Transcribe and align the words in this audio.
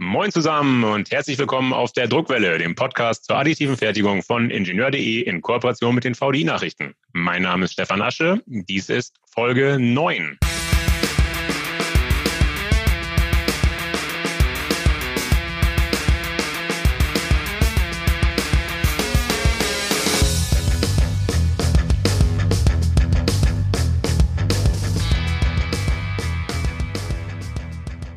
Moin 0.00 0.30
zusammen 0.30 0.84
und 0.84 1.10
herzlich 1.10 1.36
willkommen 1.38 1.72
auf 1.72 1.90
der 1.92 2.06
Druckwelle, 2.06 2.56
dem 2.58 2.76
Podcast 2.76 3.24
zur 3.24 3.36
additiven 3.36 3.76
Fertigung 3.76 4.22
von 4.22 4.48
Ingenieur.de 4.48 5.22
in 5.22 5.42
Kooperation 5.42 5.92
mit 5.92 6.04
den 6.04 6.14
VDI-Nachrichten. 6.14 6.94
Mein 7.12 7.42
Name 7.42 7.64
ist 7.64 7.72
Stefan 7.72 8.00
Asche. 8.00 8.40
Dies 8.46 8.90
ist 8.90 9.16
Folge 9.34 9.76
9. 9.80 10.38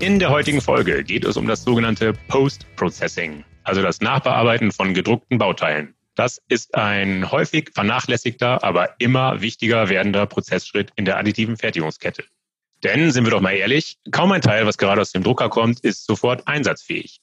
In 0.02 0.18
der 0.18 0.32
heutigen 0.32 0.62
Folge 0.62 1.04
geht 1.04 1.24
es 1.26 1.38
um 1.38 1.46
das 1.46 1.64
sogenannte 1.64 2.14
Post-Processing, 2.28 3.44
also 3.64 3.84
das 3.84 4.02
Nachbearbeiten 4.02 4.72
von 4.72 4.96
gedruckten 4.96 5.38
Bauteilen. 5.38 5.94
Das 6.16 6.42
ist 6.48 6.74
ein 6.74 7.30
häufig 7.30 7.70
vernachlässigter, 7.76 8.64
aber 8.64 8.96
immer 8.98 9.42
wichtiger 9.42 9.90
werdender 9.90 10.26
Prozessschritt 10.26 10.92
in 10.96 11.06
der 11.06 11.20
additiven 11.20 11.56
Fertigungskette. 11.56 12.24
Denn, 12.84 13.12
sind 13.12 13.26
wir 13.26 13.30
doch 13.30 13.42
mal 13.42 13.54
ehrlich, 13.54 14.00
kaum 14.10 14.32
ein 14.32 14.42
Teil, 14.42 14.66
was 14.66 14.80
gerade 14.80 15.02
aus 15.02 15.12
dem 15.12 15.22
Drucker 15.22 15.50
kommt, 15.50 15.82
ist 15.82 16.08
sofort 16.08 16.48
einsatzfähig. 16.48 17.22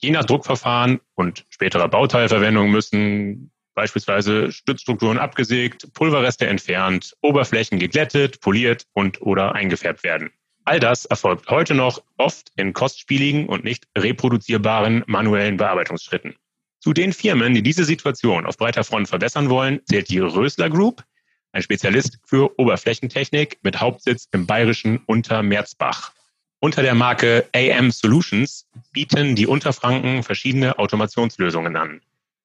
Je 0.00 0.10
nach 0.10 0.24
Druckverfahren 0.24 0.98
und 1.14 1.46
späterer 1.48 1.86
Bauteilverwendung 1.86 2.72
müssen 2.72 3.52
beispielsweise 3.76 4.50
Stützstrukturen 4.50 5.18
abgesägt, 5.18 5.92
Pulverreste 5.94 6.48
entfernt, 6.48 7.14
Oberflächen 7.22 7.78
geglättet, 7.78 8.40
poliert 8.40 8.84
und 8.94 9.22
oder 9.22 9.54
eingefärbt 9.54 10.02
werden. 10.02 10.32
All 10.68 10.80
das 10.80 11.04
erfolgt 11.04 11.48
heute 11.48 11.74
noch 11.74 12.02
oft 12.16 12.50
in 12.56 12.72
kostspieligen 12.72 13.46
und 13.46 13.62
nicht 13.62 13.86
reproduzierbaren 13.96 15.04
manuellen 15.06 15.58
Bearbeitungsschritten. 15.58 16.34
Zu 16.80 16.92
den 16.92 17.12
Firmen, 17.12 17.54
die 17.54 17.62
diese 17.62 17.84
Situation 17.84 18.46
auf 18.46 18.56
breiter 18.56 18.82
Front 18.82 19.08
verbessern 19.08 19.48
wollen, 19.48 19.80
zählt 19.84 20.08
die 20.08 20.18
Rösler 20.18 20.68
Group, 20.68 21.04
ein 21.52 21.62
Spezialist 21.62 22.18
für 22.26 22.58
Oberflächentechnik 22.58 23.60
mit 23.62 23.80
Hauptsitz 23.80 24.26
im 24.32 24.48
bayerischen 24.48 24.98
Untermerzbach. 25.06 26.10
Unter 26.58 26.82
der 26.82 26.96
Marke 26.96 27.48
AM 27.54 27.92
Solutions 27.92 28.66
bieten 28.90 29.36
die 29.36 29.46
Unterfranken 29.46 30.24
verschiedene 30.24 30.80
Automationslösungen 30.80 31.76
an. 31.76 32.00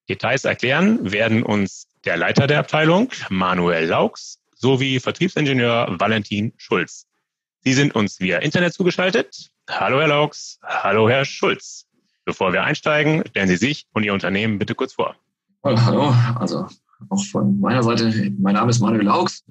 Details 0.10 0.46
erklären 0.46 1.12
werden 1.12 1.42
uns 1.42 1.88
der 2.06 2.18
Leiter 2.18 2.46
der 2.46 2.60
Abteilung, 2.60 3.10
Manuel 3.30 3.88
Laux, 3.88 4.40
sowie 4.54 5.00
Vertriebsingenieur 5.00 5.96
Valentin 6.00 6.54
Schulz. 6.58 7.08
Sie 7.64 7.74
sind 7.74 7.94
uns 7.94 8.20
via 8.20 8.40
Internet 8.40 8.74
zugeschaltet. 8.74 9.52
Hallo 9.70 10.00
Herr 10.00 10.08
Laux, 10.08 10.58
hallo 10.64 11.08
Herr 11.08 11.26
Schulz. 11.26 11.86
Bevor 12.26 12.54
wir 12.54 12.64
einsteigen, 12.64 13.24
stellen 13.30 13.48
Sie 13.48 13.56
sich 13.56 13.86
und 13.94 14.04
Ihr 14.04 14.14
Unternehmen 14.14 14.58
bitte 14.58 14.74
kurz 14.74 14.94
vor. 14.94 15.16
Hallo, 15.64 16.12
also 16.40 16.66
auch 17.10 17.24
von 17.26 17.60
meiner 17.60 17.84
Seite, 17.84 18.32
mein 18.40 18.56
Name 18.56 18.72
ist 18.72 18.80
Manuel 18.80 19.06
Laux. 19.06 19.44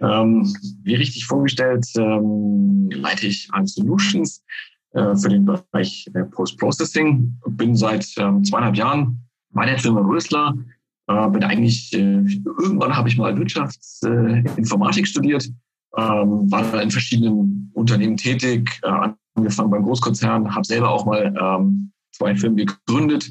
Ähm, 0.00 0.54
wie 0.84 0.94
richtig 0.94 1.26
vorgestellt, 1.26 1.84
ähm, 1.96 2.88
leite 2.92 3.26
ich 3.26 3.48
an 3.50 3.66
Solutions 3.66 4.44
äh, 4.92 5.16
für 5.16 5.28
den 5.28 5.44
Bereich 5.44 6.08
äh, 6.14 6.22
Post-Processing. 6.22 7.36
Bin 7.48 7.74
seit 7.74 8.06
ähm, 8.16 8.44
zweieinhalb 8.44 8.76
Jahren 8.76 9.28
bei 9.50 9.66
der 9.66 9.78
Firma 9.78 10.02
Rösler. 10.02 10.54
Äh, 11.08 11.28
bin 11.30 11.42
eigentlich, 11.42 11.92
äh, 11.94 11.98
irgendwann 11.98 12.96
habe 12.96 13.08
ich 13.08 13.16
mal 13.16 13.36
Wirtschaftsinformatik 13.36 15.08
studiert 15.08 15.50
ähm, 15.96 16.50
war 16.50 16.62
da 16.70 16.80
in 16.80 16.90
verschiedenen 16.90 17.70
Unternehmen 17.74 18.16
tätig, 18.16 18.80
äh, 18.82 19.10
angefangen 19.34 19.70
beim 19.70 19.84
Großkonzern, 19.84 20.54
habe 20.54 20.64
selber 20.64 20.90
auch 20.90 21.06
mal 21.06 21.34
ähm, 21.40 21.92
zwei 22.12 22.34
Firmen 22.34 22.56
gegründet, 22.56 23.30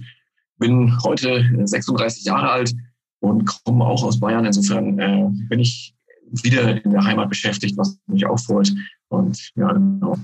bin 0.58 0.98
heute 1.04 1.50
36 1.64 2.26
Jahre 2.26 2.50
alt 2.50 2.76
und 3.20 3.46
komme 3.64 3.86
auch 3.86 4.04
aus 4.04 4.20
Bayern. 4.20 4.46
Insofern 4.46 5.00
äh, 5.00 5.30
bin 5.48 5.60
ich 5.60 5.96
wieder 6.44 6.84
in 6.84 6.92
der 6.92 7.04
Heimat 7.04 7.30
beschäftigt, 7.30 7.78
was 7.78 7.98
mich 8.08 8.26
auch 8.26 8.40
freut. 8.40 8.74
Und 9.10 9.52
ja, 9.56 9.72
genau. 9.72 10.18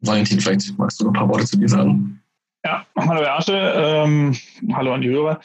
Valentin, 0.00 0.40
vielleicht 0.40 0.76
magst 0.78 1.00
du 1.00 1.04
noch 1.04 1.12
ein 1.12 1.18
paar 1.18 1.28
Worte 1.28 1.46
zu 1.46 1.58
dir 1.58 1.68
sagen. 1.68 2.20
Ja, 2.64 2.86
hallo 2.96 3.20
Herr 3.20 3.38
Asche, 3.38 3.72
ähm, 3.76 4.34
hallo 4.72 4.94
an 4.94 5.02
die 5.02 5.10
Hörer. 5.10 5.40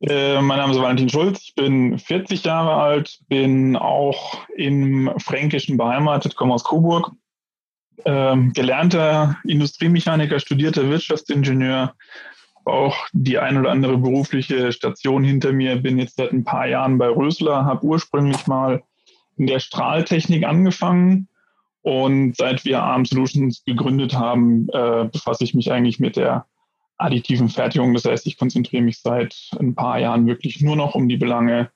Äh, 0.00 0.40
mein 0.40 0.58
Name 0.58 0.72
ist 0.72 0.80
Valentin 0.80 1.08
Schulz, 1.08 1.42
ich 1.42 1.54
bin 1.56 1.98
40 1.98 2.44
Jahre 2.44 2.74
alt, 2.74 3.18
bin 3.28 3.76
auch 3.76 4.46
im 4.54 5.10
Fränkischen 5.18 5.76
beheimatet, 5.76 6.36
komme 6.36 6.54
aus 6.54 6.64
Coburg. 6.64 7.10
Ähm, 8.04 8.52
gelernter 8.52 9.36
Industriemechaniker, 9.44 10.38
studierter 10.38 10.88
Wirtschaftsingenieur, 10.88 11.94
auch 12.64 12.96
die 13.12 13.38
ein 13.38 13.58
oder 13.58 13.72
andere 13.72 13.98
berufliche 13.98 14.70
Station 14.70 15.24
hinter 15.24 15.52
mir, 15.52 15.76
bin 15.76 15.98
jetzt 15.98 16.16
seit 16.16 16.30
ein 16.32 16.44
paar 16.44 16.68
Jahren 16.68 16.98
bei 16.98 17.08
Rösler, 17.08 17.64
habe 17.64 17.84
ursprünglich 17.84 18.46
mal 18.46 18.84
in 19.36 19.48
der 19.48 19.58
Strahltechnik 19.58 20.44
angefangen. 20.44 21.28
Und 21.82 22.36
seit 22.36 22.64
wir 22.64 22.82
ARM 22.82 23.04
Solutions 23.04 23.64
gegründet 23.64 24.14
haben, 24.14 24.68
äh, 24.72 25.08
befasse 25.10 25.42
ich 25.42 25.54
mich 25.54 25.72
eigentlich 25.72 25.98
mit 25.98 26.16
der 26.16 26.44
additiven 26.98 27.48
Fertigung. 27.48 27.94
Das 27.94 28.04
heißt, 28.04 28.26
ich 28.26 28.36
konzentriere 28.36 28.82
mich 28.82 29.00
seit 29.00 29.50
ein 29.58 29.74
paar 29.74 29.98
Jahren 29.98 30.26
wirklich 30.26 30.60
nur 30.60 30.76
noch 30.76 30.94
um 30.94 31.08
die 31.08 31.16
Belange 31.16 31.70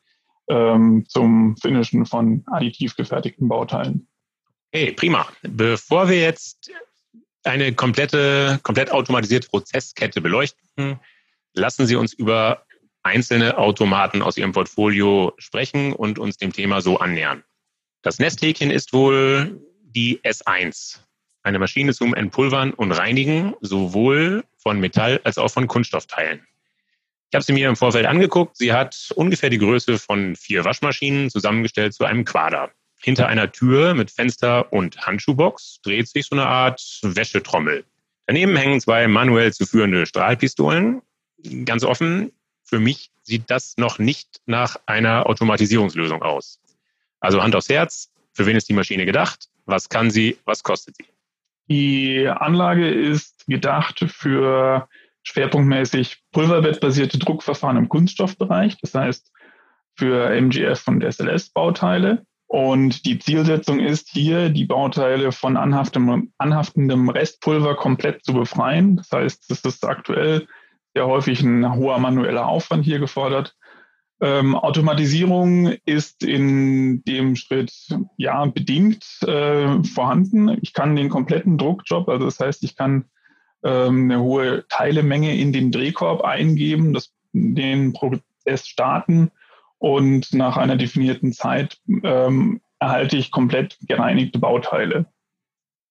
ähm, 0.49 1.05
zum 1.09 1.57
Finishen 1.57 2.05
von 2.07 2.43
additiv 2.47 2.97
gefertigten 2.97 3.49
Bauteilen. 3.49 4.09
Hey, 4.73 4.93
prima. 4.93 5.27
Bevor 5.43 6.09
wir 6.09 6.21
jetzt 6.21 6.71
eine 7.45 7.73
komplette, 7.73 8.61
komplett 8.63 8.91
automatisierte 8.91 9.49
Prozesskette 9.49 10.21
beleuchten, 10.21 10.99
lassen 11.55 11.87
Sie 11.87 11.97
uns 11.97 12.13
über 12.13 12.65
einzelne 13.03 13.59
Automaten 13.59 14.23
aus 14.23 14.37
Ihrem 14.37 14.53
Portfolio 14.53 15.33
sprechen 15.39 15.93
und 15.93 16.19
uns 16.19 16.37
dem 16.37 16.53
Thema 16.53 16.81
so 16.81 16.99
annähern. 16.99 17.43
Das 18.03 18.19
Nesthäkchen 18.19 18.71
ist 18.71 18.93
wohl 18.93 19.61
die 19.83 20.21
S1 20.21 21.01
eine 21.43 21.59
Maschine 21.59 21.93
zum 21.93 22.15
Entpulvern 22.15 22.73
und 22.73 22.93
Reinigen 22.93 23.55
sowohl 23.61 24.45
von 24.59 24.81
Metall 24.81 25.21
als 25.25 25.39
auch 25.39 25.51
von 25.51 25.67
Kunststoffteilen. 25.67 26.47
Ich 27.31 27.35
habe 27.35 27.45
sie 27.45 27.53
mir 27.53 27.69
im 27.69 27.77
Vorfeld 27.77 28.07
angeguckt. 28.07 28.59
Sie 28.59 28.73
hat 28.73 29.11
ungefähr 29.15 29.49
die 29.49 29.59
Größe 29.59 29.99
von 29.99 30.37
vier 30.37 30.65
Waschmaschinen 30.65 31.31
zusammengestellt 31.31 31.95
zu 31.95 32.05
einem 32.05 32.25
Quader. 32.25 32.71
Hinter 33.01 33.27
einer 33.27 33.51
Tür 33.51 33.95
mit 33.95 34.11
Fenster 34.11 34.73
und 34.73 34.99
Handschuhbox 34.99 35.81
dreht 35.83 36.09
sich 36.09 36.27
so 36.27 36.37
eine 36.37 36.47
Art 36.47 37.01
Wäschetrommel. 37.03 37.85
Daneben 38.27 38.55
hängen 38.55 38.81
zwei 38.81 39.09
manuell 39.09 39.53
zu 39.53 39.67
führende 39.67 40.07
Strahlpistolen. 40.07 41.03
Ganz 41.65 41.85
offen, 41.85 42.33
für 42.63 42.79
mich 42.79 43.11
sieht 43.23 43.51
das 43.51 43.77
noch 43.77 43.99
nicht 43.99 44.41
nach 44.47 44.77
einer 44.87 45.27
Automatisierungslösung 45.27 46.23
aus. 46.23 46.61
Also 47.19 47.43
Hand 47.43 47.57
aufs 47.57 47.69
Herz, 47.69 48.11
für 48.33 48.47
wen 48.47 48.57
ist 48.57 48.69
die 48.69 48.75
Maschine 48.75 49.07
gedacht? 49.07 49.49
Was 49.67 49.89
kann 49.89 50.11
sie? 50.11 50.37
Was 50.45 50.63
kostet 50.63 50.97
sie? 50.97 51.12
Die 51.69 52.27
Anlage 52.29 52.89
ist 52.89 53.45
gedacht 53.47 54.05
für 54.09 54.89
schwerpunktmäßig 55.23 56.23
pulverbettbasierte 56.33 57.19
Druckverfahren 57.19 57.77
im 57.77 57.89
Kunststoffbereich, 57.89 58.77
das 58.81 58.95
heißt 58.95 59.33
für 59.97 60.31
MGF 60.31 60.89
und 60.89 61.05
SLS-Bauteile. 61.05 62.25
Und 62.47 63.07
die 63.07 63.19
Zielsetzung 63.19 63.81
ist 63.81 64.11
hier, 64.11 64.51
die 64.51 64.67
Bauteile 64.67 65.33
von 65.33 65.57
anhaftendem, 65.57 66.33
anhaftendem 66.37 67.09
Restpulver 67.09 67.77
komplett 67.77 68.25
zu 68.25 68.35
befreien. 68.35 68.97
Das 68.97 69.11
heißt, 69.11 69.51
es 69.51 69.65
ist 69.65 69.87
aktuell 69.87 70.47
sehr 70.95 71.07
häufig 71.07 71.41
ein 71.41 71.75
hoher 71.75 71.99
manueller 71.99 72.47
Aufwand 72.47 72.85
hier 72.85 72.99
gefordert. 72.99 73.55
Ähm, 74.23 74.55
Automatisierung 74.55 75.73
ist 75.85 76.23
in 76.23 77.03
dem 77.03 77.35
Schritt 77.35 77.73
ja 78.17 78.45
bedingt 78.47 79.05
äh, 79.23 79.83
vorhanden. 79.83 80.57
Ich 80.63 80.73
kann 80.75 80.95
den 80.95 81.09
kompletten 81.09 81.59
Druckjob, 81.59 82.09
also 82.09 82.27
das 82.27 82.39
heißt, 82.39 82.63
ich 82.63 82.77
kann 82.77 83.07
ähm, 83.65 84.05
eine 84.05 84.21
hohe 84.21 84.65
Teilemenge 84.69 85.37
in 85.37 85.53
den 85.53 85.73
Drehkorb 85.73 86.23
eingeben, 86.23 86.93
das, 86.93 87.13
den 87.33 87.93
Prozess 87.95 88.69
starten 88.69 89.33
und 89.79 90.33
nach 90.33 90.57
einer 90.57 90.77
definierten 90.77 91.33
Zeit 91.33 91.79
ähm, 92.05 92.61
erhalte 92.79 93.17
ich 93.17 93.33
komplett 93.33 93.77
gereinigte 93.89 94.39
Bauteile. 94.39 95.07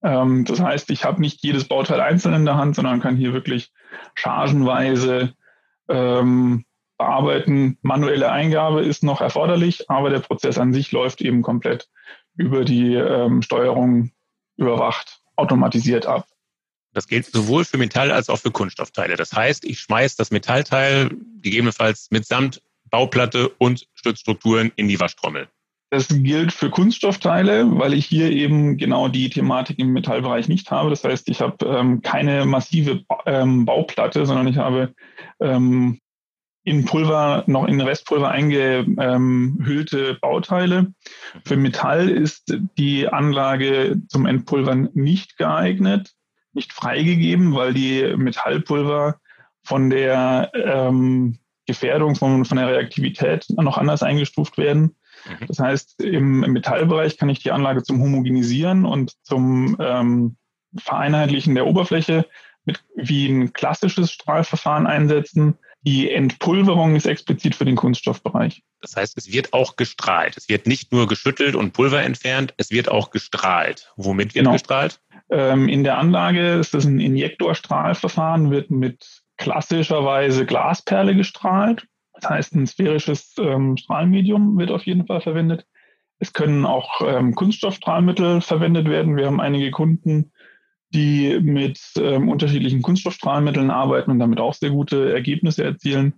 Ähm, 0.03 0.45
das 0.45 0.61
heißt, 0.61 0.89
ich 0.91 1.03
habe 1.03 1.19
nicht 1.19 1.43
jedes 1.43 1.65
Bauteil 1.65 1.99
einzeln 1.99 2.33
in 2.33 2.45
der 2.45 2.55
Hand, 2.55 2.77
sondern 2.77 3.01
kann 3.01 3.17
hier 3.17 3.33
wirklich 3.33 3.73
chargenweise 4.15 5.33
ähm, 5.89 6.63
bearbeiten. 7.01 7.77
Manuelle 7.81 8.31
Eingabe 8.31 8.81
ist 8.81 9.03
noch 9.03 9.21
erforderlich, 9.21 9.89
aber 9.89 10.09
der 10.09 10.19
Prozess 10.19 10.57
an 10.57 10.71
sich 10.71 10.91
läuft 10.91 11.21
eben 11.21 11.41
komplett 11.41 11.89
über 12.35 12.63
die 12.63 12.93
ähm, 12.93 13.41
Steuerung 13.41 14.11
überwacht, 14.55 15.21
automatisiert 15.35 16.05
ab. 16.05 16.27
Das 16.93 17.07
gilt 17.07 17.25
sowohl 17.25 17.65
für 17.65 17.77
Metall 17.77 18.11
als 18.11 18.29
auch 18.29 18.37
für 18.37 18.51
Kunststoffteile. 18.51 19.15
Das 19.15 19.33
heißt, 19.33 19.65
ich 19.65 19.79
schmeiße 19.79 20.15
das 20.17 20.29
Metallteil 20.29 21.09
gegebenenfalls 21.41 22.09
mitsamt 22.11 22.61
Bauplatte 22.89 23.49
und 23.49 23.87
Stützstrukturen 23.93 24.71
in 24.75 24.87
die 24.87 24.99
Waschtrommel. 24.99 25.47
Das 25.89 26.07
gilt 26.09 26.53
für 26.53 26.69
Kunststoffteile, 26.69 27.79
weil 27.79 27.93
ich 27.93 28.05
hier 28.05 28.29
eben 28.29 28.77
genau 28.77 29.07
die 29.07 29.29
Thematik 29.29 29.79
im 29.79 29.91
Metallbereich 29.91 30.47
nicht 30.47 30.69
habe. 30.71 30.89
Das 30.89 31.03
heißt, 31.03 31.27
ich 31.29 31.41
habe 31.41 31.65
ähm, 31.65 32.01
keine 32.01 32.45
massive 32.45 33.03
ähm, 33.25 33.65
Bauplatte, 33.65 34.25
sondern 34.25 34.47
ich 34.47 34.57
habe 34.57 34.93
ähm, 35.41 35.99
in 36.63 36.85
Pulver, 36.85 37.43
noch 37.47 37.67
in 37.67 37.81
Restpulver 37.81 38.29
eingehüllte 38.29 40.17
Bauteile. 40.21 40.93
Für 41.43 41.57
Metall 41.57 42.09
ist 42.09 42.55
die 42.77 43.07
Anlage 43.07 44.01
zum 44.07 44.25
Entpulvern 44.25 44.89
nicht 44.93 45.37
geeignet, 45.37 46.13
nicht 46.53 46.71
freigegeben, 46.71 47.55
weil 47.55 47.73
die 47.73 48.15
Metallpulver 48.15 49.19
von 49.63 49.89
der 49.89 50.51
ähm, 50.53 51.39
Gefährdung, 51.65 52.15
von, 52.15 52.45
von 52.45 52.57
der 52.57 52.67
Reaktivität 52.67 53.45
noch 53.49 53.77
anders 53.77 54.03
eingestuft 54.03 54.57
werden. 54.57 54.95
Mhm. 55.25 55.47
Das 55.47 55.59
heißt, 55.59 56.01
im, 56.01 56.41
Metallbereich 56.41 57.17
kann 57.17 57.29
ich 57.29 57.39
die 57.39 57.51
Anlage 57.51 57.83
zum 57.83 58.01
Homogenisieren 58.01 58.85
und 58.85 59.13
zum 59.23 59.77
ähm, 59.79 60.35
Vereinheitlichen 60.77 61.55
der 61.55 61.67
Oberfläche 61.67 62.25
mit 62.65 62.83
wie 62.95 63.27
ein 63.27 63.53
klassisches 63.53 64.11
Strahlverfahren 64.11 64.87
einsetzen. 64.87 65.57
Die 65.83 66.11
Entpulverung 66.11 66.95
ist 66.95 67.07
explizit 67.07 67.55
für 67.55 67.65
den 67.65 67.75
Kunststoffbereich. 67.75 68.61
Das 68.81 68.95
heißt, 68.95 69.17
es 69.17 69.31
wird 69.31 69.53
auch 69.53 69.75
gestrahlt. 69.77 70.37
Es 70.37 70.47
wird 70.47 70.67
nicht 70.67 70.91
nur 70.91 71.07
geschüttelt 71.07 71.55
und 71.55 71.73
Pulver 71.73 72.03
entfernt, 72.03 72.53
es 72.57 72.69
wird 72.69 72.89
auch 72.89 73.09
gestrahlt. 73.09 73.91
Womit 73.95 74.35
wird 74.35 74.45
genau. 74.45 74.53
gestrahlt? 74.53 75.01
Ähm, 75.31 75.67
in 75.69 75.83
der 75.83 75.97
Anlage 75.97 76.53
ist 76.59 76.75
das 76.75 76.85
ein 76.85 76.99
Injektorstrahlverfahren, 76.99 78.51
wird 78.51 78.69
mit 78.69 79.23
klassischerweise 79.37 80.45
Glasperle 80.45 81.15
gestrahlt. 81.15 81.87
Das 82.13 82.29
heißt, 82.29 82.53
ein 82.53 82.67
sphärisches 82.67 83.33
ähm, 83.39 83.75
Strahlmedium 83.77 84.59
wird 84.59 84.69
auf 84.69 84.83
jeden 84.83 85.07
Fall 85.07 85.21
verwendet. 85.21 85.65
Es 86.19 86.33
können 86.33 86.67
auch 86.67 87.01
ähm, 87.01 87.33
Kunststoffstrahlmittel 87.33 88.41
verwendet 88.41 88.87
werden. 88.87 89.17
Wir 89.17 89.25
haben 89.25 89.41
einige 89.41 89.71
Kunden, 89.71 90.31
die 90.93 91.39
mit 91.41 91.79
ähm, 91.97 92.29
unterschiedlichen 92.29 92.81
Kunststoffstrahlmitteln 92.81 93.71
arbeiten 93.71 94.11
und 94.11 94.19
damit 94.19 94.39
auch 94.39 94.53
sehr 94.53 94.71
gute 94.71 95.13
Ergebnisse 95.13 95.63
erzielen. 95.63 96.13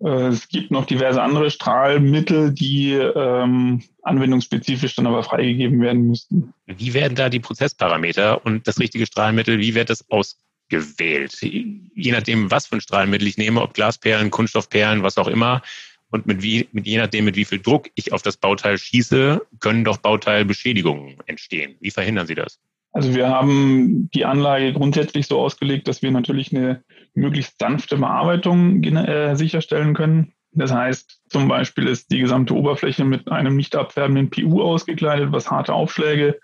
Äh, 0.00 0.28
es 0.28 0.48
gibt 0.48 0.70
noch 0.70 0.86
diverse 0.86 1.22
andere 1.22 1.50
Strahlmittel, 1.50 2.52
die 2.52 2.92
ähm, 2.92 3.82
anwendungsspezifisch 4.02 4.94
dann 4.94 5.06
aber 5.06 5.22
freigegeben 5.22 5.80
werden 5.80 6.06
müssten. 6.06 6.54
Wie 6.66 6.94
werden 6.94 7.14
da 7.14 7.28
die 7.28 7.40
Prozessparameter 7.40 8.44
und 8.44 8.66
das 8.66 8.78
richtige 8.78 9.06
Strahlmittel, 9.06 9.58
wie 9.58 9.74
wird 9.74 9.90
das 9.90 10.08
aus, 10.10 10.38
gewählt. 10.68 11.36
Je 11.40 12.12
nachdem, 12.12 12.50
was 12.50 12.66
für 12.66 12.76
ein 12.76 12.80
Strahlmittel 12.80 13.26
ich 13.26 13.38
nehme, 13.38 13.62
ob 13.62 13.74
Glasperlen, 13.74 14.30
Kunststoffperlen, 14.30 15.02
was 15.02 15.18
auch 15.18 15.28
immer. 15.28 15.62
Und 16.10 16.26
mit 16.26 16.42
wie, 16.42 16.68
mit, 16.72 16.86
je 16.86 16.98
nachdem, 16.98 17.26
mit 17.26 17.36
wie 17.36 17.44
viel 17.44 17.60
Druck 17.60 17.90
ich 17.94 18.12
auf 18.12 18.22
das 18.22 18.36
Bauteil 18.36 18.78
schieße, 18.78 19.46
können 19.60 19.84
doch 19.84 19.98
Bauteilbeschädigungen 19.98 21.18
entstehen. 21.26 21.76
Wie 21.80 21.90
verhindern 21.90 22.26
Sie 22.26 22.34
das? 22.34 22.58
Also 22.92 23.14
wir 23.14 23.28
haben 23.28 24.08
die 24.14 24.24
Anlage 24.24 24.72
grundsätzlich 24.72 25.26
so 25.26 25.38
ausgelegt, 25.38 25.88
dass 25.88 26.02
wir 26.02 26.10
natürlich 26.10 26.54
eine 26.54 26.82
möglichst 27.14 27.58
sanfte 27.58 27.96
Bearbeitung 27.96 28.82
äh, 28.82 29.36
sicherstellen 29.36 29.94
können. 29.94 30.32
Das 30.52 30.72
heißt, 30.72 31.20
zum 31.28 31.48
Beispiel 31.48 31.86
ist 31.86 32.10
die 32.10 32.20
gesamte 32.20 32.54
Oberfläche 32.54 33.04
mit 33.04 33.30
einem 33.30 33.56
nicht 33.56 33.76
abfärbenden 33.76 34.30
PU 34.30 34.62
ausgekleidet, 34.62 35.30
was 35.30 35.50
harte 35.50 35.74
Aufschläge 35.74 36.40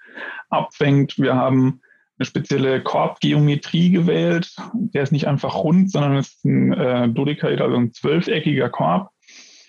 abfängt. 0.51 1.19
Wir 1.19 1.35
haben 1.35 1.81
eine 2.19 2.27
spezielle 2.27 2.83
Korbgeometrie 2.83 3.91
gewählt. 3.91 4.55
Der 4.75 5.03
ist 5.03 5.13
nicht 5.13 5.27
einfach 5.27 5.57
rund, 5.57 5.91
sondern 5.91 6.19
ist 6.19 6.45
ein 6.45 6.73
äh, 6.75 7.09
Dodekaed, 7.09 7.61
also 7.61 7.77
ein 7.77 7.93
zwölfeckiger 7.93 8.69
Korb, 8.69 9.11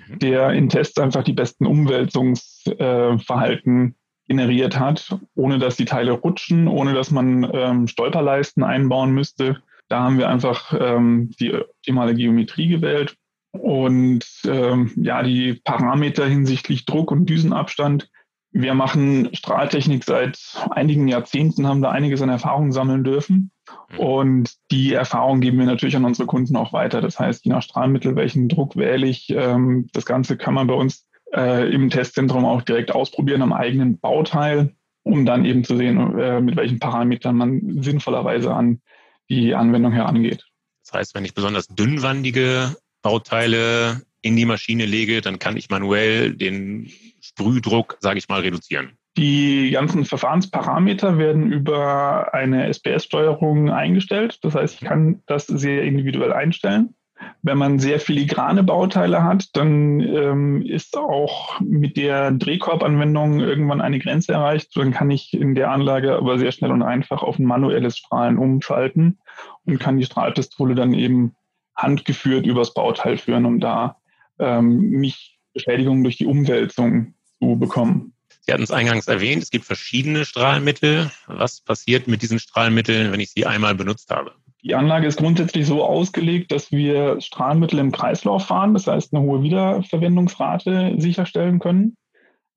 mhm. 0.07 0.19
der 0.19 0.51
in 0.51 0.69
Tests 0.69 0.99
einfach 0.99 1.23
die 1.23 1.33
besten 1.33 1.65
Umwälzungsverhalten 1.65 3.89
äh, 3.89 3.93
generiert 4.27 4.79
hat, 4.79 5.17
ohne 5.35 5.59
dass 5.59 5.75
die 5.75 5.85
Teile 5.85 6.11
rutschen, 6.11 6.67
ohne 6.67 6.93
dass 6.93 7.11
man 7.11 7.49
ähm, 7.53 7.87
Stolperleisten 7.87 8.63
einbauen 8.63 9.11
müsste. 9.11 9.61
Da 9.87 10.01
haben 10.01 10.17
wir 10.17 10.29
einfach 10.29 10.73
ähm, 10.79 11.31
die 11.39 11.53
optimale 11.53 12.15
Geometrie 12.15 12.67
gewählt. 12.67 13.15
Und 13.51 14.25
ähm, 14.45 14.91
ja, 14.97 15.23
die 15.23 15.61
Parameter 15.63 16.25
hinsichtlich 16.25 16.85
Druck 16.85 17.11
und 17.11 17.27
Düsenabstand 17.27 18.09
wir 18.57 18.73
machen 18.73 19.35
Strahltechnik 19.35 20.05
seit 20.05 20.39
einigen 20.69 21.09
Jahrzehnten, 21.09 21.67
haben 21.67 21.81
da 21.81 21.91
einiges 21.91 22.21
an 22.21 22.29
Erfahrung 22.29 22.71
sammeln 22.71 23.03
dürfen. 23.03 23.51
Mhm. 23.91 23.99
Und 23.99 24.53
die 24.71 24.93
Erfahrung 24.93 25.41
geben 25.41 25.59
wir 25.59 25.65
natürlich 25.65 25.97
an 25.97 26.05
unsere 26.05 26.25
Kunden 26.25 26.55
auch 26.55 26.71
weiter. 26.71 27.01
Das 27.01 27.19
heißt, 27.19 27.43
je 27.43 27.51
nach 27.51 27.61
Strahlmittel, 27.61 28.15
welchen 28.15 28.47
Druck 28.47 28.77
wähle 28.77 29.07
ich, 29.07 29.29
ähm, 29.29 29.87
das 29.91 30.05
Ganze 30.05 30.37
kann 30.37 30.53
man 30.53 30.67
bei 30.67 30.73
uns 30.73 31.05
äh, 31.35 31.69
im 31.71 31.89
Testzentrum 31.89 32.45
auch 32.45 32.61
direkt 32.61 32.91
ausprobieren 32.91 33.41
am 33.41 33.53
eigenen 33.53 33.99
Bauteil, 33.99 34.73
um 35.03 35.25
dann 35.25 35.45
eben 35.45 35.63
zu 35.63 35.77
sehen, 35.77 36.17
äh, 36.17 36.41
mit 36.41 36.55
welchen 36.55 36.79
Parametern 36.79 37.35
man 37.35 37.83
sinnvollerweise 37.83 38.53
an 38.53 38.81
die 39.29 39.55
Anwendung 39.55 39.91
herangeht. 39.91 40.45
Das 40.85 40.93
heißt, 40.93 41.15
wenn 41.15 41.25
ich 41.25 41.33
besonders 41.33 41.67
dünnwandige 41.67 42.75
Bauteile 43.01 44.01
in 44.21 44.35
die 44.35 44.45
Maschine 44.45 44.85
lege, 44.85 45.21
dann 45.21 45.39
kann 45.39 45.57
ich 45.57 45.69
manuell 45.69 46.35
den 46.35 46.91
Sprühdruck, 47.21 47.97
sage 47.99 48.17
ich 48.17 48.29
mal, 48.29 48.41
reduzieren. 48.41 48.97
Die 49.17 49.71
ganzen 49.71 50.03
Verfahrensparameter 50.03 51.17
werden 51.17 51.51
über 51.51 52.33
eine 52.33 52.67
SPS-Steuerung 52.67 53.69
eingestellt. 53.69 54.39
Das 54.41 54.55
heißt, 54.55 54.81
ich 54.81 54.87
kann 54.87 55.21
das 55.25 55.47
sehr 55.47 55.83
individuell 55.83 56.33
einstellen. 56.33 56.95
Wenn 57.41 57.57
man 57.57 57.79
sehr 57.79 57.99
filigrane 57.99 58.63
Bauteile 58.63 59.23
hat, 59.23 59.49
dann 59.53 60.01
ähm, 60.01 60.61
ist 60.61 60.97
auch 60.97 61.59
mit 61.61 61.95
der 61.95 62.31
Drehkorbanwendung 62.31 63.39
irgendwann 63.39 63.81
eine 63.81 63.99
Grenze 63.99 64.33
erreicht. 64.33 64.75
Dann 64.75 64.91
kann 64.91 65.11
ich 65.11 65.33
in 65.33 65.55
der 65.55 65.71
Anlage 65.71 66.15
aber 66.15 66.39
sehr 66.39 66.51
schnell 66.51 66.71
und 66.71 66.81
einfach 66.81 67.23
auf 67.23 67.39
ein 67.39 67.45
manuelles 67.45 67.97
Strahlen 67.97 68.37
umschalten 68.37 69.19
und 69.65 69.79
kann 69.79 69.97
die 69.97 70.05
Strahlpistole 70.05 70.75
dann 70.75 70.93
eben 70.93 71.35
handgeführt 71.75 72.45
übers 72.45 72.73
Bauteil 72.73 73.17
führen, 73.17 73.45
um 73.45 73.59
da 73.59 73.97
ähm, 74.39 74.89
nicht 74.91 75.37
Beschädigungen 75.53 76.03
durch 76.03 76.17
die 76.17 76.25
Umwälzung 76.25 77.13
zu 77.39 77.57
bekommen. 77.57 78.13
Sie 78.41 78.53
hatten 78.53 78.63
es 78.63 78.71
eingangs 78.71 79.07
erwähnt, 79.07 79.41
es 79.41 79.49
gibt 79.49 79.65
verschiedene 79.65 80.23
Strahlmittel. 80.23 81.11
Was 81.25 81.61
passiert 81.61 82.07
mit 82.07 82.21
diesen 82.21 82.39
Strahlmitteln, 82.39 83.11
wenn 83.11 83.19
ich 83.19 83.31
sie 83.31 83.45
einmal 83.45 83.73
benutzt 83.73 84.11
habe? 84.11 84.33
Die 84.65 84.73
Anlage 84.73 85.05
ist 85.05 85.17
grundsätzlich 85.17 85.67
so 85.67 85.83
ausgelegt, 85.83 86.51
dass 86.51 86.71
wir 86.71 87.21
Strahlmittel 87.21 87.77
im 87.77 87.91
Kreislauf 87.91 88.47
fahren, 88.47 88.73
das 88.73 88.87
heißt 88.87 89.13
eine 89.13 89.23
hohe 89.23 89.43
Wiederverwendungsrate 89.43 90.95
sicherstellen 90.97 91.59
können. 91.59 91.97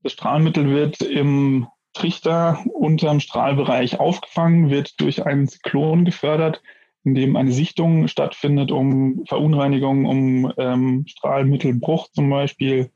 Das 0.02 0.12
Strahlmittel 0.12 0.70
wird 0.70 1.02
im 1.02 1.66
Trichter 1.92 2.64
unterm 2.72 3.20
Strahlbereich 3.20 4.00
aufgefangen, 4.00 4.70
wird 4.70 4.98
durch 5.02 5.26
einen 5.26 5.48
Zyklon 5.48 6.06
gefördert, 6.06 6.62
in 7.04 7.14
dem 7.14 7.36
eine 7.36 7.52
Sichtung 7.52 8.08
stattfindet, 8.08 8.72
um 8.72 9.26
Verunreinigungen, 9.26 10.06
um 10.06 10.52
ähm, 10.56 11.04
Strahlmittelbruch 11.06 12.08
zum 12.12 12.30
Beispiel 12.30 12.90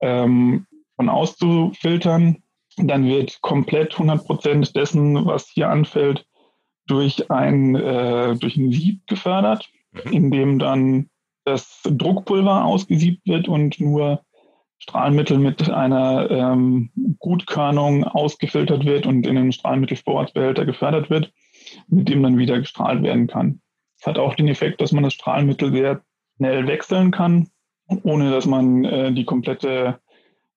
ähm, 0.00 0.68
von 0.94 1.08
auszufiltern. 1.08 2.44
Dann 2.76 3.04
wird 3.04 3.40
komplett 3.40 3.94
100 3.94 4.24
Prozent 4.24 4.76
dessen, 4.76 5.26
was 5.26 5.48
hier 5.48 5.70
anfällt, 5.70 6.24
durch 6.86 7.30
ein, 7.30 7.74
äh, 7.74 8.36
durch 8.36 8.56
ein 8.56 8.70
Sieb 8.70 9.06
gefördert, 9.06 9.68
mhm. 9.92 10.12
in 10.12 10.30
dem 10.30 10.58
dann 10.58 11.10
das 11.44 11.82
Druckpulver 11.84 12.64
ausgesiebt 12.64 13.26
wird 13.26 13.48
und 13.48 13.80
nur 13.80 14.22
Strahlmittel 14.78 15.38
mit 15.38 15.70
einer 15.70 16.30
ähm, 16.30 16.90
Gutkörnung 17.18 18.04
ausgefiltert 18.04 18.84
wird 18.84 19.06
und 19.06 19.26
in 19.26 19.36
den 19.36 19.52
Strahlmittelvorratsbehälter 19.52 20.64
gefördert 20.66 21.10
wird 21.10 21.32
mit 21.88 22.08
dem 22.08 22.22
dann 22.22 22.38
wieder 22.38 22.58
gestrahlt 22.58 23.02
werden 23.02 23.26
kann. 23.26 23.60
Es 23.98 24.06
hat 24.06 24.18
auch 24.18 24.34
den 24.34 24.48
Effekt, 24.48 24.80
dass 24.80 24.92
man 24.92 25.04
das 25.04 25.14
Strahlmittel 25.14 25.72
sehr 25.72 26.02
schnell 26.36 26.66
wechseln 26.66 27.10
kann, 27.10 27.48
ohne 28.02 28.30
dass 28.30 28.46
man 28.46 28.84
äh, 28.84 29.12
die 29.12 29.24
komplette 29.24 30.00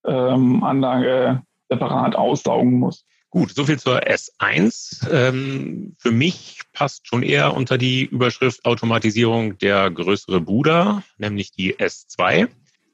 ähm, 0.04 0.62
Anlage 0.64 1.42
separat 1.68 2.16
aussaugen 2.16 2.78
muss. 2.78 3.06
Gut, 3.30 3.54
soviel 3.54 3.78
zur 3.78 4.00
S1. 4.00 5.06
Ähm, 5.10 5.94
für 5.98 6.10
mich 6.10 6.60
passt 6.72 7.06
schon 7.06 7.22
eher 7.22 7.54
unter 7.54 7.76
die 7.76 8.04
Überschrift 8.04 8.64
Automatisierung 8.64 9.58
der 9.58 9.90
größere 9.90 10.40
Bruder, 10.40 11.02
nämlich 11.18 11.52
die 11.52 11.76
S2. 11.76 12.48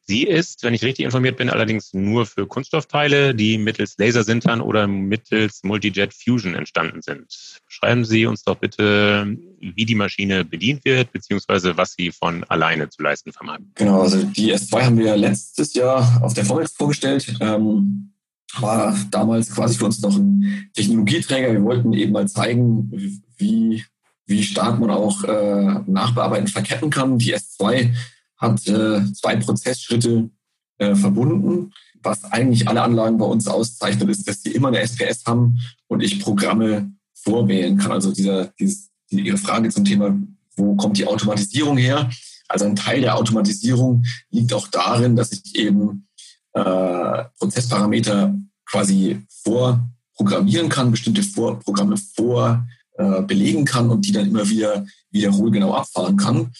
Sie 0.06 0.24
ist, 0.24 0.62
wenn 0.62 0.74
ich 0.74 0.82
richtig 0.82 1.06
informiert 1.06 1.38
bin, 1.38 1.48
allerdings 1.48 1.94
nur 1.94 2.26
für 2.26 2.46
Kunststoffteile, 2.46 3.34
die 3.34 3.56
mittels 3.56 3.96
Lasersintern 3.96 4.60
oder 4.60 4.86
mittels 4.86 5.62
Multijet 5.62 6.12
Fusion 6.12 6.54
entstanden 6.54 7.00
sind. 7.00 7.60
Schreiben 7.68 8.04
Sie 8.04 8.26
uns 8.26 8.42
doch 8.42 8.56
bitte, 8.56 9.34
wie 9.60 9.86
die 9.86 9.94
Maschine 9.94 10.44
bedient 10.44 10.84
wird, 10.84 11.10
beziehungsweise 11.12 11.78
was 11.78 11.92
sie 11.92 12.12
von 12.12 12.44
alleine 12.44 12.90
zu 12.90 13.02
leisten 13.02 13.32
vermag. 13.32 13.60
Genau, 13.76 14.02
also 14.02 14.22
die 14.24 14.52
S2 14.52 14.82
haben 14.82 14.98
wir 14.98 15.16
letztes 15.16 15.72
Jahr 15.72 16.20
auf 16.22 16.34
der 16.34 16.44
Forex 16.44 16.72
vorgestellt. 16.72 17.36
Ähm, 17.40 18.13
war 18.60 18.96
damals 19.10 19.50
quasi 19.50 19.76
für 19.76 19.86
uns 19.86 20.00
noch 20.00 20.16
ein 20.16 20.70
Technologieträger. 20.74 21.52
Wir 21.52 21.62
wollten 21.62 21.92
eben 21.92 22.12
mal 22.12 22.28
zeigen, 22.28 22.90
wie, 23.36 23.84
wie 24.26 24.42
stark 24.42 24.78
man 24.78 24.90
auch 24.90 25.24
äh, 25.24 25.80
nachbearbeiten 25.86 26.48
verketten 26.48 26.90
kann. 26.90 27.18
Die 27.18 27.34
S2 27.34 27.94
hat 28.36 28.66
äh, 28.66 29.12
zwei 29.12 29.36
Prozessschritte, 29.36 30.30
äh, 30.78 30.94
verbunden. 30.94 31.72
Was 32.02 32.24
eigentlich 32.24 32.68
alle 32.68 32.82
Anlagen 32.82 33.18
bei 33.18 33.24
uns 33.24 33.46
auszeichnet, 33.46 34.10
ist, 34.10 34.28
dass 34.28 34.42
sie 34.42 34.52
immer 34.52 34.68
eine 34.68 34.80
SPS 34.80 35.24
haben 35.24 35.58
und 35.86 36.02
ich 36.02 36.20
Programme 36.20 36.92
vorwählen 37.14 37.78
kann. 37.78 37.92
Also 37.92 38.12
dieser, 38.12 38.46
dieses, 38.58 38.90
die, 39.10 39.20
Ihre 39.20 39.38
Frage 39.38 39.70
zum 39.70 39.84
Thema, 39.84 40.18
wo 40.56 40.74
kommt 40.74 40.98
die 40.98 41.06
Automatisierung 41.06 41.76
her? 41.76 42.10
Also 42.48 42.66
ein 42.66 42.76
Teil 42.76 43.00
der 43.00 43.16
Automatisierung 43.16 44.04
liegt 44.30 44.52
auch 44.52 44.68
darin, 44.68 45.16
dass 45.16 45.32
ich 45.32 45.56
eben 45.56 46.06
äh, 46.54 47.24
Prozessparameter 47.38 48.34
quasi 48.66 49.20
vorprogrammieren 49.42 50.68
kann, 50.68 50.90
bestimmte 50.90 51.22
Vorprogramme 51.22 51.96
vorbelegen 51.96 53.62
äh, 53.62 53.64
kann 53.64 53.90
und 53.90 54.06
die 54.06 54.12
dann 54.12 54.28
immer 54.28 54.48
wieder 54.48 54.86
wiederholgenau 55.10 55.74
abfahren 55.74 56.16
kann. 56.16 56.52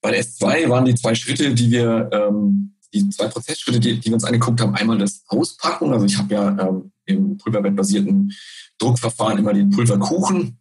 Bei 0.00 0.10
der 0.10 0.24
S2 0.24 0.68
waren 0.68 0.84
die 0.84 0.94
zwei 0.94 1.14
Schritte, 1.14 1.54
die 1.54 1.70
wir, 1.70 2.10
ähm, 2.12 2.74
die 2.92 3.08
zwei 3.10 3.28
Prozessschritte, 3.28 3.80
die, 3.80 3.98
die 3.98 4.06
wir 4.06 4.14
uns 4.14 4.24
angeguckt 4.24 4.60
haben, 4.60 4.74
einmal 4.74 4.98
das 4.98 5.22
Auspacken. 5.28 5.92
Also 5.92 6.06
ich 6.06 6.18
habe 6.18 6.34
ja 6.34 6.68
ähm, 6.68 6.92
im 7.06 7.38
pulverbettbasierten 7.38 8.32
Druckverfahren 8.78 9.38
immer 9.38 9.54
den 9.54 9.70
Pulverkuchen, 9.70 10.58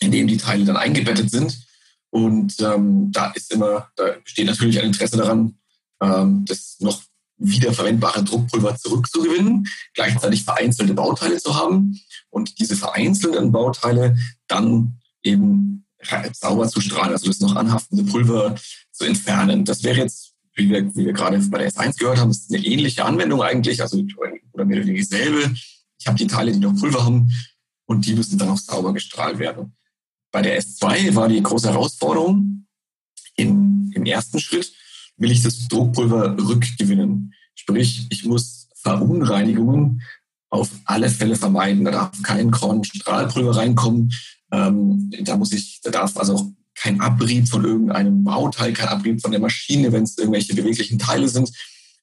in 0.00 0.10
dem 0.10 0.26
die 0.26 0.36
Teile 0.36 0.64
dann 0.64 0.76
eingebettet 0.76 1.30
sind. 1.30 1.66
Und 2.10 2.60
ähm, 2.60 3.10
da 3.12 3.30
ist 3.30 3.52
immer, 3.52 3.88
da 3.96 4.04
besteht 4.22 4.46
natürlich 4.46 4.78
ein 4.78 4.86
Interesse 4.86 5.16
daran, 5.16 5.54
ähm, 6.02 6.44
das 6.46 6.76
noch 6.80 7.00
wiederverwendbare 7.42 8.24
Druckpulver 8.24 8.76
zurückzugewinnen, 8.76 9.66
gleichzeitig 9.94 10.44
vereinzelte 10.44 10.94
Bauteile 10.94 11.38
zu 11.38 11.56
haben 11.56 12.00
und 12.30 12.58
diese 12.58 12.76
vereinzelten 12.76 13.52
Bauteile 13.52 14.16
dann 14.46 14.98
eben 15.22 15.86
sauber 16.32 16.68
zu 16.68 16.80
strahlen, 16.80 17.12
also 17.12 17.26
das 17.26 17.40
noch 17.40 17.56
anhaftende 17.56 18.04
Pulver 18.04 18.56
zu 18.90 19.04
entfernen. 19.04 19.64
Das 19.64 19.82
wäre 19.82 19.98
jetzt, 19.98 20.34
wie 20.54 20.68
wir, 20.68 20.94
wie 20.96 21.06
wir 21.06 21.12
gerade 21.12 21.38
bei 21.38 21.58
der 21.58 21.70
S1 21.70 21.98
gehört 21.98 22.18
haben, 22.18 22.30
ist 22.30 22.52
eine 22.52 22.64
ähnliche 22.64 23.04
Anwendung 23.04 23.42
eigentlich, 23.42 23.80
also 23.82 24.02
oder 24.18 24.64
mehr 24.64 24.78
oder 24.78 24.86
weniger 24.86 24.94
dieselbe. 24.94 25.54
Ich 25.98 26.06
habe 26.06 26.18
die 26.18 26.26
Teile, 26.26 26.52
die 26.52 26.58
noch 26.58 26.76
Pulver 26.76 27.04
haben 27.04 27.30
und 27.86 28.06
die 28.06 28.14
müssen 28.14 28.38
dann 28.38 28.48
auch 28.48 28.58
sauber 28.58 28.92
gestrahlt 28.92 29.38
werden. 29.38 29.76
Bei 30.32 30.42
der 30.42 30.60
S2 30.60 31.14
war 31.14 31.28
die 31.28 31.42
große 31.42 31.68
Herausforderung 31.68 32.66
im, 33.36 33.92
im 33.94 34.04
ersten 34.04 34.40
Schritt, 34.40 34.72
will 35.22 35.30
ich 35.30 35.42
das 35.42 35.68
Druckpulver 35.68 36.36
rückgewinnen. 36.36 37.32
Sprich, 37.54 38.06
ich 38.10 38.24
muss 38.24 38.68
Verunreinigungen 38.74 40.02
auf 40.50 40.70
alle 40.84 41.08
Fälle 41.08 41.36
vermeiden. 41.36 41.84
Da 41.84 41.92
darf 41.92 42.22
kein 42.22 42.50
Korn 42.50 42.84
Strahlpulver 42.84 43.56
reinkommen. 43.56 44.12
Ähm, 44.50 45.10
da 45.22 45.36
muss 45.36 45.52
ich, 45.52 45.80
da 45.82 45.90
darf 45.90 46.16
also 46.16 46.52
kein 46.74 47.00
Abrieb 47.00 47.48
von 47.48 47.64
irgendeinem 47.64 48.24
Bauteil, 48.24 48.72
kein 48.72 48.88
Abrieb 48.88 49.22
von 49.22 49.30
der 49.30 49.40
Maschine, 49.40 49.92
wenn 49.92 50.02
es 50.02 50.18
irgendwelche 50.18 50.54
beweglichen 50.54 50.98
Teile 50.98 51.28
sind. 51.28 51.50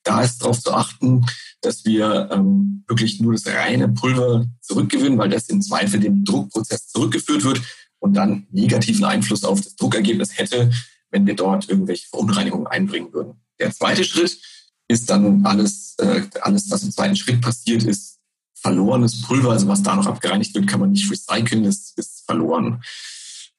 Da 0.04 0.22
ist 0.22 0.40
darauf 0.40 0.60
zu 0.62 0.74
achten, 0.74 1.26
dass 1.62 1.84
wir 1.84 2.30
ähm, 2.32 2.86
wirklich 2.88 3.20
nur 3.20 3.34
das 3.34 3.46
reine 3.46 3.90
Pulver 3.90 4.46
zurückgewinnen, 4.62 5.20
weil 5.20 5.30
das 5.30 5.50
im 5.50 5.62
Zweifel 5.62 6.00
dem 6.00 6.24
Druckprozess 6.24 6.88
zurückgeführt 6.88 7.44
wird 7.44 7.62
und 8.00 8.14
dann 8.14 8.48
negativen 8.52 9.04
Einfluss 9.04 9.44
auf 9.44 9.60
das 9.60 9.76
Druckergebnis 9.76 10.38
hätte, 10.38 10.72
wenn 11.12 11.26
wir 11.26 11.36
dort 11.36 11.70
irgendwelche 11.70 12.08
Verunreinigungen 12.08 12.68
einbringen 12.68 13.14
würden. 13.14 13.34
Der 13.60 13.72
zweite 13.72 14.04
Schritt 14.04 14.40
ist 14.88 15.10
dann 15.10 15.46
alles, 15.46 15.96
äh, 15.98 16.22
alles, 16.42 16.70
was 16.72 16.84
im 16.84 16.92
zweiten 16.92 17.16
Schritt 17.16 17.42
passiert, 17.42 17.84
ist 17.84 18.20
verlorenes 18.56 19.22
Pulver. 19.22 19.52
Also 19.52 19.68
was 19.68 19.84
da 19.84 19.96
noch 19.96 20.08
abgereinigt 20.08 20.54
wird, 20.56 20.68
kann 20.68 20.80
man 20.80 20.92
nicht 20.92 21.10
recyceln, 21.10 21.64
das 21.64 21.94
ist 21.96 22.26
verloren. 22.26 22.82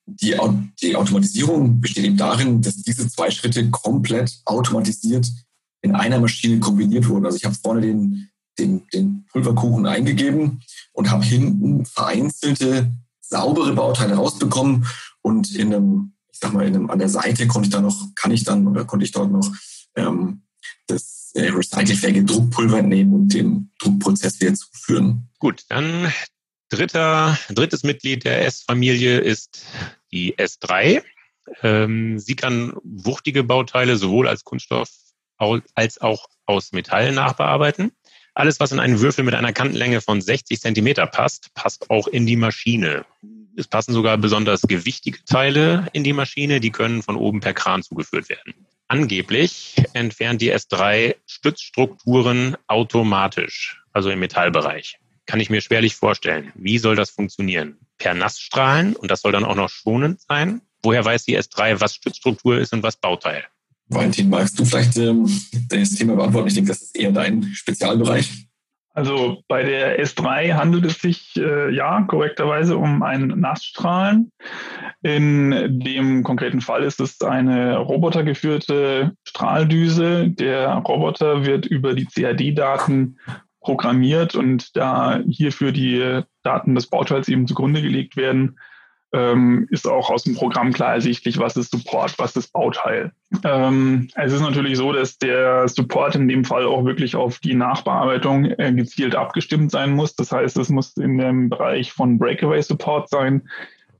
Die, 0.06 0.36
die 0.82 0.96
Automatisierung 0.96 1.80
besteht 1.80 2.04
eben 2.04 2.16
darin, 2.16 2.62
dass 2.62 2.76
diese 2.76 3.08
zwei 3.08 3.30
Schritte 3.30 3.70
komplett 3.70 4.40
automatisiert 4.44 5.30
in 5.82 5.94
einer 5.94 6.18
Maschine 6.18 6.58
kombiniert 6.58 7.08
wurden. 7.08 7.26
Also 7.26 7.36
ich 7.36 7.44
habe 7.44 7.54
vorne 7.54 7.82
den, 7.82 8.28
den, 8.58 8.86
den 8.92 9.24
Pulverkuchen 9.30 9.86
eingegeben 9.86 10.62
und 10.92 11.10
habe 11.10 11.24
hinten 11.24 11.86
vereinzelte 11.86 12.90
saubere 13.20 13.72
Bauteile 13.74 14.14
rausbekommen 14.14 14.86
und 15.22 15.54
in 15.54 15.72
einem 15.72 16.12
sag 16.40 16.52
mal, 16.52 16.66
einem, 16.66 16.90
an 16.90 16.98
der 16.98 17.08
Seite 17.08 17.46
konnte 17.46 17.66
ich 17.66 17.72
dann 17.72 17.84
noch, 17.84 18.08
kann 18.14 18.32
ich 18.32 18.44
dann 18.44 18.66
oder 18.66 18.84
konnte 18.84 19.04
ich 19.04 19.12
dort 19.12 19.30
noch 19.30 19.52
ähm, 19.96 20.42
das 20.86 21.32
äh, 21.34 21.48
recycelfähige 21.48 22.24
Druckpulver 22.24 22.78
entnehmen 22.78 23.14
und 23.14 23.34
den 23.34 23.70
Druckprozess 23.78 24.40
wieder 24.40 24.54
zuführen. 24.54 25.28
Gut, 25.38 25.64
dann 25.68 26.12
dritter, 26.70 27.38
drittes 27.50 27.82
Mitglied 27.82 28.24
der 28.24 28.46
S-Familie 28.46 29.18
ist 29.18 29.64
die 30.12 30.36
S3. 30.36 31.02
Ähm, 31.62 32.18
sie 32.18 32.36
kann 32.36 32.74
wuchtige 32.82 33.44
Bauteile 33.44 33.96
sowohl 33.96 34.28
als 34.28 34.44
Kunststoff 34.44 34.88
als 35.74 36.00
auch 36.02 36.28
aus 36.44 36.72
Metall 36.72 37.12
nachbearbeiten. 37.12 37.92
Alles, 38.34 38.60
was 38.60 38.72
in 38.72 38.80
einen 38.80 39.00
Würfel 39.00 39.24
mit 39.24 39.34
einer 39.34 39.52
Kantenlänge 39.52 40.00
von 40.00 40.20
60 40.20 40.60
Zentimeter 40.60 41.06
passt, 41.06 41.52
passt 41.54 41.90
auch 41.90 42.06
in 42.06 42.26
die 42.26 42.36
Maschine. 42.36 43.04
Es 43.56 43.66
passen 43.66 43.92
sogar 43.92 44.16
besonders 44.16 44.62
gewichtige 44.62 45.22
Teile 45.24 45.88
in 45.92 46.04
die 46.04 46.12
Maschine, 46.12 46.60
die 46.60 46.70
können 46.70 47.02
von 47.02 47.16
oben 47.16 47.40
per 47.40 47.54
Kran 47.54 47.82
zugeführt 47.82 48.28
werden. 48.28 48.54
Angeblich 48.88 49.76
entfernt 49.92 50.40
die 50.40 50.52
S3 50.52 51.16
Stützstrukturen 51.26 52.56
automatisch, 52.66 53.82
also 53.92 54.10
im 54.10 54.20
Metallbereich. 54.20 54.98
Kann 55.26 55.40
ich 55.40 55.50
mir 55.50 55.60
schwerlich 55.60 55.94
vorstellen. 55.94 56.52
Wie 56.54 56.78
soll 56.78 56.96
das 56.96 57.10
funktionieren? 57.10 57.78
Per 57.98 58.14
Nassstrahlen 58.14 58.96
und 58.96 59.10
das 59.10 59.20
soll 59.20 59.32
dann 59.32 59.44
auch 59.44 59.54
noch 59.54 59.68
schonend 59.68 60.20
sein? 60.22 60.60
Woher 60.82 61.04
weiß 61.04 61.24
die 61.24 61.38
S3, 61.38 61.80
was 61.80 61.94
Stützstruktur 61.94 62.58
ist 62.58 62.72
und 62.72 62.82
was 62.82 62.96
Bauteil? 62.96 63.44
Valentin, 63.90 64.30
magst 64.30 64.58
du 64.58 64.64
vielleicht 64.64 64.96
ähm, 64.96 65.28
das 65.68 65.94
Thema 65.94 66.14
beantworten? 66.16 66.48
Ich 66.48 66.54
denke, 66.54 66.68
das 66.68 66.82
ist 66.82 66.98
eher 66.98 67.12
dein 67.12 67.42
Spezialbereich. 67.42 68.46
Also 68.92 69.42
bei 69.46 69.62
der 69.62 70.02
S3 70.02 70.54
handelt 70.54 70.84
es 70.84 71.00
sich 71.00 71.36
äh, 71.36 71.74
ja 71.74 72.02
korrekterweise 72.02 72.76
um 72.76 73.02
einen 73.02 73.40
Nassstrahlen. 73.40 74.32
In 75.02 75.80
dem 75.80 76.24
konkreten 76.24 76.60
Fall 76.60 76.82
ist 76.82 77.00
es 77.00 77.20
eine 77.22 77.78
robotergeführte 77.78 79.12
Strahldüse. 79.24 80.28
Der 80.28 80.74
Roboter 80.74 81.44
wird 81.44 81.66
über 81.66 81.94
die 81.94 82.06
CAD-Daten 82.06 83.18
programmiert 83.60 84.34
und 84.34 84.76
da 84.76 85.20
hierfür 85.28 85.72
die 85.72 86.22
Daten 86.42 86.74
des 86.74 86.86
Bauteils 86.86 87.28
eben 87.28 87.46
zugrunde 87.46 87.82
gelegt 87.82 88.16
werden, 88.16 88.58
ähm, 89.12 89.66
ist 89.70 89.88
auch 89.88 90.10
aus 90.10 90.24
dem 90.24 90.34
Programm 90.34 90.72
klar 90.72 90.94
ersichtlich, 90.94 91.38
was 91.38 91.56
ist 91.56 91.72
Support, 91.72 92.18
was 92.18 92.36
ist 92.36 92.52
Bauteil. 92.52 93.12
Ähm, 93.44 94.08
es 94.14 94.32
ist 94.32 94.40
natürlich 94.40 94.76
so, 94.76 94.92
dass 94.92 95.18
der 95.18 95.66
Support 95.68 96.14
in 96.14 96.28
dem 96.28 96.44
Fall 96.44 96.64
auch 96.64 96.84
wirklich 96.84 97.16
auf 97.16 97.38
die 97.38 97.54
Nachbearbeitung 97.54 98.44
äh, 98.44 98.72
gezielt 98.72 99.16
abgestimmt 99.16 99.70
sein 99.70 99.92
muss. 99.92 100.14
Das 100.14 100.32
heißt, 100.32 100.56
es 100.58 100.68
muss 100.68 100.96
in 100.96 101.18
dem 101.18 101.48
Bereich 101.48 101.92
von 101.92 102.18
Breakaway 102.18 102.62
Support 102.62 103.08
sein, 103.08 103.42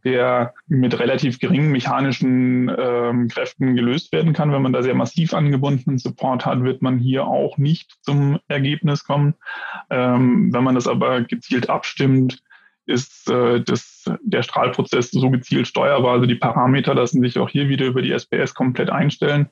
der 0.05 0.55
mit 0.67 0.99
relativ 0.99 1.39
geringen 1.41 1.73
mechanischen 1.73 2.71
ähm, 2.79 3.29
Kräften 3.29 3.77
gelöst 3.77 4.13
werden 4.13 4.33
kann. 4.33 4.53
Wenn 4.53 4.63
man 4.63 4.73
da 4.73 4.83
sehr 4.83 4.95
massiv 4.95 5.35
angebundenen 5.35 5.99
Support 5.99 6.47
hat, 6.47 6.63
wird 6.63 6.83
man 6.83 6.99
hier 6.99 7.27
auch 7.27 7.59
nicht 7.59 7.97
zum 8.03 8.39
Ergebnis 8.49 9.05
kommen. 9.05 9.35
Ähm, 9.91 10.53
wenn 10.53 10.65
man 10.65 10.75
das 10.75 10.87
aber 10.87 11.23
gezielt 11.23 11.69
abstimmt, 11.69 12.43
ist 12.91 13.31
äh, 13.31 13.61
das, 13.63 14.05
der 14.23 14.43
Strahlprozess 14.43 15.11
so 15.11 15.31
gezielt 15.31 15.67
steuerbar. 15.69 16.13
Also 16.13 16.27
die 16.27 16.35
Parameter 16.35 16.95
lassen 16.95 17.23
sich 17.23 17.39
auch 17.39 17.49
hier 17.49 17.69
wieder 17.69 17.87
über 17.87 18.03
die 18.03 18.13
SPS 18.13 18.55
komplett 18.55 18.91
einstellen 18.91 19.49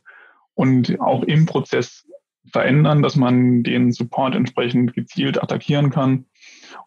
und 0.54 1.00
auch 1.00 1.22
im 1.22 1.46
Prozess 1.46 2.06
verändern, 2.52 3.02
dass 3.02 3.16
man 3.16 3.62
den 3.62 3.92
Support 3.92 4.34
entsprechend 4.34 4.94
gezielt 4.94 5.42
attackieren 5.42 5.90
kann 5.90 6.26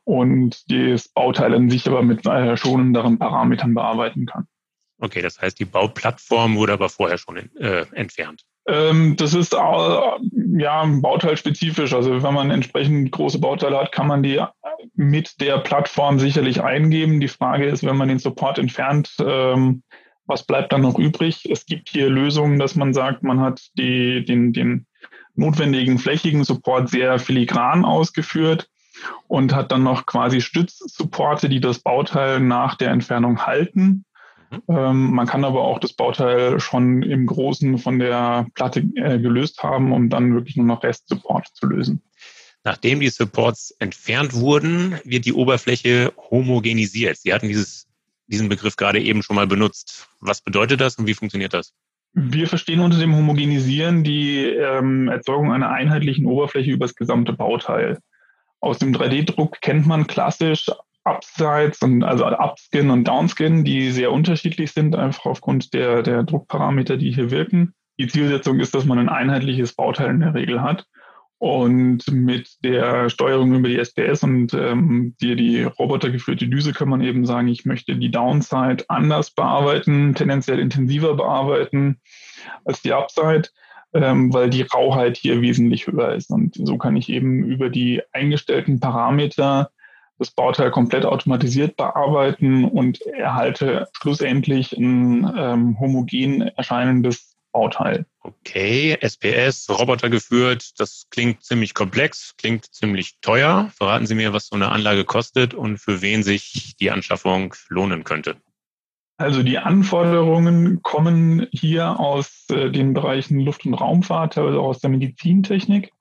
und 0.03 0.69
das 0.71 1.07
Bauteil 1.09 1.53
an 1.53 1.69
sich 1.69 1.87
aber 1.87 2.03
mit 2.03 2.25
äh, 2.25 2.57
schonenderen 2.57 3.17
Parametern 3.17 3.73
bearbeiten 3.73 4.25
kann. 4.25 4.47
Okay, 4.99 5.21
das 5.21 5.41
heißt, 5.41 5.59
die 5.59 5.65
Bauplattform 5.65 6.55
wurde 6.55 6.73
aber 6.73 6.89
vorher 6.89 7.17
schon 7.17 7.37
äh, 7.57 7.85
entfernt. 7.93 8.43
Ähm, 8.67 9.15
das 9.17 9.33
ist 9.33 9.53
ja 9.53 10.85
bauteilspezifisch. 10.85 11.93
Also 11.93 12.23
wenn 12.23 12.33
man 12.33 12.51
entsprechend 12.51 13.11
große 13.11 13.39
Bauteile 13.39 13.79
hat, 13.79 13.91
kann 13.91 14.07
man 14.07 14.23
die 14.23 14.41
mit 14.95 15.41
der 15.41 15.57
Plattform 15.59 16.19
sicherlich 16.19 16.61
eingeben. 16.61 17.19
Die 17.19 17.27
Frage 17.27 17.65
ist, 17.65 17.83
wenn 17.83 17.97
man 17.97 18.07
den 18.07 18.19
Support 18.19 18.59
entfernt, 18.59 19.15
ähm, 19.19 19.83
was 20.25 20.43
bleibt 20.43 20.71
dann 20.71 20.81
noch 20.81 20.97
übrig? 20.97 21.45
Es 21.49 21.65
gibt 21.65 21.89
hier 21.89 22.09
Lösungen, 22.09 22.59
dass 22.59 22.75
man 22.75 22.93
sagt, 22.93 23.23
man 23.23 23.39
hat 23.39 23.61
die, 23.77 24.23
den, 24.23 24.53
den 24.53 24.85
notwendigen 25.35 25.97
flächigen 25.97 26.43
Support 26.43 26.89
sehr 26.89 27.19
filigran 27.19 27.83
ausgeführt 27.83 28.69
und 29.27 29.53
hat 29.53 29.71
dann 29.71 29.83
noch 29.83 30.05
quasi 30.05 30.41
Stützsupporte, 30.41 31.49
die 31.49 31.59
das 31.59 31.79
Bauteil 31.79 32.39
nach 32.39 32.75
der 32.75 32.91
Entfernung 32.91 33.45
halten. 33.45 34.05
Mhm. 34.51 34.61
Ähm, 34.67 35.11
man 35.11 35.27
kann 35.27 35.45
aber 35.45 35.63
auch 35.63 35.79
das 35.79 35.93
Bauteil 35.93 36.59
schon 36.59 37.03
im 37.03 37.25
Großen 37.25 37.77
von 37.77 37.99
der 37.99 38.47
Platte 38.53 38.81
äh, 38.95 39.19
gelöst 39.19 39.63
haben, 39.63 39.93
um 39.93 40.09
dann 40.09 40.33
wirklich 40.33 40.57
nur 40.57 40.65
noch 40.65 40.83
Restsupport 40.83 41.47
zu 41.53 41.67
lösen. 41.67 42.01
Nachdem 42.63 42.99
die 42.99 43.09
Supports 43.09 43.71
entfernt 43.79 44.33
wurden, 44.33 44.99
wird 45.03 45.25
die 45.25 45.33
Oberfläche 45.33 46.13
homogenisiert. 46.29 47.17
Sie 47.17 47.33
hatten 47.33 47.47
dieses, 47.47 47.87
diesen 48.27 48.49
Begriff 48.49 48.75
gerade 48.75 49.01
eben 49.01 49.23
schon 49.23 49.35
mal 49.35 49.47
benutzt. 49.47 50.07
Was 50.19 50.41
bedeutet 50.41 50.79
das 50.79 50.95
und 50.97 51.07
wie 51.07 51.15
funktioniert 51.15 51.53
das? 51.53 51.73
Wir 52.13 52.47
verstehen 52.47 52.81
unter 52.81 52.99
dem 52.99 53.15
Homogenisieren 53.15 54.03
die 54.03 54.43
ähm, 54.43 55.07
Erzeugung 55.07 55.51
einer 55.53 55.71
einheitlichen 55.71 56.25
Oberfläche 56.25 56.71
über 56.71 56.85
das 56.85 56.95
gesamte 56.95 57.33
Bauteil. 57.33 57.99
Aus 58.59 58.77
dem 58.77 58.93
3D-Druck 58.93 59.61
kennt 59.61 59.87
man 59.87 60.05
klassisch 60.05 60.69
Upsides 61.03 61.81
und 61.81 62.03
also 62.03 62.25
Upskin 62.25 62.89
und 62.89 63.07
Downskin, 63.07 63.63
die 63.63 63.91
sehr 63.91 64.11
unterschiedlich 64.11 64.71
sind, 64.71 64.95
einfach 64.95 65.25
aufgrund 65.25 65.73
der, 65.73 66.03
der 66.03 66.23
Druckparameter, 66.23 66.97
die 66.97 67.11
hier 67.11 67.31
wirken. 67.31 67.73
Die 67.99 68.07
Zielsetzung 68.07 68.59
ist, 68.59 68.73
dass 68.75 68.85
man 68.85 68.99
ein 68.99 69.09
einheitliches 69.09 69.73
Bauteil 69.73 70.11
in 70.11 70.19
der 70.19 70.33
Regel 70.33 70.61
hat. 70.61 70.85
Und 71.37 72.03
mit 72.11 72.63
der 72.63 73.09
Steuerung 73.09 73.55
über 73.55 73.67
die 73.67 73.79
SPS 73.79 74.23
und 74.23 74.53
ähm, 74.53 75.15
die, 75.21 75.35
die 75.35 75.63
robotergeführte 75.63 76.47
Düse 76.47 76.71
kann 76.71 76.87
man 76.87 77.01
eben 77.01 77.25
sagen, 77.25 77.47
ich 77.47 77.65
möchte 77.65 77.95
die 77.95 78.11
Downside 78.11 78.85
anders 78.89 79.31
bearbeiten, 79.31 80.13
tendenziell 80.13 80.59
intensiver 80.59 81.15
bearbeiten 81.15 81.99
als 82.63 82.83
die 82.83 82.93
Upside, 82.93 83.49
ähm, 83.95 84.31
weil 84.31 84.51
die 84.51 84.61
Rauheit 84.61 85.17
hier 85.17 85.41
wesentlich 85.41 85.87
höher 85.87 86.13
ist. 86.13 86.29
Und 86.29 86.55
so 86.55 86.77
kann 86.77 86.95
ich 86.95 87.09
eben 87.09 87.43
über 87.43 87.71
die 87.71 88.03
eingestellten 88.11 88.79
Parameter 88.79 89.71
das 90.21 90.29
Bauteil 90.29 90.69
komplett 90.69 91.03
automatisiert 91.03 91.75
bearbeiten 91.77 92.65
und 92.65 93.01
erhalte 93.01 93.87
schlussendlich 93.93 94.71
ein 94.77 95.27
ähm, 95.35 95.79
homogen 95.79 96.41
erscheinendes 96.41 97.35
Bauteil. 97.51 98.05
Okay, 98.21 98.95
SPS, 99.01 99.67
Roboter 99.67 100.11
geführt, 100.11 100.79
das 100.79 101.07
klingt 101.09 101.43
ziemlich 101.43 101.73
komplex, 101.73 102.35
klingt 102.37 102.65
ziemlich 102.71 103.19
teuer. 103.21 103.71
Verraten 103.75 104.05
Sie 104.05 104.13
mir, 104.13 104.31
was 104.31 104.47
so 104.47 104.55
eine 104.55 104.69
Anlage 104.69 105.05
kostet 105.05 105.55
und 105.55 105.79
für 105.79 106.03
wen 106.03 106.21
sich 106.21 106.75
die 106.79 106.91
Anschaffung 106.91 107.55
lohnen 107.69 108.03
könnte. 108.03 108.35
Also 109.17 109.41
die 109.41 109.57
Anforderungen 109.57 110.83
kommen 110.83 111.47
hier 111.51 111.99
aus 111.99 112.45
äh, 112.51 112.69
den 112.69 112.93
Bereichen 112.93 113.39
Luft- 113.39 113.65
und 113.65 113.73
Raumfahrt, 113.73 114.33
teilweise 114.33 114.59
auch 114.59 114.67
aus 114.67 114.81
der 114.81 114.91
Medizintechnik. 114.91 115.91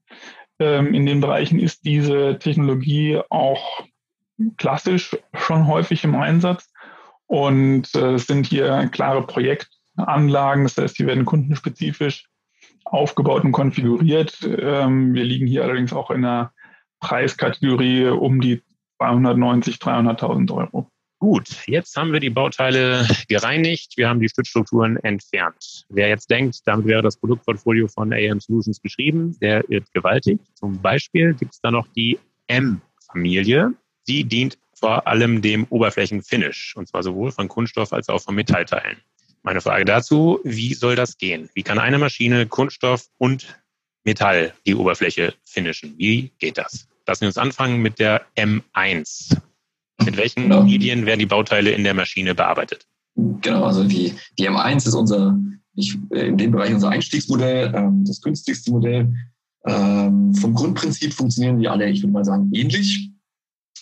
Ähm, 0.59 0.93
in 0.93 1.07
den 1.07 1.23
Bereichen 1.23 1.59
ist 1.59 1.87
diese 1.87 2.39
Technologie 2.39 3.19
auch 3.31 3.83
klassisch 4.57 5.17
schon 5.35 5.67
häufig 5.67 6.05
im 6.05 6.15
Einsatz 6.15 6.71
und 7.27 7.95
äh, 7.95 8.19
sind 8.19 8.47
hier 8.47 8.89
klare 8.93 9.27
Projekte 9.27 9.69
Anlagen. 9.97 10.65
Das 10.65 10.77
heißt, 10.77 10.99
die 10.99 11.07
werden 11.07 11.25
kundenspezifisch 11.25 12.27
aufgebaut 12.85 13.45
und 13.45 13.53
konfiguriert. 13.53 14.39
Ähm, 14.43 15.15
wir 15.15 15.25
liegen 15.25 15.47
hier 15.47 15.65
allerdings 15.65 15.93
auch 15.93 16.11
in 16.11 16.25
einer 16.25 16.53
Preiskategorie 17.01 18.09
um 18.09 18.41
die 18.41 18.63
290, 18.99 19.77
300.000 19.77 20.53
Euro. 20.55 20.91
Gut, 21.19 21.67
jetzt 21.67 21.97
haben 21.97 22.13
wir 22.13 22.21
die 22.21 22.31
Bauteile 22.31 23.07
gereinigt, 23.29 23.93
wir 23.97 24.09
haben 24.09 24.21
die 24.21 24.29
Stützstrukturen 24.29 24.97
entfernt. 24.97 25.85
Wer 25.91 26.09
jetzt 26.09 26.31
denkt, 26.31 26.61
damit 26.65 26.87
wäre 26.87 27.03
das 27.03 27.19
Produktportfolio 27.19 27.89
von 27.89 28.13
AM 28.13 28.41
Solutions 28.41 28.81
beschrieben, 28.81 29.37
der 29.41 29.69
irrt 29.71 29.93
gewaltig. 29.93 30.41
Zum 30.55 30.81
Beispiel 30.81 31.35
gibt 31.35 31.53
es 31.53 31.61
da 31.61 31.71
noch 31.71 31.87
die 31.89 32.19
M-Familie. 32.47 33.75
Die 34.09 34.25
dient 34.25 34.59
vor 34.73 35.07
allem 35.07 35.43
dem 35.43 35.67
Oberflächenfinish, 35.69 36.75
und 36.77 36.89
zwar 36.89 37.03
sowohl 37.03 37.33
von 37.33 37.49
Kunststoff 37.49 37.93
als 37.93 38.09
auch 38.09 38.21
von 38.21 38.35
Metallteilen. 38.35 38.97
Meine 39.43 39.61
Frage 39.61 39.85
dazu, 39.85 40.41
wie 40.45 40.75
soll 40.75 40.97
das 40.97 41.19
gehen? 41.19 41.49
Wie 41.55 41.63
kann 41.63 41.79
eine 41.79 41.99
Maschine 41.99 42.47
Kunststoff 42.47 43.07
und 43.19 43.61
Metall 44.05 44.55
die 44.67 44.75
Oberfläche 44.75 45.35
finishen? 45.45 45.95
Wie 45.97 46.31
geht 46.39 46.59
das? 46.59 46.89
Lassen 47.07 47.23
wir 47.23 47.29
uns 47.29 47.39
anfangen 47.39 47.81
mit 47.81 47.99
der 47.99 48.23
M1. 48.37 49.37
Mit 50.05 50.17
welchen 50.17 50.45
genau. 50.45 50.63
Medien 50.63 51.07
werden 51.07 51.21
die 51.21 51.27
Bauteile 51.27 51.71
in 51.71 51.85
der 51.85 51.95
Maschine 51.95 52.35
bearbeitet? 52.35 52.87
Genau, 53.17 53.65
also 53.65 53.85
die, 53.85 54.15
die 54.39 54.49
M1 54.49 54.87
ist 54.87 54.95
unser, 54.95 55.39
ich, 55.75 55.99
in 56.11 56.39
dem 56.39 56.53
Bereich 56.53 56.73
unser 56.73 56.91
Einstiegsmodell, 56.91 57.73
ähm, 57.75 58.05
das 58.07 58.21
günstigste 58.21 58.71
Modell. 58.71 59.15
Ähm, 59.67 60.35
vom 60.35 60.55
Grundprinzip 60.55 61.13
funktionieren 61.13 61.59
die 61.59 61.69
alle, 61.69 61.91
ich 61.91 62.03
würde 62.03 62.13
mal 62.13 62.25
sagen, 62.25 62.51
ähnlich. 62.55 63.11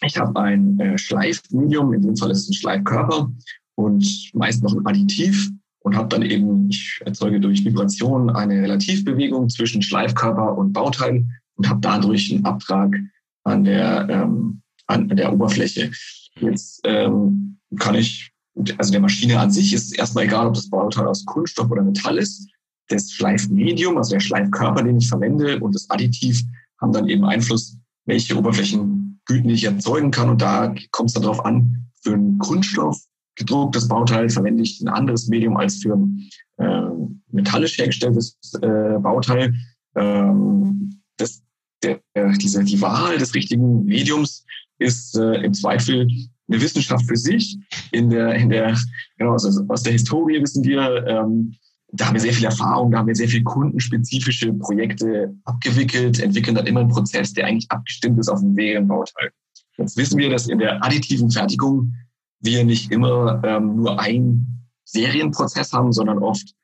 Ich 0.03 0.17
habe 0.17 0.39
ein 0.41 0.79
äh, 0.79 0.99
Schleifmedium, 0.99 1.93
in 1.93 2.03
dem 2.03 2.17
Fall 2.17 2.31
ist 2.31 2.43
es 2.43 2.51
ein 2.51 2.55
Schleifkörper 2.55 3.33
und 3.75 4.31
meist 4.35 4.63
noch 4.63 4.75
ein 4.75 4.87
Additiv 4.87 5.51
und 5.81 5.97
habe 5.97 6.09
dann 6.09 6.23
eben, 6.23 6.69
ich 6.69 7.01
erzeuge 7.05 7.41
durch 7.41 7.65
Vibration 7.65 8.31
eine 8.31 8.63
Relativbewegung 8.63 9.49
zwischen 9.49 9.83
Schleifkörper 9.83 10.57
und 10.57 10.73
Bauteil 10.73 11.27
und 11.57 11.69
habe 11.69 11.81
dadurch 11.81 12.33
einen 12.33 12.45
Abtrag 12.45 12.97
an 13.45 13.65
der, 13.65 14.09
ähm, 14.09 14.63
an 14.87 15.09
der 15.09 15.33
Oberfläche. 15.33 15.91
Jetzt 16.41 16.81
ähm, 16.85 17.59
kann 17.79 17.95
ich, 17.95 18.33
also 18.77 18.93
der 18.93 19.01
Maschine 19.01 19.41
an 19.41 19.51
sich 19.51 19.73
ist 19.73 19.99
erstmal 19.99 20.25
egal, 20.25 20.47
ob 20.47 20.55
das 20.55 20.71
Bauteil 20.71 21.07
aus 21.07 21.25
Kunststoff 21.25 21.71
oder 21.71 21.83
Metall 21.83 22.19
ist. 22.19 22.49
Das 22.89 23.11
Schleifmedium, 23.13 23.99
also 23.99 24.13
der 24.13 24.21
Schleifkörper, 24.21 24.83
den 24.83 24.99
ich 24.99 25.09
verwende 25.09 25.59
und 25.61 25.75
das 25.75 25.91
Additiv 25.91 26.43
haben 26.81 26.93
dann 26.93 27.09
eben 27.09 27.25
Einfluss, 27.25 27.77
welche 28.07 28.37
Oberflächengüten 29.29 29.51
ich 29.51 29.65
erzeugen 29.65 30.11
kann. 30.11 30.31
Und 30.31 30.43
da 30.43 30.75
kommt 30.91 31.11
es 31.11 31.15
dann 31.15 31.23
darauf 31.23 31.45
an, 31.45 31.87
für 32.03 32.15
einen 32.15 32.39
Kunststoff 32.39 32.99
gedrucktes 33.37 33.87
Bauteil 33.87 34.29
verwende 34.29 34.65
ich 34.65 34.81
ein 34.81 34.89
anderes 34.89 35.29
Medium 35.29 35.57
als 35.57 35.77
für 35.77 35.95
ein 35.95 36.29
äh, 36.57 36.91
metallisch 37.31 37.79
hergestelltes 37.79 38.37
äh, 38.63 38.99
Bauteil. 38.99 39.55
Ähm, 39.95 41.01
das, 41.19 41.43
der, 41.85 42.01
äh, 42.15 42.33
diese, 42.39 42.65
die 42.65 42.81
Wahl 42.81 43.17
des 43.17 43.35
richtigen 43.35 43.85
Mediums 43.85 44.45
ist 44.79 45.17
äh, 45.17 45.35
im 45.43 45.55
Zweifel 45.55 46.09
eine 46.49 46.61
Wissenschaft 46.61 47.07
für 47.07 47.17
sich. 47.17 47.59
In 47.93 48.11
der, 48.11 48.35
in 48.35 48.49
der, 48.49 48.77
genau, 49.19 49.33
also 49.35 49.65
aus 49.69 49.85
der 49.85 49.93
Historie 49.93 50.43
wissen 50.43 50.65
wir, 50.65 51.07
ähm, 51.07 51.55
da 51.93 52.07
haben 52.07 52.15
wir 52.15 52.21
sehr 52.21 52.35
viel 52.35 52.45
Erfahrung, 52.45 52.91
da 52.91 52.99
haben 52.99 53.07
wir 53.07 53.15
sehr 53.15 53.29
viel 53.29 53.43
kundenspezifische 53.43 54.53
Projekte 54.53 55.35
abgewickelt, 55.45 56.21
entwickeln 56.21 56.55
dann 56.55 56.67
immer 56.67 56.81
einen 56.81 56.91
Prozess, 56.91 57.33
der 57.33 57.47
eigentlich 57.47 57.71
abgestimmt 57.71 58.19
ist 58.19 58.29
auf 58.29 58.41
ein 58.41 58.55
Serienbauteil. 58.55 59.31
Jetzt 59.79 59.97
wissen 59.97 60.19
wir, 60.19 60.29
dass 60.29 60.49
in 60.49 60.59
der 60.59 60.85
additiven 60.85 61.31
Fertigung 61.31 61.95
wir 62.41 62.65
nicht 62.65 62.93
immer 62.93 63.43
ähm, 63.45 63.77
nur 63.77 63.99
einen 63.99 64.67
Serienprozess 64.85 65.73
haben, 65.73 65.93
sondern 65.93 66.19
oft 66.19 66.55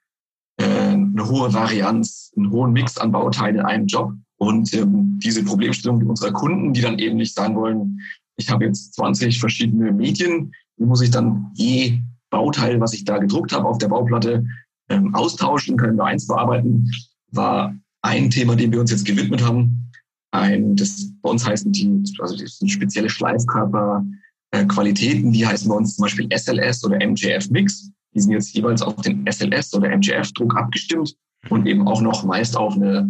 äh, 0.58 0.64
eine 0.64 1.28
hohe 1.28 1.52
Varianz, 1.52 2.32
einen 2.36 2.50
hohen 2.50 2.72
Mix 2.72 2.98
an 2.98 3.12
Bauteilen 3.12 3.56
in 3.56 3.64
einem 3.64 3.86
Job. 3.86 4.12
Und 4.36 4.74
ähm, 4.74 5.18
diese 5.22 5.44
Problemstellung 5.44 6.04
unserer 6.06 6.32
Kunden, 6.32 6.72
die 6.72 6.80
dann 6.80 6.98
eben 6.98 7.16
nicht 7.16 7.34
sagen 7.34 7.54
wollen, 7.54 8.00
ich 8.36 8.50
habe 8.50 8.64
jetzt 8.66 8.94
20 8.94 9.38
verschiedene 9.38 9.92
Medien, 9.92 10.52
die 10.76 10.84
muss 10.84 11.00
ich 11.00 11.10
dann 11.10 11.50
je 11.54 12.00
Bauteil, 12.30 12.80
was 12.80 12.92
ich 12.92 13.04
da 13.04 13.18
gedruckt 13.18 13.52
habe 13.52 13.66
auf 13.66 13.78
der 13.78 13.88
Bauplatte, 13.88 14.44
ähm, 14.88 15.14
austauschen, 15.14 15.76
können 15.76 15.96
wir 15.96 16.04
eins 16.04 16.26
bearbeiten, 16.26 16.90
war 17.32 17.74
ein 18.02 18.30
Thema, 18.30 18.54
dem 18.56 18.72
wir 18.72 18.80
uns 18.80 18.90
jetzt 18.90 19.06
gewidmet 19.06 19.42
haben. 19.42 19.90
Ein, 20.30 20.76
das 20.76 21.10
bei 21.22 21.30
uns 21.30 21.46
heißen 21.46 21.72
die, 21.72 22.02
also 22.18 22.36
sind 22.36 22.68
spezielle 22.68 23.08
Schleifkörper, 23.08 24.04
äh, 24.50 24.66
die 24.66 25.46
heißen 25.46 25.68
bei 25.68 25.74
uns 25.74 25.96
zum 25.96 26.02
Beispiel 26.02 26.28
SLS 26.30 26.84
oder 26.84 26.96
MJF 27.04 27.50
Mix. 27.50 27.90
Die 28.14 28.20
sind 28.20 28.32
jetzt 28.32 28.54
jeweils 28.54 28.82
auf 28.82 28.96
den 29.02 29.26
SLS 29.26 29.74
oder 29.74 29.96
MJF-Druck 29.96 30.56
abgestimmt 30.56 31.16
und 31.50 31.66
eben 31.66 31.86
auch 31.88 32.00
noch 32.00 32.24
meist 32.24 32.56
auf 32.56 32.74
eine 32.74 33.08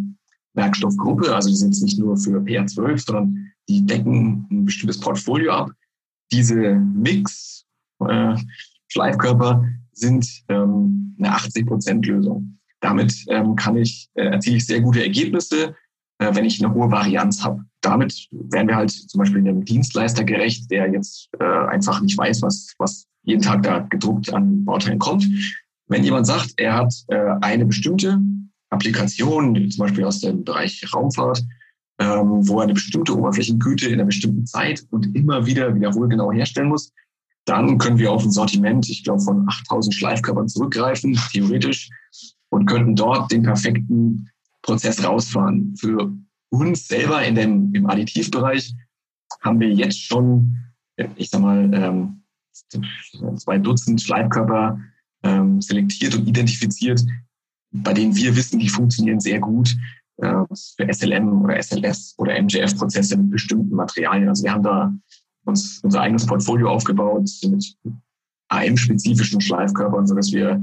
Werkstoffgruppe. 0.54 1.34
Also 1.34 1.50
die 1.50 1.56
sind 1.56 1.74
jetzt 1.74 1.82
nicht 1.82 1.98
nur 1.98 2.16
für 2.16 2.40
PA12, 2.40 3.04
sondern 3.04 3.52
die 3.68 3.84
decken 3.84 4.46
ein 4.50 4.64
bestimmtes 4.64 5.00
Portfolio 5.00 5.52
ab. 5.52 5.70
Diese 6.32 6.74
Mix 6.76 7.64
äh, 8.00 8.36
Schleifkörper 8.88 9.66
sind 9.92 10.26
ähm, 10.48 10.83
eine 11.24 11.36
80-Prozent-Lösung. 11.36 12.58
Damit 12.80 13.14
ähm, 13.28 13.56
kann 13.56 13.76
ich, 13.76 14.08
äh, 14.14 14.26
erziele 14.26 14.56
ich 14.56 14.66
sehr 14.66 14.80
gute 14.80 15.02
Ergebnisse, 15.02 15.74
äh, 16.18 16.34
wenn 16.34 16.44
ich 16.44 16.62
eine 16.62 16.74
hohe 16.74 16.90
Varianz 16.90 17.42
habe. 17.42 17.64
Damit 17.80 18.28
werden 18.30 18.68
wir 18.68 18.76
halt 18.76 18.90
zum 18.90 19.18
Beispiel 19.18 19.38
einem 19.38 19.64
Dienstleister 19.64 20.24
gerecht, 20.24 20.70
der 20.70 20.90
jetzt 20.90 21.28
äh, 21.40 21.44
einfach 21.44 22.00
nicht 22.00 22.16
weiß, 22.16 22.42
was, 22.42 22.74
was 22.78 23.06
jeden 23.22 23.42
Tag 23.42 23.62
da 23.62 23.80
gedruckt 23.80 24.32
an 24.32 24.64
Bauteilen 24.64 24.98
kommt. 24.98 25.26
Wenn 25.88 26.04
jemand 26.04 26.26
sagt, 26.26 26.54
er 26.56 26.74
hat 26.74 26.94
äh, 27.08 27.34
eine 27.40 27.66
bestimmte 27.66 28.20
Applikation, 28.70 29.70
zum 29.70 29.78
Beispiel 29.78 30.04
aus 30.04 30.20
dem 30.20 30.44
Bereich 30.44 30.84
Raumfahrt, 30.94 31.42
ähm, 31.98 32.46
wo 32.48 32.58
er 32.58 32.64
eine 32.64 32.74
bestimmte 32.74 33.16
Oberflächengüte 33.16 33.86
in 33.86 33.94
einer 33.94 34.04
bestimmten 34.04 34.46
Zeit 34.46 34.84
und 34.90 35.14
immer 35.14 35.46
wieder 35.46 35.74
wiederholt 35.74 36.10
genau 36.10 36.32
herstellen 36.32 36.68
muss, 36.68 36.92
dann 37.44 37.78
können 37.78 37.98
wir 37.98 38.12
auf 38.12 38.24
ein 38.24 38.30
Sortiment, 38.30 38.88
ich 38.88 39.04
glaube, 39.04 39.20
von 39.20 39.46
8000 39.48 39.94
Schleifkörpern 39.94 40.48
zurückgreifen, 40.48 41.18
theoretisch, 41.32 41.90
und 42.48 42.66
könnten 42.66 42.94
dort 42.94 43.30
den 43.32 43.42
perfekten 43.42 44.30
Prozess 44.62 45.04
rausfahren. 45.04 45.74
Für 45.76 46.12
uns 46.50 46.88
selber 46.88 47.22
in 47.24 47.34
dem, 47.34 47.74
im 47.74 47.86
Additivbereich 47.86 48.74
haben 49.42 49.60
wir 49.60 49.70
jetzt 49.70 50.00
schon, 50.00 50.56
ich 51.16 51.30
sag 51.30 51.40
mal, 51.40 51.70
ähm, 51.74 52.22
zwei 53.36 53.58
Dutzend 53.58 54.00
Schleifkörper 54.00 54.80
ähm, 55.22 55.60
selektiert 55.60 56.14
und 56.14 56.28
identifiziert, 56.28 57.04
bei 57.72 57.92
denen 57.92 58.14
wir 58.16 58.36
wissen, 58.36 58.60
die 58.60 58.68
funktionieren 58.68 59.20
sehr 59.20 59.40
gut 59.40 59.74
äh, 60.18 60.44
für 60.76 60.92
SLM 60.92 61.42
oder 61.42 61.60
SLS 61.60 62.14
oder 62.18 62.40
MJF-Prozesse 62.40 63.16
mit 63.16 63.30
bestimmten 63.30 63.74
Materialien. 63.74 64.28
Also 64.28 64.44
wir 64.44 64.52
haben 64.52 64.62
da 64.62 64.94
uns 65.44 65.80
unser 65.82 66.00
eigenes 66.00 66.26
Portfolio 66.26 66.70
aufgebaut 66.70 67.30
mit 67.44 67.76
AM-spezifischen 68.48 69.40
Schleifkörpern, 69.40 70.06
sodass 70.06 70.32
wir 70.32 70.62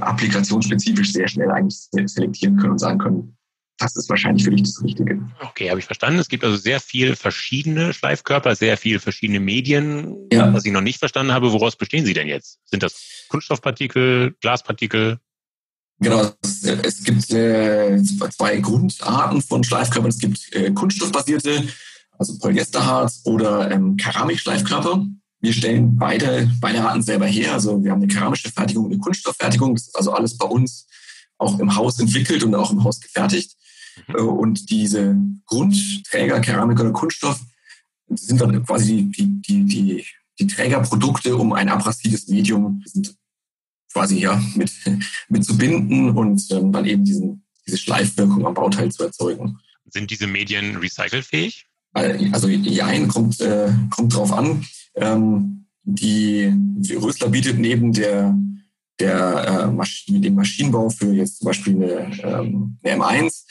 applikationsspezifisch 0.00 1.12
sehr 1.12 1.28
schnell 1.28 1.50
eigentlich 1.50 1.88
selektieren 1.92 2.56
können 2.56 2.72
und 2.72 2.78
sagen 2.78 2.98
können, 2.98 3.36
das 3.78 3.94
ist 3.94 4.08
wahrscheinlich 4.08 4.44
für 4.44 4.50
dich 4.50 4.62
das 4.62 4.82
Richtige. 4.82 5.20
Okay, 5.40 5.68
habe 5.68 5.78
ich 5.78 5.84
verstanden. 5.84 6.18
Es 6.18 6.28
gibt 6.28 6.44
also 6.44 6.56
sehr 6.56 6.80
viel 6.80 7.14
verschiedene 7.14 7.92
Schleifkörper, 7.92 8.54
sehr 8.56 8.78
viel 8.78 8.98
verschiedene 8.98 9.38
Medien. 9.38 10.28
Ja. 10.32 10.52
Was 10.52 10.64
ich 10.64 10.72
noch 10.72 10.80
nicht 10.80 10.98
verstanden 10.98 11.32
habe, 11.32 11.52
woraus 11.52 11.76
bestehen 11.76 12.06
sie 12.06 12.14
denn 12.14 12.26
jetzt? 12.26 12.58
Sind 12.64 12.82
das 12.82 13.26
Kunststoffpartikel, 13.28 14.34
Glaspartikel? 14.40 15.18
Genau, 15.98 16.30
es, 16.42 16.64
es 16.64 17.04
gibt 17.04 17.30
äh, 17.32 18.02
zwei 18.02 18.58
Grundarten 18.58 19.42
von 19.42 19.62
Schleifkörpern. 19.62 20.10
Es 20.10 20.18
gibt 20.18 20.54
äh, 20.54 20.70
kunststoffbasierte, 20.72 21.68
also 22.18 22.38
Polyesterharz 22.38 23.22
oder 23.24 23.70
ähm, 23.70 23.96
Keramikschleifkörper. 23.96 25.06
Wir 25.40 25.52
stellen 25.52 25.96
beide, 25.96 26.50
beide 26.60 26.82
Arten 26.82 27.02
selber 27.02 27.26
her. 27.26 27.52
Also 27.52 27.82
wir 27.82 27.92
haben 27.92 28.02
eine 28.02 28.12
keramische 28.12 28.50
Fertigung 28.50 28.86
und 28.86 28.92
eine 28.92 29.00
Kunststofffertigung. 29.00 29.74
Das 29.74 29.88
ist 29.88 29.96
also 29.96 30.12
alles 30.12 30.36
bei 30.36 30.46
uns 30.46 30.86
auch 31.38 31.58
im 31.58 31.76
Haus 31.76 31.98
entwickelt 32.00 32.42
und 32.42 32.54
auch 32.54 32.70
im 32.70 32.84
Haus 32.84 33.00
gefertigt. 33.00 33.56
Mhm. 34.08 34.14
Äh, 34.14 34.20
und 34.20 34.70
diese 34.70 35.16
Grundträger, 35.46 36.40
Keramik 36.40 36.80
oder 36.80 36.92
Kunststoff, 36.92 37.40
sind 38.08 38.40
dann 38.40 38.64
quasi 38.64 39.10
die, 39.16 39.42
die, 39.42 39.64
die, 39.64 40.06
die 40.38 40.46
Trägerprodukte, 40.46 41.36
um 41.36 41.52
ein 41.52 41.68
abrasives 41.68 42.28
Medium 42.28 42.82
quasi 43.92 44.20
ja 44.20 44.40
mit, 44.54 44.72
mit 45.28 45.44
zu 45.44 45.56
binden 45.56 46.10
und 46.10 46.50
ähm, 46.50 46.72
dann 46.72 46.84
eben 46.84 47.04
diesen, 47.04 47.44
diese 47.66 47.78
Schleifwirkung 47.78 48.46
am 48.46 48.54
Bauteil 48.54 48.92
zu 48.92 49.04
erzeugen. 49.04 49.58
Sind 49.86 50.10
diese 50.10 50.26
Medien 50.26 50.76
recycelfähig? 50.76 51.66
Also 51.96 52.48
Jein 52.48 53.08
kommt, 53.08 53.40
äh, 53.40 53.72
kommt 53.90 54.14
drauf 54.14 54.32
an. 54.32 54.66
Ähm, 54.96 55.66
die, 55.82 56.52
die 56.52 56.94
Rösler 56.94 57.30
bietet 57.30 57.58
neben 57.58 57.92
der, 57.92 58.36
der 58.98 59.46
äh, 59.46 59.66
Masch 59.68 60.04
dem 60.08 60.34
Maschinenbau 60.34 60.90
für 60.90 61.12
jetzt 61.12 61.38
zum 61.38 61.46
Beispiel 61.46 61.74
eine, 61.74 62.22
ähm, 62.22 62.78
eine 62.82 63.02
M1 63.02 63.44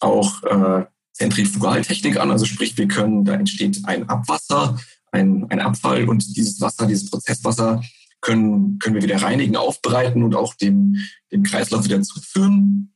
auch 0.00 0.42
äh, 0.42 0.86
Zentrifugaltechnik 1.12 2.16
an. 2.18 2.30
Also 2.30 2.44
sprich, 2.44 2.76
wir 2.76 2.88
können, 2.88 3.24
da 3.24 3.34
entsteht 3.34 3.80
ein 3.84 4.08
Abwasser, 4.08 4.78
ein, 5.12 5.46
ein 5.50 5.60
Abfall 5.60 6.08
und 6.08 6.36
dieses 6.36 6.60
Wasser, 6.60 6.86
dieses 6.86 7.08
Prozesswasser 7.08 7.82
können, 8.20 8.80
können 8.80 8.96
wir 8.96 9.02
wieder 9.02 9.22
reinigen, 9.22 9.56
aufbereiten 9.56 10.24
und 10.24 10.34
auch 10.34 10.54
dem, 10.54 10.96
dem 11.30 11.44
Kreislauf 11.44 11.84
wieder 11.84 12.02
zuführen. 12.02 12.94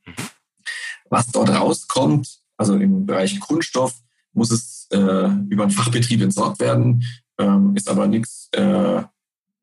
Was 1.09 1.27
dort 1.27 1.49
rauskommt, 1.49 2.41
also 2.57 2.75
im 2.75 3.05
Bereich 3.05 3.39
Kunststoff, 3.39 3.93
muss 4.33 4.51
es 4.51 4.80
äh, 4.91 5.29
über 5.49 5.63
einen 5.63 5.71
Fachbetrieb 5.71 6.21
entsorgt 6.21 6.59
werden, 6.59 7.03
ähm, 7.37 7.75
ist 7.75 7.89
aber 7.89 8.07
nichts 8.07 8.49
äh, 8.51 9.03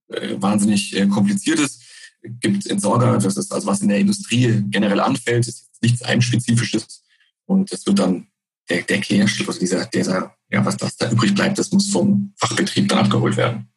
wahnsinnig 0.08 0.96
äh, 0.96 1.06
kompliziertes. 1.06 1.80
Gibt 2.22 2.66
Entsorger, 2.66 3.18
das 3.18 3.36
ist 3.36 3.52
also 3.52 3.66
was 3.66 3.80
in 3.80 3.88
der 3.88 3.98
Industrie 3.98 4.64
generell 4.68 5.00
anfällt, 5.00 5.46
ist 5.46 5.70
nichts 5.80 6.02
Einspezifisches 6.02 7.04
und 7.46 7.72
es 7.72 7.86
wird 7.86 7.98
dann 7.98 8.26
der, 8.68 8.82
der 8.82 9.00
Klärschluss, 9.00 9.48
also 9.48 9.60
dieser, 9.60 9.86
dieser, 9.86 10.34
ja, 10.50 10.64
was 10.64 10.76
das 10.76 10.96
da 10.96 11.10
übrig 11.10 11.34
bleibt, 11.34 11.58
das 11.58 11.72
muss 11.72 11.90
vom 11.90 12.34
Fachbetrieb 12.36 12.88
dann 12.88 12.98
abgeholt 12.98 13.36
werden. 13.36 13.68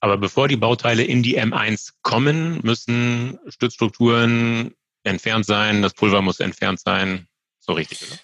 Aber 0.00 0.18
bevor 0.18 0.48
die 0.48 0.56
Bauteile 0.56 1.04
in 1.04 1.22
die 1.22 1.40
M1 1.40 1.92
kommen, 2.02 2.60
müssen 2.62 3.38
Stützstrukturen 3.46 4.74
entfernt 5.04 5.46
sein, 5.46 5.82
das 5.82 5.94
Pulver 5.94 6.22
muss 6.22 6.40
entfernt 6.40 6.80
sein. 6.80 7.28
So 7.60 7.72
richtig, 7.72 8.02
oder? 8.02 8.18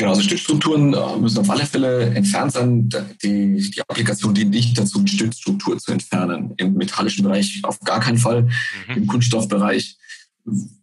Genau, 0.00 0.12
also 0.12 0.22
Stützstrukturen 0.22 0.94
äh, 0.94 1.16
müssen 1.18 1.40
auf 1.40 1.50
alle 1.50 1.66
Fälle 1.66 2.14
entfernt 2.14 2.52
sein. 2.52 2.88
Die, 3.22 3.70
die 3.70 3.82
Applikation 3.82 4.32
dient 4.32 4.50
nicht 4.50 4.78
dazu, 4.78 5.02
die 5.02 5.12
Stützstruktur 5.12 5.76
zu 5.76 5.92
entfernen. 5.92 6.54
Im 6.56 6.72
metallischen 6.72 7.22
Bereich 7.22 7.60
auf 7.64 7.78
gar 7.80 8.00
keinen 8.00 8.16
Fall. 8.16 8.44
Mhm. 8.88 8.94
Im 8.96 9.06
Kunststoffbereich 9.06 9.98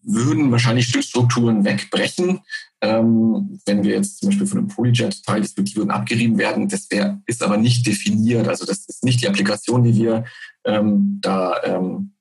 würden 0.03 0.51
wahrscheinlich 0.51 0.89
Stützstrukturen 0.89 1.65
wegbrechen. 1.65 2.41
Ähm, 2.82 3.60
wenn 3.65 3.84
wir 3.84 3.95
jetzt 3.95 4.19
zum 4.19 4.30
Beispiel 4.30 4.45
von 4.45 4.60
einem 4.60 4.67
Polyjet-Teil, 4.67 5.41
die 5.41 5.75
würden 5.75 5.89
abgerieben 5.89 6.38
werden, 6.38 6.69
das 6.69 6.91
wär, 6.91 7.19
ist 7.25 7.41
aber 7.41 7.58
nicht 7.58 7.88
definiert. 7.88 8.47
Also 8.47 8.67
das 8.67 8.86
ist 8.86 9.03
nicht 9.03 9.23
die 9.23 9.27
Applikation, 9.27 9.82
die 9.82 9.95
wir 9.95 10.25
ähm, 10.63 11.17
da 11.23 11.56
ähm, 11.63 12.12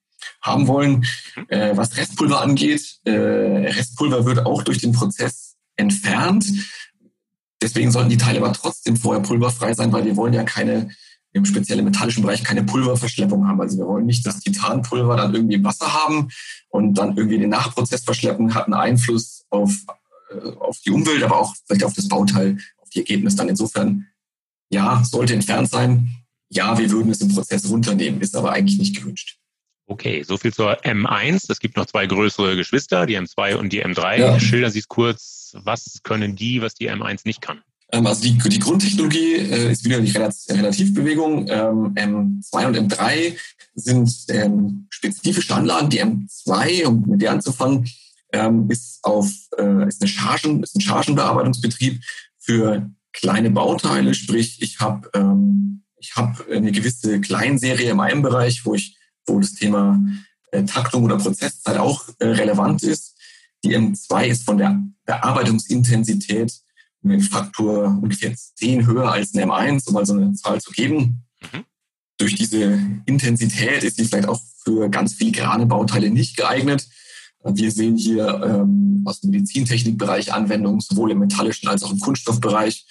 haben 0.41 0.67
wollen. 0.67 1.05
Mhm. 1.37 1.47
Äh, 1.49 1.77
was 1.77 1.95
Restpulver 1.95 2.41
angeht, 2.41 3.01
äh, 3.05 3.11
Restpulver 3.11 4.25
wird 4.25 4.47
auch 4.47 4.63
durch 4.63 4.79
den 4.79 4.93
Prozess 4.93 5.57
entfernt. 5.77 6.47
Deswegen 7.63 7.91
sollten 7.91 8.11
die 8.11 8.17
Teile 8.17 8.39
aber 8.39 8.53
trotzdem 8.53 8.97
vorher 8.97 9.23
pulverfrei 9.23 9.75
sein, 9.75 9.93
weil 9.93 10.05
wir 10.05 10.17
wollen 10.17 10.35
ja 10.35 10.45
keine, 10.45 10.91
im 11.33 11.45
speziellen 11.45 11.85
metallischen 11.85 12.23
Bereich, 12.23 12.43
keine 12.43 12.65
Pulververschleppung 12.65 13.47
haben. 13.47 13.61
Also 13.61 13.79
wir 13.79 13.87
wollen 13.87 14.07
nicht 14.07 14.27
das 14.27 14.41
Titanpulver 14.41 15.17
dann 15.17 15.35
irgendwie 15.35 15.57
im 15.57 15.65
Wasser 15.65 15.93
haben 15.93 16.29
und 16.69 16.95
dann 16.95 17.17
irgendwie 17.17 17.39
den 17.39 17.51
Nachprozess 17.51 18.05
verschleppen, 18.05 18.55
hat 18.55 18.67
einen 18.67 18.75
Einfluss 18.75 19.45
auf, 19.51 19.73
äh, 20.31 20.51
auf 20.59 20.79
die 20.85 20.91
Umwelt, 20.91 21.23
aber 21.23 21.41
auch 21.41 21.55
vielleicht 21.67 21.85
auf 21.85 21.95
das 21.95 22.09
Bauteil, 22.09 22.59
auf 22.79 22.91
die 22.91 23.01
Ergebnisse 23.01 23.37
dann. 23.37 23.49
Insofern, 23.49 24.07
ja, 24.71 25.03
sollte 25.05 25.35
entfernt 25.35 25.71
sein. 25.71 26.11
Ja, 26.49 26.79
wir 26.79 26.91
würden 26.91 27.11
es 27.11 27.21
im 27.21 27.35
Prozess 27.35 27.69
runternehmen, 27.69 28.21
ist 28.21 28.37
aber 28.37 28.53
eigentlich 28.53 28.79
nicht 28.79 28.97
gewünscht. 28.97 29.39
Okay, 29.89 30.25
so 30.25 30.37
viel 30.37 30.53
zur 30.53 30.81
M1. 30.85 31.51
Es 31.51 31.61
gibt 31.61 31.77
noch 31.77 31.87
zwei 31.87 32.07
größere 32.07 32.57
Geschwister, 32.57 33.07
die 33.07 33.17
M2 33.17 33.55
und 33.55 33.73
die 33.73 33.85
M3. 33.85 34.19
Ja. 34.19 34.41
Schildern 34.41 34.73
Sie 34.73 34.81
es 34.81 34.89
kurz, 34.89 35.36
was 35.65 36.01
können 36.03 36.37
die, 36.37 36.63
was 36.63 36.75
die 36.75 36.91
M1 36.91 37.23
nicht 37.25 37.41
kann? 37.41 37.63
Ähm, 37.93 38.07
also 38.07 38.23
die, 38.23 38.37
die 38.37 38.59
Grundtechnologie 38.59 39.35
äh, 39.35 39.73
ist 39.73 39.85
wieder 39.85 40.01
die 40.01 40.11
Relativbewegung. 40.11 41.49
Ähm, 41.49 41.95
M2 41.95 42.67
und 42.67 42.93
M3 42.93 43.37
sind 43.75 44.13
ähm, 44.29 44.87
spezifische 44.91 45.55
Anlagen. 45.55 45.91
Die 45.91 46.03
M2, 46.03 46.85
um 46.87 47.05
mit 47.07 47.23
der 47.23 47.33
anzufangen, 47.33 47.89
ähm, 48.33 48.69
ist 48.71 48.99
auf 49.03 49.31
äh, 49.59 49.87
ist 49.87 50.03
eine 50.03 50.09
Chargen, 50.09 50.63
ist 50.63 50.75
ein 50.75 50.81
Chargenbearbeitungsbetrieb 50.81 52.03
für 52.39 52.91
kleine 53.13 53.51
Bauteile. 53.51 54.15
Sprich, 54.15 54.61
ich 54.61 54.81
habe 54.81 55.09
ähm, 55.15 55.83
habe 56.17 56.45
eine 56.51 56.73
gewisse 56.73 57.21
Kleinserie 57.21 57.91
im 57.91 58.01
einen 58.01 58.23
Bereich, 58.23 58.65
wo 58.65 58.75
ich 58.75 58.97
wo 59.27 59.41
das 59.41 59.55
Thema 59.55 60.01
äh, 60.53 60.65
Taktung 60.65 61.05
oder 61.05 61.19
Prozesszeit 61.19 61.79
auch 61.79 62.09
äh, 62.19 62.27
relevant 62.27 62.83
ist. 62.83 63.16
Die 63.67 63.77
M2 63.77 64.27
ist 64.27 64.45
von 64.45 64.59
der 64.59 64.81
Bearbeitungsintensität 65.07 66.53
den 67.03 67.21
Faktor 67.21 67.99
ungefähr 68.01 68.33
10 68.35 68.87
höher 68.87 69.11
als 69.11 69.35
eine 69.35 69.51
M1, 69.51 69.89
um 69.89 69.95
mal 69.95 70.07
so 70.07 70.15
eine 70.15 70.33
Zahl 70.35 70.61
zu 70.61 70.71
geben. 70.71 71.25
Mhm. 71.41 71.65
Durch 72.17 72.37
diese 72.37 72.81
Intensität 73.07 73.83
ist 73.83 73.97
sie 73.97 74.05
vielleicht 74.05 74.29
auch 74.29 74.41
für 74.65 74.89
ganz 74.89 75.15
filigrane 75.15 75.67
Bauteile 75.67 76.11
nicht 76.11 76.37
geeignet. 76.37 76.87
Wir 77.45 77.73
sehen 77.73 77.97
hier 77.97 78.41
ähm, 78.45 79.03
aus 79.05 79.21
dem 79.21 79.31
Medizintechnikbereich 79.31 80.33
Anwendungen, 80.33 80.81
sowohl 80.81 81.11
im 81.11 81.19
metallischen 81.19 81.69
als 81.69 81.83
auch 81.83 81.91
im 81.91 81.99
Kunststoffbereich. 81.99 82.87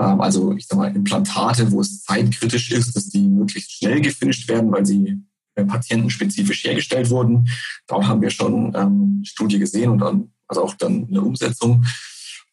Ähm, 0.00 0.20
also 0.22 0.54
ich 0.54 0.66
sage 0.66 0.80
mal 0.80 0.96
Implantate, 0.96 1.70
wo 1.72 1.82
es 1.82 2.02
zeitkritisch 2.04 2.70
ist, 2.70 2.96
dass 2.96 3.10
die 3.10 3.28
möglichst 3.28 3.72
schnell 3.72 4.00
gefinisht 4.00 4.48
werden, 4.48 4.72
weil 4.72 4.86
sie 4.86 5.22
patientenspezifisch 5.64 6.64
hergestellt 6.64 7.10
wurden. 7.10 7.48
Dort 7.86 8.06
haben 8.06 8.20
wir 8.20 8.30
schon 8.30 8.74
ähm, 8.74 9.22
Studie 9.24 9.58
gesehen 9.58 9.90
und 9.90 9.98
dann 9.98 10.30
also 10.48 10.62
auch 10.62 10.74
dann 10.74 11.06
eine 11.08 11.22
Umsetzung. 11.22 11.84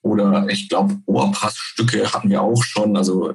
Oder 0.01 0.47
ich 0.49 0.69
glaube, 0.69 0.99
Ohrpassstücke 1.05 2.11
hatten 2.11 2.29
wir 2.29 2.41
auch 2.41 2.63
schon, 2.63 2.97
also 2.97 3.33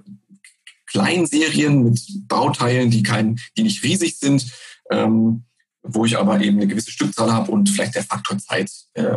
Kleinserien 0.86 1.84
mit 1.84 2.00
Bauteilen, 2.28 2.90
die 2.90 3.02
kein, 3.02 3.38
die 3.56 3.62
nicht 3.62 3.82
riesig 3.82 4.18
sind, 4.18 4.50
ähm, 4.90 5.44
wo 5.82 6.04
ich 6.04 6.18
aber 6.18 6.40
eben 6.40 6.58
eine 6.58 6.66
gewisse 6.66 6.90
Stückzahl 6.90 7.32
habe 7.32 7.50
und 7.50 7.68
vielleicht 7.68 7.94
der 7.94 8.04
Faktor 8.04 8.38
Zeit 8.38 8.70
äh, 8.94 9.16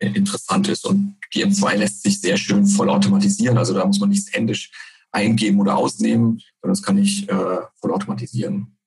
interessant 0.00 0.68
ist. 0.68 0.84
Und 0.84 1.16
die 1.34 1.44
M2 1.44 1.76
lässt 1.76 2.02
sich 2.02 2.20
sehr 2.20 2.36
schön 2.36 2.66
vollautomatisieren. 2.66 3.58
Also 3.58 3.74
da 3.74 3.84
muss 3.84 4.00
man 4.00 4.08
nichts 4.08 4.32
händisch 4.32 4.70
eingeben 5.12 5.60
oder 5.60 5.76
ausnehmen, 5.76 6.40
sondern 6.60 6.74
das 6.74 6.82
kann 6.82 6.98
ich 6.98 7.28
äh, 7.28 7.58
vollautomatisieren. 7.80 8.77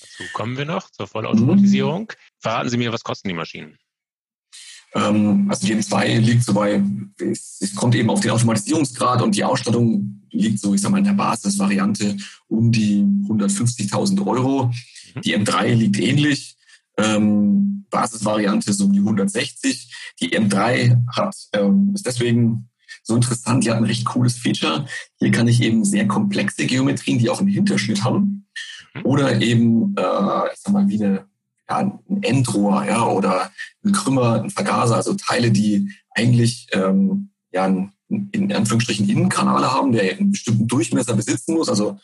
Dazu 0.00 0.30
kommen 0.32 0.56
wir 0.56 0.64
noch 0.64 0.90
zur 0.90 1.06
Vollautomatisierung. 1.06 2.02
Mhm. 2.02 2.40
Verraten 2.40 2.68
Sie 2.68 2.76
mir, 2.76 2.92
was 2.92 3.02
kosten 3.02 3.28
die 3.28 3.34
Maschinen? 3.34 3.78
Ähm, 4.94 5.46
also 5.48 5.66
die 5.66 5.74
M2 5.74 6.18
liegt 6.18 6.44
so 6.44 6.54
bei, 6.54 6.82
es, 7.18 7.58
es, 7.60 7.74
kommt 7.74 7.94
eben 7.94 8.10
auf 8.10 8.20
den 8.20 8.30
Automatisierungsgrad 8.30 9.22
und 9.22 9.34
die 9.34 9.44
Ausstattung 9.44 10.22
liegt 10.30 10.60
so, 10.60 10.74
ich 10.74 10.80
sag 10.80 10.90
mal, 10.90 10.98
in 10.98 11.04
der 11.04 11.12
Basisvariante 11.12 12.16
um 12.48 12.70
die 12.72 13.02
150.000 13.02 14.26
Euro. 14.26 14.72
Mhm. 15.14 15.20
Die 15.22 15.36
M3 15.36 15.74
liegt 15.74 15.98
ähnlich. 15.98 16.56
Ähm, 16.98 17.84
Basisvariante 17.90 18.72
so 18.72 18.86
um 18.86 18.92
die 18.92 19.00
160. 19.00 20.14
Die 20.20 20.30
M3 20.38 21.02
hat, 21.14 21.34
ähm, 21.52 21.92
ist 21.94 22.06
deswegen 22.06 22.68
so 23.02 23.14
interessant, 23.14 23.64
die 23.64 23.70
hat 23.70 23.76
ein 23.76 23.84
recht 23.84 24.04
cooles 24.04 24.36
Feature. 24.36 24.86
Hier 25.18 25.30
kann 25.30 25.46
ich 25.46 25.62
eben 25.62 25.84
sehr 25.84 26.08
komplexe 26.08 26.66
Geometrien, 26.66 27.18
die 27.18 27.30
auch 27.30 27.40
einen 27.40 27.48
Hinterschnitt 27.48 28.02
haben. 28.02 28.48
Oder 29.04 29.40
eben, 29.40 29.94
äh, 29.96 30.52
ich 30.52 30.60
sag 30.60 30.72
mal, 30.72 30.88
wie 30.88 31.02
eine, 31.02 31.26
ja, 31.68 31.78
ein 31.78 32.22
Endrohr 32.22 32.84
ja, 32.84 33.06
oder 33.06 33.50
ein 33.84 33.92
Krümmer, 33.92 34.42
ein 34.42 34.50
Vergaser, 34.50 34.96
also 34.96 35.14
Teile, 35.14 35.50
die 35.50 35.90
eigentlich 36.14 36.68
ähm, 36.72 37.30
ja, 37.52 37.64
einen, 37.64 37.92
in 38.08 38.52
Anführungsstrichen 38.52 39.08
Innenkanale 39.08 39.72
haben, 39.72 39.92
der 39.92 40.16
einen 40.16 40.32
bestimmten 40.32 40.68
Durchmesser 40.68 41.14
besitzen 41.14 41.54
muss. 41.54 41.68
Also 41.68 41.98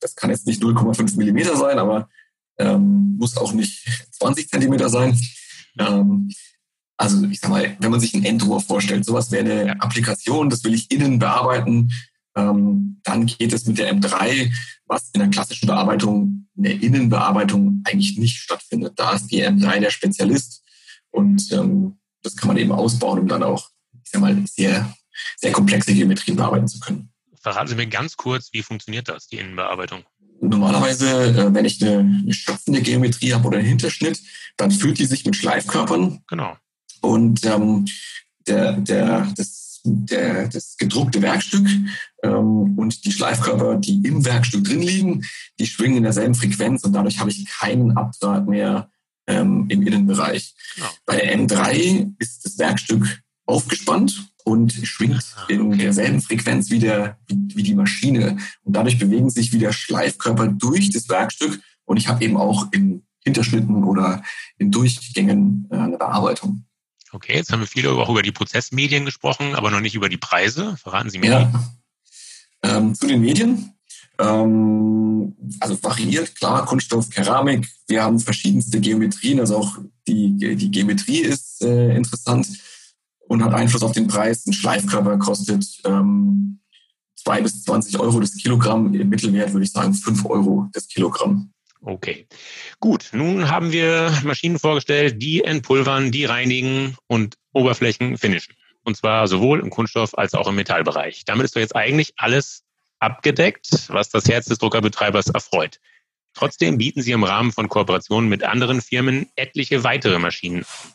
das 0.00 0.16
kann 0.16 0.30
jetzt 0.30 0.46
nicht 0.46 0.62
0,5 0.62 1.16
Millimeter 1.16 1.56
sein, 1.56 1.78
aber 1.78 2.08
ähm, 2.58 3.16
muss 3.18 3.36
auch 3.36 3.52
nicht 3.52 3.86
20 4.18 4.48
Zentimeter 4.48 4.88
sein. 4.88 5.18
Ähm, 5.78 6.30
also 6.96 7.24
ich 7.26 7.40
sag 7.40 7.50
mal, 7.50 7.76
wenn 7.80 7.90
man 7.90 8.00
sich 8.00 8.14
ein 8.14 8.24
Endrohr 8.24 8.60
vorstellt, 8.60 9.04
sowas 9.04 9.30
wäre 9.30 9.44
eine 9.44 9.82
Applikation, 9.82 10.50
das 10.50 10.62
will 10.64 10.74
ich 10.74 10.90
innen 10.90 11.18
bearbeiten. 11.18 11.90
Ähm, 12.36 13.00
dann 13.04 13.26
geht 13.26 13.52
es 13.52 13.66
mit 13.66 13.78
der 13.78 13.92
M3, 13.94 14.52
was 14.86 15.10
in 15.12 15.20
der 15.20 15.30
klassischen 15.30 15.66
Bearbeitung, 15.66 16.48
in 16.56 16.62
der 16.62 16.82
Innenbearbeitung 16.82 17.82
eigentlich 17.84 18.18
nicht 18.18 18.38
stattfindet. 18.38 18.94
Da 18.96 19.12
ist 19.12 19.28
die 19.28 19.44
M3 19.44 19.80
der 19.80 19.90
Spezialist 19.90 20.62
und 21.10 21.50
ähm, 21.52 21.98
das 22.22 22.36
kann 22.36 22.48
man 22.48 22.56
eben 22.56 22.72
ausbauen, 22.72 23.20
um 23.20 23.28
dann 23.28 23.42
auch, 23.42 23.70
ich 24.02 24.10
sag 24.10 24.20
mal, 24.20 24.36
sehr, 24.46 24.92
sehr 25.36 25.52
komplexe 25.52 25.94
Geometrien 25.94 26.36
bearbeiten 26.36 26.68
zu 26.68 26.80
können. 26.80 27.10
Verraten 27.40 27.68
Sie 27.68 27.74
mir 27.74 27.86
ganz 27.86 28.16
kurz, 28.16 28.48
wie 28.52 28.62
funktioniert 28.62 29.08
das, 29.08 29.26
die 29.28 29.38
Innenbearbeitung? 29.38 30.02
Normalerweise, 30.40 31.08
äh, 31.08 31.54
wenn 31.54 31.64
ich 31.64 31.82
eine, 31.82 31.98
eine 31.98 32.34
schöpfende 32.34 32.82
Geometrie 32.82 33.32
habe 33.32 33.46
oder 33.46 33.58
einen 33.58 33.68
Hinterschnitt, 33.68 34.20
dann 34.56 34.70
füllt 34.70 34.98
die 34.98 35.06
sich 35.06 35.24
mit 35.24 35.36
Schleifkörpern. 35.36 36.22
Genau. 36.28 36.56
Und 37.00 37.44
ähm, 37.44 37.86
der, 38.46 38.72
der, 38.72 39.32
das, 39.36 39.63
der, 39.84 40.48
das 40.48 40.76
gedruckte 40.76 41.22
Werkstück 41.22 41.66
ähm, 42.22 42.78
und 42.78 43.04
die 43.04 43.12
Schleifkörper, 43.12 43.76
die 43.76 44.02
im 44.06 44.24
Werkstück 44.24 44.64
drin 44.64 44.82
liegen, 44.82 45.24
die 45.58 45.66
schwingen 45.66 45.98
in 45.98 46.02
derselben 46.02 46.34
Frequenz 46.34 46.84
und 46.84 46.92
dadurch 46.92 47.20
habe 47.20 47.30
ich 47.30 47.46
keinen 47.46 47.96
Abdraht 47.96 48.48
mehr 48.48 48.90
ähm, 49.26 49.66
im 49.68 49.86
Innenbereich. 49.86 50.54
Genau. 50.74 50.88
Bei 51.06 51.16
der 51.16 51.38
M3 51.38 52.14
ist 52.18 52.44
das 52.44 52.58
Werkstück 52.58 53.22
aufgespannt 53.46 54.32
und 54.44 54.72
schwingt 54.72 55.24
ah, 55.36 55.46
in 55.48 55.76
derselben 55.76 56.20
Frequenz 56.20 56.70
wie, 56.70 56.78
der, 56.78 57.18
wie, 57.26 57.56
wie 57.56 57.62
die 57.62 57.74
Maschine. 57.74 58.38
Und 58.62 58.74
dadurch 58.74 58.98
bewegen 58.98 59.30
sich 59.30 59.52
wieder 59.52 59.72
Schleifkörper 59.72 60.48
durch 60.48 60.90
das 60.90 61.08
Werkstück 61.08 61.60
und 61.84 61.98
ich 61.98 62.08
habe 62.08 62.24
eben 62.24 62.36
auch 62.36 62.72
in 62.72 63.04
Hinterschnitten 63.24 63.84
oder 63.84 64.22
in 64.58 64.70
Durchgängen 64.70 65.68
äh, 65.70 65.76
eine 65.76 65.98
Bearbeitung. 65.98 66.64
Okay, 67.14 67.36
jetzt 67.36 67.52
haben 67.52 67.60
wir 67.60 67.68
viel 67.68 67.86
auch 67.86 68.10
über 68.10 68.22
die 68.22 68.32
Prozessmedien 68.32 69.04
gesprochen, 69.04 69.54
aber 69.54 69.70
noch 69.70 69.80
nicht 69.80 69.94
über 69.94 70.08
die 70.08 70.16
Preise. 70.16 70.76
Verraten 70.76 71.10
Sie 71.10 71.18
mir. 71.18 71.30
Ja. 71.30 71.64
Ähm, 72.64 72.92
zu 72.96 73.06
den 73.06 73.20
Medien. 73.20 73.72
Ähm, 74.18 75.36
also 75.60 75.80
variiert, 75.80 76.34
klar, 76.34 76.66
Kunststoff, 76.66 77.10
Keramik. 77.10 77.68
Wir 77.86 78.02
haben 78.02 78.18
verschiedenste 78.18 78.80
Geometrien, 78.80 79.38
also 79.38 79.58
auch 79.58 79.78
die, 80.08 80.56
die 80.56 80.70
Geometrie 80.72 81.20
ist 81.20 81.62
äh, 81.62 81.94
interessant 81.94 82.48
und 83.28 83.44
hat 83.44 83.54
Einfluss 83.54 83.84
auf 83.84 83.92
den 83.92 84.08
Preis. 84.08 84.44
Ein 84.46 84.52
Schleifkörper 84.52 85.16
kostet 85.18 85.64
ähm, 85.84 86.58
2 87.14 87.42
bis 87.42 87.62
20 87.62 88.00
Euro 88.00 88.18
das 88.18 88.34
Kilogramm. 88.34 88.92
Im 88.92 89.08
Mittelwert 89.08 89.52
würde 89.52 89.64
ich 89.64 89.70
sagen 89.70 89.94
5 89.94 90.24
Euro 90.26 90.68
das 90.72 90.88
Kilogramm. 90.88 91.53
Okay, 91.86 92.26
gut. 92.80 93.10
Nun 93.12 93.50
haben 93.50 93.70
wir 93.70 94.10
Maschinen 94.24 94.58
vorgestellt, 94.58 95.20
die 95.20 95.44
entpulvern, 95.44 96.10
die 96.10 96.24
reinigen 96.24 96.96
und 97.06 97.36
Oberflächen 97.52 98.16
finishen. 98.16 98.54
Und 98.84 98.96
zwar 98.96 99.28
sowohl 99.28 99.60
im 99.60 99.68
Kunststoff 99.68 100.16
als 100.16 100.34
auch 100.34 100.48
im 100.48 100.54
Metallbereich. 100.54 101.24
Damit 101.26 101.44
ist 101.44 101.56
doch 101.56 101.60
jetzt 101.60 101.76
eigentlich 101.76 102.14
alles 102.16 102.64
abgedeckt, 103.00 103.88
was 103.88 104.08
das 104.08 104.26
Herz 104.28 104.46
des 104.46 104.58
Druckerbetreibers 104.58 105.28
erfreut. 105.28 105.78
Trotzdem 106.32 106.78
bieten 106.78 107.02
sie 107.02 107.12
im 107.12 107.22
Rahmen 107.22 107.52
von 107.52 107.68
Kooperationen 107.68 108.30
mit 108.30 108.42
anderen 108.42 108.80
Firmen 108.80 109.30
etliche 109.36 109.84
weitere 109.84 110.18
Maschinen 110.18 110.64
an. 110.64 110.92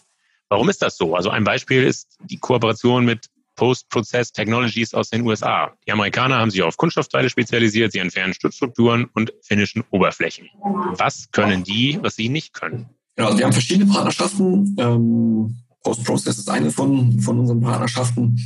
Warum 0.50 0.70
ist 0.70 0.82
das 0.82 0.98
so? 0.98 1.16
Also 1.16 1.30
ein 1.30 1.44
Beispiel 1.44 1.84
ist 1.84 2.18
die 2.24 2.40
Kooperation 2.40 3.06
mit 3.06 3.28
Post-Process 3.60 4.32
Technologies 4.32 4.94
aus 4.94 5.10
den 5.10 5.28
USA. 5.28 5.74
Die 5.86 5.92
Amerikaner 5.92 6.38
haben 6.38 6.50
sich 6.50 6.64
auf 6.64 6.78
Kunststoffteile 6.78 7.30
spezialisiert, 7.30 7.92
sie 7.92 8.00
entfernen 8.00 8.34
Stützstrukturen 8.34 9.10
und 9.14 9.34
finnischen 9.42 9.84
Oberflächen. 9.92 10.48
Was 10.96 11.30
können 11.32 11.66
die, 11.66 12.00
was 12.02 12.16
sie 12.16 12.30
nicht 12.30 12.54
können? 12.54 12.90
Ja, 13.18 13.26
also 13.26 13.38
wir 13.38 13.44
haben 13.44 13.52
verschiedene 13.52 13.92
Partnerschaften. 13.92 14.78
Ähm, 14.80 15.58
Post-Process 15.84 16.38
ist 16.38 16.50
eine 16.50 16.72
von, 16.72 17.20
von 17.20 17.38
unseren 17.38 17.60
Partnerschaften. 17.60 18.40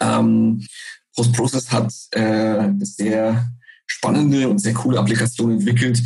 Ähm, 0.00 0.66
Post-Process 1.16 1.72
hat 1.72 1.90
äh, 2.10 2.68
sehr 2.80 3.50
spannende 3.86 4.50
und 4.50 4.58
sehr 4.58 4.74
coole 4.74 4.98
Applikationen 4.98 5.60
entwickelt, 5.60 6.02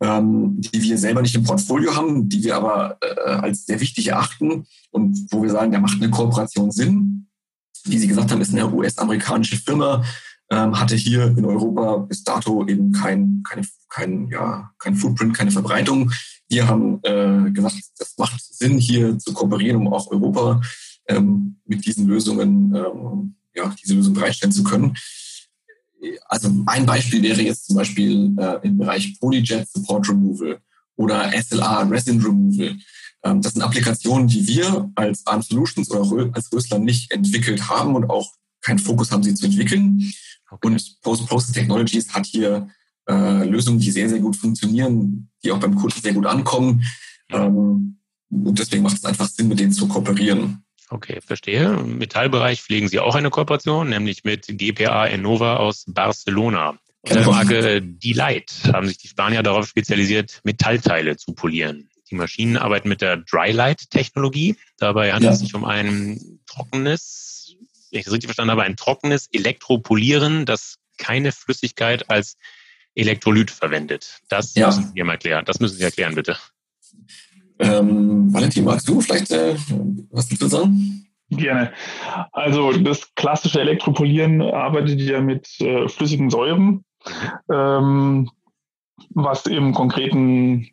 ähm, 0.00 0.60
die 0.60 0.82
wir 0.82 0.98
selber 0.98 1.22
nicht 1.22 1.36
im 1.36 1.44
Portfolio 1.44 1.94
haben, 1.94 2.28
die 2.28 2.42
wir 2.42 2.56
aber 2.56 2.98
äh, 3.00 3.30
als 3.30 3.66
sehr 3.66 3.78
wichtig 3.78 4.08
erachten 4.08 4.66
und 4.90 5.28
wo 5.30 5.44
wir 5.44 5.50
sagen, 5.50 5.70
da 5.70 5.78
macht 5.78 6.02
eine 6.02 6.10
Kooperation 6.10 6.72
Sinn 6.72 7.28
wie 7.84 7.98
Sie 7.98 8.06
gesagt 8.06 8.30
haben, 8.30 8.40
ist 8.40 8.52
eine 8.52 8.70
US-amerikanische 8.70 9.56
Firma, 9.56 10.04
ähm, 10.50 10.78
hatte 10.78 10.96
hier 10.96 11.26
in 11.26 11.44
Europa 11.44 11.98
bis 11.98 12.24
dato 12.24 12.66
eben 12.66 12.92
kein, 12.92 13.42
keine, 13.48 13.66
kein, 13.88 14.28
ja, 14.28 14.70
kein 14.78 14.96
Footprint, 14.96 15.34
keine 15.34 15.50
Verbreitung. 15.50 16.10
Wir 16.48 16.68
haben 16.68 17.00
äh, 17.02 17.50
gesagt, 17.50 17.76
das 17.98 18.14
macht 18.18 18.40
Sinn, 18.40 18.78
hier 18.78 19.18
zu 19.18 19.32
kooperieren, 19.32 19.86
um 19.86 19.92
auch 19.92 20.10
Europa 20.10 20.60
ähm, 21.08 21.56
mit 21.64 21.84
diesen 21.86 22.06
Lösungen, 22.06 22.74
ähm, 22.74 23.34
ja, 23.54 23.74
diese 23.82 23.94
Lösung 23.94 24.14
bereitstellen 24.14 24.52
zu 24.52 24.64
können. 24.64 24.96
Also 26.28 26.50
ein 26.66 26.84
Beispiel 26.84 27.22
wäre 27.22 27.40
jetzt 27.40 27.66
zum 27.66 27.76
Beispiel 27.76 28.34
äh, 28.38 28.58
im 28.66 28.76
Bereich 28.76 29.18
Polyjet 29.18 29.68
Support 29.70 30.08
Removal 30.10 30.58
oder 30.96 31.32
SLR 31.32 31.90
Resin 31.90 32.20
Removal. 32.20 32.76
Ähm, 33.24 33.40
das 33.40 33.54
sind 33.54 33.62
Applikationen, 33.62 34.28
die 34.28 34.46
wir 34.46 34.90
als 34.94 35.26
Arm 35.26 35.42
Solutions 35.42 35.90
oder 35.90 36.30
als 36.34 36.52
Rösler 36.52 36.78
nicht 36.78 37.10
entwickelt 37.10 37.68
haben 37.68 37.94
und 37.94 38.08
auch 38.10 38.32
keinen 38.60 38.78
Fokus 38.78 39.10
haben, 39.10 39.22
sie 39.22 39.34
zu 39.34 39.46
entwickeln. 39.46 40.12
Okay. 40.50 40.68
Und 40.68 41.00
Post-Process 41.02 41.52
Technologies 41.52 42.12
hat 42.12 42.26
hier 42.26 42.68
äh, 43.08 43.44
Lösungen, 43.44 43.78
die 43.78 43.90
sehr, 43.90 44.08
sehr 44.08 44.20
gut 44.20 44.36
funktionieren, 44.36 45.30
die 45.42 45.52
auch 45.52 45.58
beim 45.58 45.74
Kunden 45.74 46.00
sehr 46.00 46.12
gut 46.12 46.26
ankommen. 46.26 46.84
Ähm, 47.30 47.98
und 48.30 48.58
deswegen 48.58 48.82
macht 48.82 48.96
es 48.96 49.04
einfach 49.04 49.28
Sinn, 49.28 49.48
mit 49.48 49.60
denen 49.60 49.72
zu 49.72 49.88
kooperieren. 49.88 50.64
Okay, 50.90 51.20
verstehe. 51.20 51.64
Im 51.64 51.98
Metallbereich 51.98 52.62
pflegen 52.62 52.88
Sie 52.88 53.00
auch 53.00 53.14
eine 53.14 53.30
Kooperation, 53.30 53.88
nämlich 53.88 54.24
mit 54.24 54.46
GPA 54.46 55.06
Innova 55.06 55.56
aus 55.56 55.84
Barcelona. 55.86 56.78
Unter 57.02 57.20
der 57.20 57.26
Marke 57.26 57.82
Delight 57.82 58.52
haben 58.72 58.86
sich 58.86 58.98
die 58.98 59.08
Spanier 59.08 59.42
darauf 59.42 59.66
spezialisiert, 59.66 60.40
Metallteile 60.44 61.16
zu 61.16 61.34
polieren. 61.34 61.88
Die 62.14 62.18
Maschinen 62.18 62.56
arbeiten 62.56 62.88
mit 62.88 63.00
der 63.00 63.16
Drylight-Technologie. 63.16 64.56
Dabei 64.78 65.12
handelt 65.12 65.30
ja. 65.30 65.34
es 65.34 65.40
sich 65.40 65.54
um 65.54 65.64
ein 65.64 66.38
trockenes, 66.46 67.56
wenn 67.90 67.98
ich 67.98 68.04
das 68.04 68.12
richtig 68.12 68.28
verstanden 68.28 68.52
habe, 68.52 68.62
ein 68.62 68.76
trockenes 68.76 69.28
Elektropolieren, 69.32 70.46
das 70.46 70.76
keine 70.96 71.32
Flüssigkeit 71.32 72.08
als 72.08 72.36
Elektrolyt 72.94 73.50
verwendet. 73.50 74.20
Das 74.28 74.54
ja. 74.54 74.68
müssen 74.68 74.92
Sie 74.94 75.02
mal 75.02 75.14
erklären. 75.14 75.44
Das 75.44 75.58
müssen 75.58 75.76
Sie 75.76 75.82
erklären, 75.82 76.14
bitte. 76.14 76.36
Ähm, 77.58 78.32
Valentin, 78.32 78.64
magst 78.64 78.88
du 78.88 79.00
vielleicht 79.00 79.32
äh, 79.32 79.56
was 80.10 80.28
dazu 80.28 80.46
sagen? 80.46 81.08
Gerne. 81.30 81.72
Also 82.30 82.72
das 82.74 83.12
klassische 83.16 83.60
Elektropolieren 83.60 84.40
arbeitet 84.40 85.00
ja 85.00 85.20
mit 85.20 85.60
äh, 85.60 85.88
flüssigen 85.88 86.30
Säuren, 86.30 86.84
mhm. 87.48 87.52
ähm, 87.52 88.30
was 89.10 89.46
im 89.46 89.74
konkreten 89.74 90.68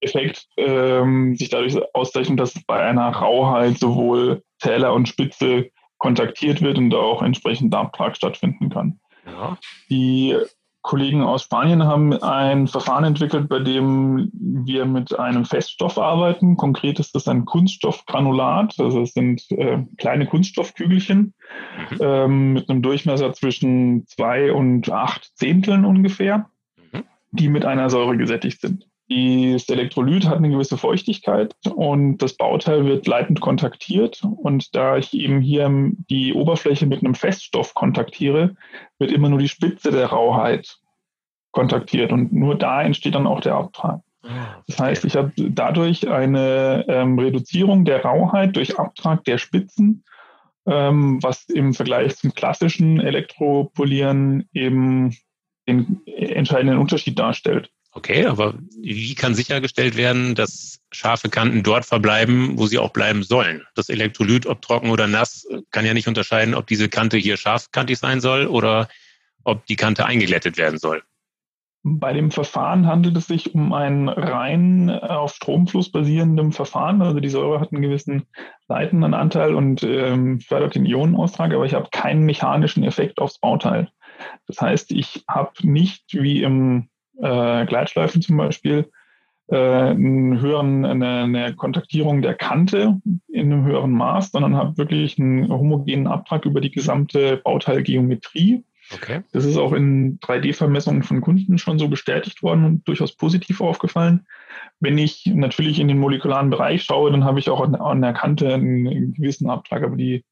Effekt 0.00 0.46
ähm, 0.56 1.36
sich 1.36 1.50
dadurch 1.50 1.76
auszeichnet, 1.94 2.40
dass 2.40 2.54
bei 2.66 2.80
einer 2.80 3.08
Rauheit 3.08 3.78
sowohl 3.78 4.42
Zähler 4.58 4.94
und 4.94 5.08
Spitze 5.08 5.70
kontaktiert 5.98 6.62
wird 6.62 6.78
und 6.78 6.94
auch 6.94 7.22
entsprechend 7.22 7.72
Darmtrag 7.74 8.16
stattfinden 8.16 8.70
kann. 8.70 9.00
Ja. 9.26 9.58
Die 9.90 10.36
Kollegen 10.82 11.22
aus 11.22 11.42
Spanien 11.42 11.84
haben 11.84 12.14
ein 12.22 12.66
Verfahren 12.66 13.04
entwickelt, 13.04 13.48
bei 13.50 13.58
dem 13.58 14.30
wir 14.32 14.86
mit 14.86 15.18
einem 15.18 15.44
Feststoff 15.44 15.98
arbeiten. 15.98 16.56
Konkret 16.56 16.98
ist 16.98 17.14
das 17.14 17.28
ein 17.28 17.44
Kunststoffgranulat, 17.44 18.76
also 18.78 19.02
es 19.02 19.12
sind 19.12 19.50
äh, 19.50 19.84
kleine 19.98 20.26
Kunststoffkügelchen 20.26 21.34
mhm. 21.90 21.98
ähm, 22.00 22.52
mit 22.54 22.70
einem 22.70 22.80
Durchmesser 22.80 23.34
zwischen 23.34 24.06
zwei 24.06 24.52
und 24.52 24.90
acht 24.90 25.36
Zehnteln 25.36 25.84
ungefähr, 25.84 26.48
mhm. 26.92 27.04
die 27.32 27.48
mit 27.48 27.66
einer 27.66 27.90
Säure 27.90 28.16
gesättigt 28.16 28.62
sind. 28.62 28.89
Das 29.10 29.68
Elektrolyt 29.68 30.28
hat 30.28 30.36
eine 30.36 30.50
gewisse 30.50 30.78
Feuchtigkeit 30.78 31.56
und 31.74 32.18
das 32.18 32.36
Bauteil 32.36 32.84
wird 32.84 33.08
leitend 33.08 33.40
kontaktiert. 33.40 34.22
Und 34.22 34.76
da 34.76 34.98
ich 34.98 35.14
eben 35.14 35.40
hier 35.40 35.68
die 36.08 36.32
Oberfläche 36.32 36.86
mit 36.86 37.00
einem 37.00 37.16
Feststoff 37.16 37.74
kontaktiere, 37.74 38.54
wird 39.00 39.10
immer 39.10 39.28
nur 39.28 39.40
die 39.40 39.48
Spitze 39.48 39.90
der 39.90 40.06
Rauheit 40.06 40.78
kontaktiert. 41.50 42.12
Und 42.12 42.32
nur 42.32 42.56
da 42.56 42.82
entsteht 42.82 43.16
dann 43.16 43.26
auch 43.26 43.40
der 43.40 43.56
Abtrag. 43.56 44.00
Ah, 44.22 44.62
das 44.68 44.78
heißt, 44.78 45.04
ich 45.04 45.16
habe 45.16 45.32
dadurch 45.36 46.08
eine 46.08 46.84
ähm, 46.86 47.18
Reduzierung 47.18 47.84
der 47.84 48.04
Rauheit 48.04 48.54
durch 48.54 48.78
Abtrag 48.78 49.24
der 49.24 49.38
Spitzen, 49.38 50.04
ähm, 50.66 51.20
was 51.20 51.48
im 51.48 51.74
Vergleich 51.74 52.16
zum 52.16 52.32
klassischen 52.32 53.00
Elektropolieren 53.00 54.48
eben 54.52 55.16
den 55.66 56.00
entscheidenden 56.06 56.78
Unterschied 56.78 57.18
darstellt. 57.18 57.72
Okay, 57.92 58.26
aber 58.26 58.54
wie 58.80 59.14
kann 59.16 59.34
sichergestellt 59.34 59.96
werden, 59.96 60.36
dass 60.36 60.80
scharfe 60.92 61.28
Kanten 61.28 61.64
dort 61.64 61.84
verbleiben, 61.84 62.56
wo 62.56 62.66
sie 62.66 62.78
auch 62.78 62.90
bleiben 62.90 63.24
sollen? 63.24 63.62
Das 63.74 63.88
Elektrolyt, 63.88 64.46
ob 64.46 64.62
trocken 64.62 64.90
oder 64.90 65.08
nass, 65.08 65.46
kann 65.72 65.84
ja 65.84 65.92
nicht 65.92 66.06
unterscheiden, 66.06 66.54
ob 66.54 66.68
diese 66.68 66.88
Kante 66.88 67.16
hier 67.16 67.36
scharfkantig 67.36 67.98
sein 67.98 68.20
soll 68.20 68.46
oder 68.46 68.88
ob 69.42 69.66
die 69.66 69.76
Kante 69.76 70.06
eingeglättet 70.06 70.56
werden 70.56 70.78
soll. 70.78 71.02
Bei 71.82 72.12
dem 72.12 72.30
Verfahren 72.30 72.86
handelt 72.86 73.16
es 73.16 73.26
sich 73.26 73.54
um 73.54 73.72
ein 73.72 74.08
rein 74.10 74.90
auf 74.90 75.34
Stromfluss 75.34 75.90
basierendem 75.90 76.52
Verfahren. 76.52 77.00
Also 77.00 77.20
die 77.20 77.30
Säure 77.30 77.58
hat 77.58 77.72
einen 77.72 77.80
gewissen 77.80 78.26
leitenden 78.68 79.14
Anteil 79.14 79.54
und 79.54 79.82
ähm, 79.82 80.40
fördert 80.40 80.74
den 80.74 80.84
Ionenaustrag, 80.84 81.54
aber 81.54 81.64
ich 81.64 81.72
habe 81.72 81.88
keinen 81.90 82.24
mechanischen 82.24 82.84
Effekt 82.84 83.18
aufs 83.18 83.38
Bauteil. 83.38 83.90
Das 84.46 84.60
heißt, 84.60 84.92
ich 84.92 85.24
habe 85.26 85.52
nicht 85.62 86.04
wie 86.12 86.42
im 86.42 86.90
äh, 87.20 87.66
Gleitschleifen 87.66 88.22
zum 88.22 88.36
Beispiel 88.36 88.90
äh, 89.48 89.56
einen 89.56 90.40
höheren, 90.40 90.84
eine, 90.84 91.22
eine 91.22 91.54
Kontaktierung 91.54 92.22
der 92.22 92.34
Kante 92.34 93.00
in 93.28 93.52
einem 93.52 93.64
höheren 93.64 93.92
Maß, 93.92 94.30
sondern 94.32 94.56
habe 94.56 94.78
wirklich 94.78 95.18
einen 95.18 95.48
homogenen 95.48 96.06
Abtrag 96.06 96.44
über 96.44 96.60
die 96.60 96.70
gesamte 96.70 97.38
Bauteilgeometrie 97.38 98.64
Okay. 98.92 99.22
Das 99.32 99.44
ist 99.44 99.56
auch 99.56 99.72
in 99.72 100.18
3D-Vermessungen 100.20 101.02
von 101.02 101.20
Kunden 101.20 101.58
schon 101.58 101.78
so 101.78 101.88
bestätigt 101.88 102.42
worden 102.42 102.64
und 102.64 102.88
durchaus 102.88 103.14
positiv 103.14 103.60
aufgefallen. 103.60 104.26
Wenn 104.80 104.98
ich 104.98 105.26
natürlich 105.26 105.78
in 105.78 105.88
den 105.88 105.98
molekularen 105.98 106.50
Bereich 106.50 106.82
schaue, 106.82 107.12
dann 107.12 107.24
habe 107.24 107.38
ich 107.38 107.50
auch 107.50 107.60
an 107.60 108.02
der 108.02 108.12
Kante 108.12 108.52
einen 108.52 109.14
gewissen 109.14 109.48
Abtrag, 109.48 109.84
aber 109.84 109.96
die 109.96 110.24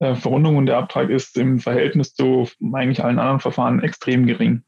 äh, 0.00 0.14
Verrundung 0.14 0.56
und 0.56 0.66
der 0.66 0.78
Abtrag 0.78 1.08
ist 1.08 1.38
im 1.38 1.60
Verhältnis 1.60 2.14
zu 2.14 2.48
eigentlich 2.72 3.02
allen 3.02 3.18
anderen 3.18 3.40
Verfahren 3.40 3.82
extrem 3.82 4.26
gering. 4.26 4.64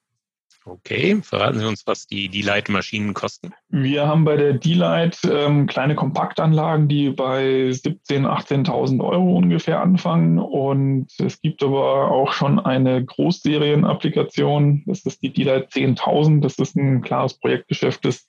Okay, 0.68 1.20
verraten 1.22 1.60
Sie 1.60 1.64
uns, 1.64 1.86
was 1.86 2.08
die 2.08 2.28
D-Light-Maschinen 2.28 3.14
kosten. 3.14 3.54
Wir 3.68 4.08
haben 4.08 4.24
bei 4.24 4.36
der 4.36 4.54
D-Light 4.54 5.20
ähm, 5.30 5.68
kleine 5.68 5.94
Kompaktanlagen, 5.94 6.88
die 6.88 7.10
bei 7.10 7.70
17.000, 7.70 8.26
18.000 8.66 9.04
Euro 9.04 9.36
ungefähr 9.36 9.80
anfangen. 9.80 10.40
Und 10.40 11.06
es 11.18 11.40
gibt 11.40 11.62
aber 11.62 12.10
auch 12.10 12.32
schon 12.32 12.58
eine 12.58 13.04
Großserienapplikation. 13.04 14.82
Das 14.86 15.06
ist 15.06 15.22
die 15.22 15.32
D-Light 15.32 15.70
10.000. 15.70 16.40
Das 16.40 16.58
ist 16.58 16.74
ein 16.74 17.00
klares 17.00 17.38
Projektgeschäft, 17.38 18.04
das 18.04 18.26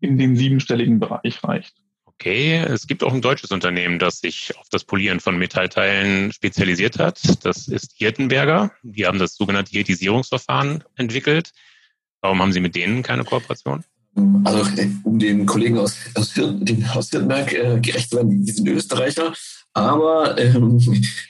in 0.00 0.18
den 0.18 0.34
siebenstelligen 0.34 0.98
Bereich 0.98 1.44
reicht. 1.44 1.76
Okay, 2.04 2.56
es 2.56 2.88
gibt 2.88 3.04
auch 3.04 3.12
ein 3.12 3.22
deutsches 3.22 3.52
Unternehmen, 3.52 4.00
das 4.00 4.20
sich 4.20 4.56
auf 4.58 4.68
das 4.70 4.84
Polieren 4.84 5.20
von 5.20 5.38
Metallteilen 5.38 6.32
spezialisiert 6.32 6.98
hat. 6.98 7.44
Das 7.44 7.68
ist 7.68 7.92
Hirtenberger. 7.94 8.72
Die 8.82 9.06
haben 9.06 9.20
das 9.20 9.36
sogenannte 9.36 9.70
Hirtisierungsverfahren 9.70 10.82
entwickelt. 10.96 11.52
Warum 12.20 12.40
haben 12.40 12.52
Sie 12.52 12.60
mit 12.60 12.74
denen 12.74 13.02
keine 13.02 13.24
Kooperation? 13.24 13.84
Also 14.44 14.64
um 15.02 15.18
den 15.18 15.44
Kollegen 15.44 15.78
aus, 15.78 15.96
aus, 16.14 16.32
den, 16.32 16.86
aus 16.86 17.10
Hirtenberg 17.10 17.52
äh, 17.52 17.80
gerecht 17.80 18.10
zu 18.10 18.16
werden, 18.16 18.44
die 18.44 18.50
sind 18.50 18.66
Österreicher, 18.66 19.34
aber 19.74 20.38
ähm, 20.38 20.80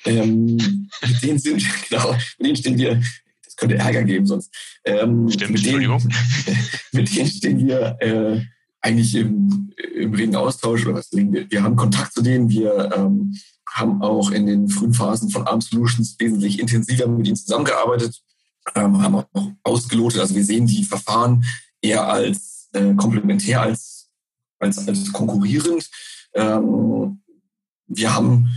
ähm, 0.04 0.56
mit 1.02 1.22
denen 1.22 1.38
sind 1.38 1.64
genau, 1.88 2.12
mit 2.38 2.46
denen 2.46 2.56
stehen 2.56 2.78
wir, 2.78 3.02
das 3.44 3.56
könnte 3.56 3.76
Ärger 3.76 4.04
geben 4.04 4.26
sonst. 4.26 4.54
Ähm, 4.84 5.28
Stimmt, 5.28 5.50
mit 5.50 5.64
Entschuldigung. 5.64 5.98
Denen, 5.98 6.58
mit 6.92 7.16
denen 7.16 7.28
stehen 7.28 7.66
wir 7.66 7.96
äh, 8.00 8.40
eigentlich 8.80 9.16
im, 9.16 9.72
im 9.96 10.14
regen 10.14 10.36
Austausch 10.36 10.86
oder 10.86 10.94
was 10.94 11.10
wir, 11.10 11.50
wir 11.50 11.62
haben 11.64 11.74
Kontakt 11.74 12.12
zu 12.12 12.22
denen, 12.22 12.48
wir 12.48 12.92
ähm, 12.96 13.34
haben 13.68 14.00
auch 14.00 14.30
in 14.30 14.46
den 14.46 14.68
frühen 14.68 14.94
Phasen 14.94 15.30
von 15.30 15.44
Arm 15.48 15.60
Solutions 15.60 16.14
wesentlich 16.20 16.60
intensiver 16.60 17.08
mit 17.08 17.26
ihnen 17.26 17.36
zusammengearbeitet 17.36 18.22
ähm, 18.74 19.02
haben 19.02 19.14
auch 19.14 19.52
ausgelotet. 19.62 20.20
Also 20.20 20.34
wir 20.34 20.44
sehen 20.44 20.66
die 20.66 20.84
Verfahren 20.84 21.44
eher 21.80 22.08
als 22.08 22.68
äh, 22.72 22.94
komplementär 22.94 23.62
als, 23.62 24.08
als, 24.58 24.86
als 24.86 25.12
konkurrierend. 25.12 25.88
Ähm, 26.34 27.22
wir 27.86 28.14
haben 28.14 28.48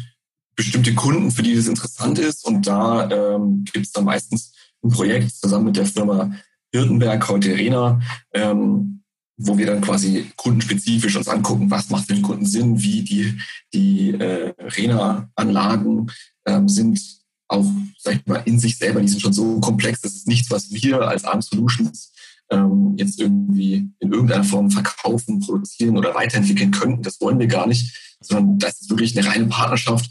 bestimmte 0.56 0.94
Kunden, 0.94 1.32
für 1.32 1.44
die 1.44 1.56
das 1.56 1.68
interessant 1.68 2.20
ist 2.20 2.46
und 2.46 2.68
da 2.68 3.10
ähm, 3.10 3.64
gibt 3.72 3.86
es 3.86 3.92
dann 3.92 4.06
meistens 4.06 4.54
ein 4.84 4.90
Projekt 4.90 5.32
zusammen 5.32 5.66
mit 5.66 5.78
der 5.78 5.86
Firma 5.86 6.32
Hirtenberg, 6.74 7.28
heute 7.30 7.52
Arena, 7.52 8.02
ähm, 8.34 9.04
wo 9.38 9.58
wir 9.58 9.66
dann 9.66 9.82
quasi 9.82 10.32
kundenspezifisch 10.36 11.16
uns 11.16 11.30
angucken, 11.30 11.72
was 11.72 11.90
macht 11.90 12.08
für 12.08 12.14
den 12.14 12.24
Kunden 12.24 12.46
Sinn, 12.46 12.82
wie 12.82 13.04
die, 13.04 13.40
die 13.74 14.10
äh, 14.12 14.54
Arena-Anlagen 14.58 16.12
ähm, 16.46 16.68
sind 16.68 17.19
auch, 17.50 17.66
sag 17.98 18.16
ich 18.16 18.26
mal, 18.26 18.44
in 18.46 18.60
sich 18.60 18.78
selber, 18.78 19.02
die 19.02 19.08
sind 19.08 19.22
schon 19.22 19.34
so 19.34 19.60
komplex, 19.60 20.02
das 20.02 20.14
ist 20.14 20.28
nichts, 20.28 20.50
was 20.52 20.72
wir 20.72 21.02
als 21.02 21.26
Arm 21.26 21.42
Solutions 21.42 22.12
ähm, 22.52 22.96
jetzt 22.98 23.20
irgendwie 23.20 23.90
in 24.00 24.12
irgendeiner 24.12 24.44
Form 24.44 24.72
verkaufen, 24.72 25.40
produzieren 25.40 25.98
oder 25.98 26.16
weiterentwickeln 26.16 26.72
könnten. 26.72 27.04
Das 27.04 27.20
wollen 27.22 27.40
wir 27.40 27.48
gar 27.48 27.68
nicht, 27.68 28.18
sondern 28.22 28.60
das 28.60 28.82
ist 28.82 28.90
wirklich 28.90 29.18
eine 29.18 29.28
reine 29.28 29.48
Partnerschaft. 29.48 30.10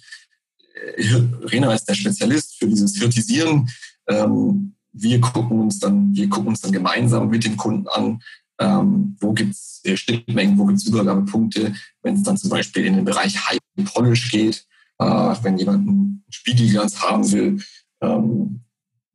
Äh, 0.96 1.22
Rena 1.44 1.72
ist 1.72 1.88
der 1.88 1.94
Spezialist 1.94 2.59
für 2.59 2.66
dieses 2.66 2.96
Hirtisieren. 2.96 3.68
Ähm, 4.09 4.74
wir 4.92 5.20
gucken 5.20 5.61
uns 5.61 5.79
dann, 5.79 6.14
wir 6.14 6.29
gucken 6.29 6.48
uns 6.48 6.61
dann 6.61 6.72
gemeinsam 6.72 7.29
mit 7.29 7.44
dem 7.44 7.57
Kunden 7.57 7.87
an, 7.88 8.20
ähm, 8.59 9.16
wo 9.20 9.33
gibt's 9.33 9.81
äh, 9.85 9.96
Schnittmengen, 9.96 10.59
wo 10.59 10.66
gibt's 10.66 10.87
Übergabepunkte, 10.87 11.74
wenn 12.03 12.16
es 12.16 12.22
dann 12.24 12.37
zum 12.37 12.51
Beispiel 12.51 12.85
in 12.85 12.94
den 12.94 13.05
Bereich 13.05 13.48
High 13.48 13.59
Polish 13.85 14.31
geht, 14.31 14.66
wenn 14.98 15.58
jemand 15.58 15.88
einen 15.88 16.24
Spiegelglanz 16.28 17.00
haben 17.00 17.30
will, 17.32 17.62
ähm, 18.02 18.61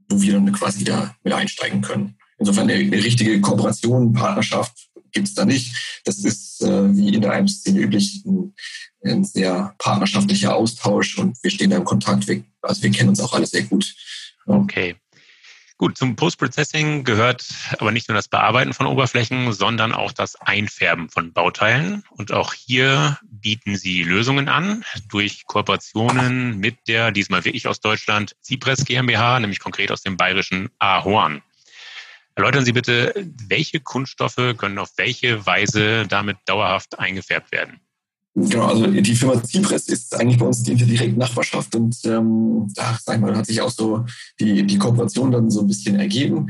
wo 0.09 0.21
wir 0.21 0.33
dann 0.33 0.51
quasi 0.51 0.83
da 0.83 1.15
mit 1.23 1.33
einsteigen 1.33 1.81
können. 1.81 2.15
Insofern 2.37 2.69
eine, 2.69 2.79
eine 2.79 3.03
richtige 3.03 3.39
Kooperation, 3.41 4.13
Partnerschaft 4.13 4.89
gibt 5.11 5.27
es 5.27 5.35
da 5.35 5.45
nicht. 5.45 6.01
Das 6.05 6.19
ist 6.19 6.61
äh, 6.61 6.95
wie 6.95 7.13
in 7.13 7.21
der 7.21 7.37
IM-Szene 7.37 7.79
üblich 7.79 8.23
ein, 8.25 8.53
ein, 9.03 9.23
sehr 9.23 9.75
partnerschaftlicher 9.77 10.55
Austausch 10.55 11.17
und 11.17 11.41
wir 11.43 11.51
stehen 11.51 11.69
da 11.69 11.77
im 11.77 11.85
Kontakt. 11.85 12.27
Wir, 12.27 12.43
also 12.61 12.81
wir 12.83 12.91
kennen 12.91 13.09
uns 13.09 13.21
auch 13.21 13.33
alle 13.33 13.45
sehr 13.45 13.63
gut. 13.63 13.93
Okay. 14.45 14.95
Gut, 15.77 15.97
zum 15.97 16.15
Post-Processing 16.15 17.03
gehört 17.03 17.45
aber 17.79 17.91
nicht 17.91 18.07
nur 18.07 18.15
das 18.15 18.27
Bearbeiten 18.27 18.73
von 18.73 18.85
Oberflächen, 18.85 19.51
sondern 19.53 19.91
auch 19.91 20.11
das 20.11 20.35
Einfärben 20.35 21.09
von 21.09 21.33
Bauteilen. 21.33 22.03
Und 22.11 22.31
auch 22.31 22.53
hier 22.53 23.17
bieten 23.23 23.75
Sie 23.75 24.03
Lösungen 24.03 24.49
an 24.49 24.85
durch 25.09 25.45
Kooperationen 25.47 26.59
mit 26.59 26.77
der, 26.87 27.11
diesmal 27.11 27.43
wirklich 27.43 27.67
aus 27.67 27.79
Deutschland, 27.79 28.35
Cypress 28.43 28.85
GmbH, 28.85 29.39
nämlich 29.39 29.59
konkret 29.59 29.91
aus 29.91 30.03
dem 30.03 30.15
bayerischen 30.15 30.69
Ahorn. 30.77 31.41
Erläutern 32.35 32.65
Sie 32.65 32.71
bitte, 32.71 33.13
welche 33.47 33.79
Kunststoffe 33.79 34.55
können 34.57 34.77
auf 34.77 34.91
welche 34.97 35.45
Weise 35.45 36.07
damit 36.07 36.37
dauerhaft 36.45 36.97
eingefärbt 36.99 37.51
werden? 37.51 37.79
Genau, 38.35 38.65
also 38.65 38.87
die 38.87 39.15
Firma 39.15 39.43
Zypress 39.43 39.87
ist 39.89 40.15
eigentlich 40.19 40.39
bei 40.39 40.47
uns 40.47 40.63
die 40.63 40.73
direkte 40.73 41.19
Nachbarschaft 41.19 41.75
und 41.75 41.95
ähm, 42.05 42.67
da 42.73 42.97
sag 43.03 43.15
ich 43.15 43.21
mal, 43.21 43.35
hat 43.35 43.45
sich 43.45 43.61
auch 43.61 43.69
so 43.69 44.05
die, 44.39 44.65
die 44.65 44.77
Kooperation 44.79 45.31
dann 45.31 45.51
so 45.51 45.61
ein 45.61 45.67
bisschen 45.67 45.99
ergeben. 45.99 46.47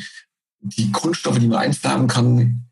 Die 0.61 0.91
Kunststoffe, 0.91 1.39
die 1.39 1.47
man 1.47 1.59
einfärben 1.59 2.07
kann, 2.07 2.69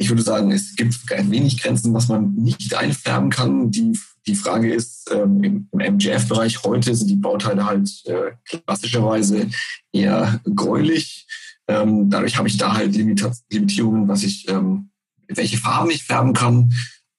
ich 0.00 0.08
würde 0.08 0.22
sagen, 0.22 0.50
es 0.50 0.76
gibt 0.76 1.12
ein 1.12 1.30
wenig 1.30 1.60
Grenzen, 1.60 1.92
was 1.92 2.08
man 2.08 2.34
nicht 2.34 2.74
einfärben 2.74 3.28
kann. 3.28 3.70
Die, 3.70 3.98
die 4.26 4.34
Frage 4.34 4.72
ist, 4.72 5.10
ähm, 5.12 5.44
im, 5.44 5.68
im 5.72 5.80
MGF-Bereich 5.80 6.64
heute 6.64 6.94
sind 6.94 7.08
die 7.08 7.16
Bauteile 7.16 7.66
halt 7.66 7.90
äh, 8.06 8.32
klassischerweise 8.44 9.50
eher 9.92 10.40
gräulich. 10.54 11.26
Ähm, 11.68 12.08
dadurch 12.08 12.38
habe 12.38 12.48
ich 12.48 12.56
da 12.56 12.72
halt 12.72 12.96
Limitierungen, 12.96 14.08
was 14.08 14.22
ich, 14.22 14.48
ähm, 14.48 14.88
welche 15.28 15.58
Farben 15.58 15.90
ich 15.90 16.04
färben 16.04 16.32
kann. 16.32 16.72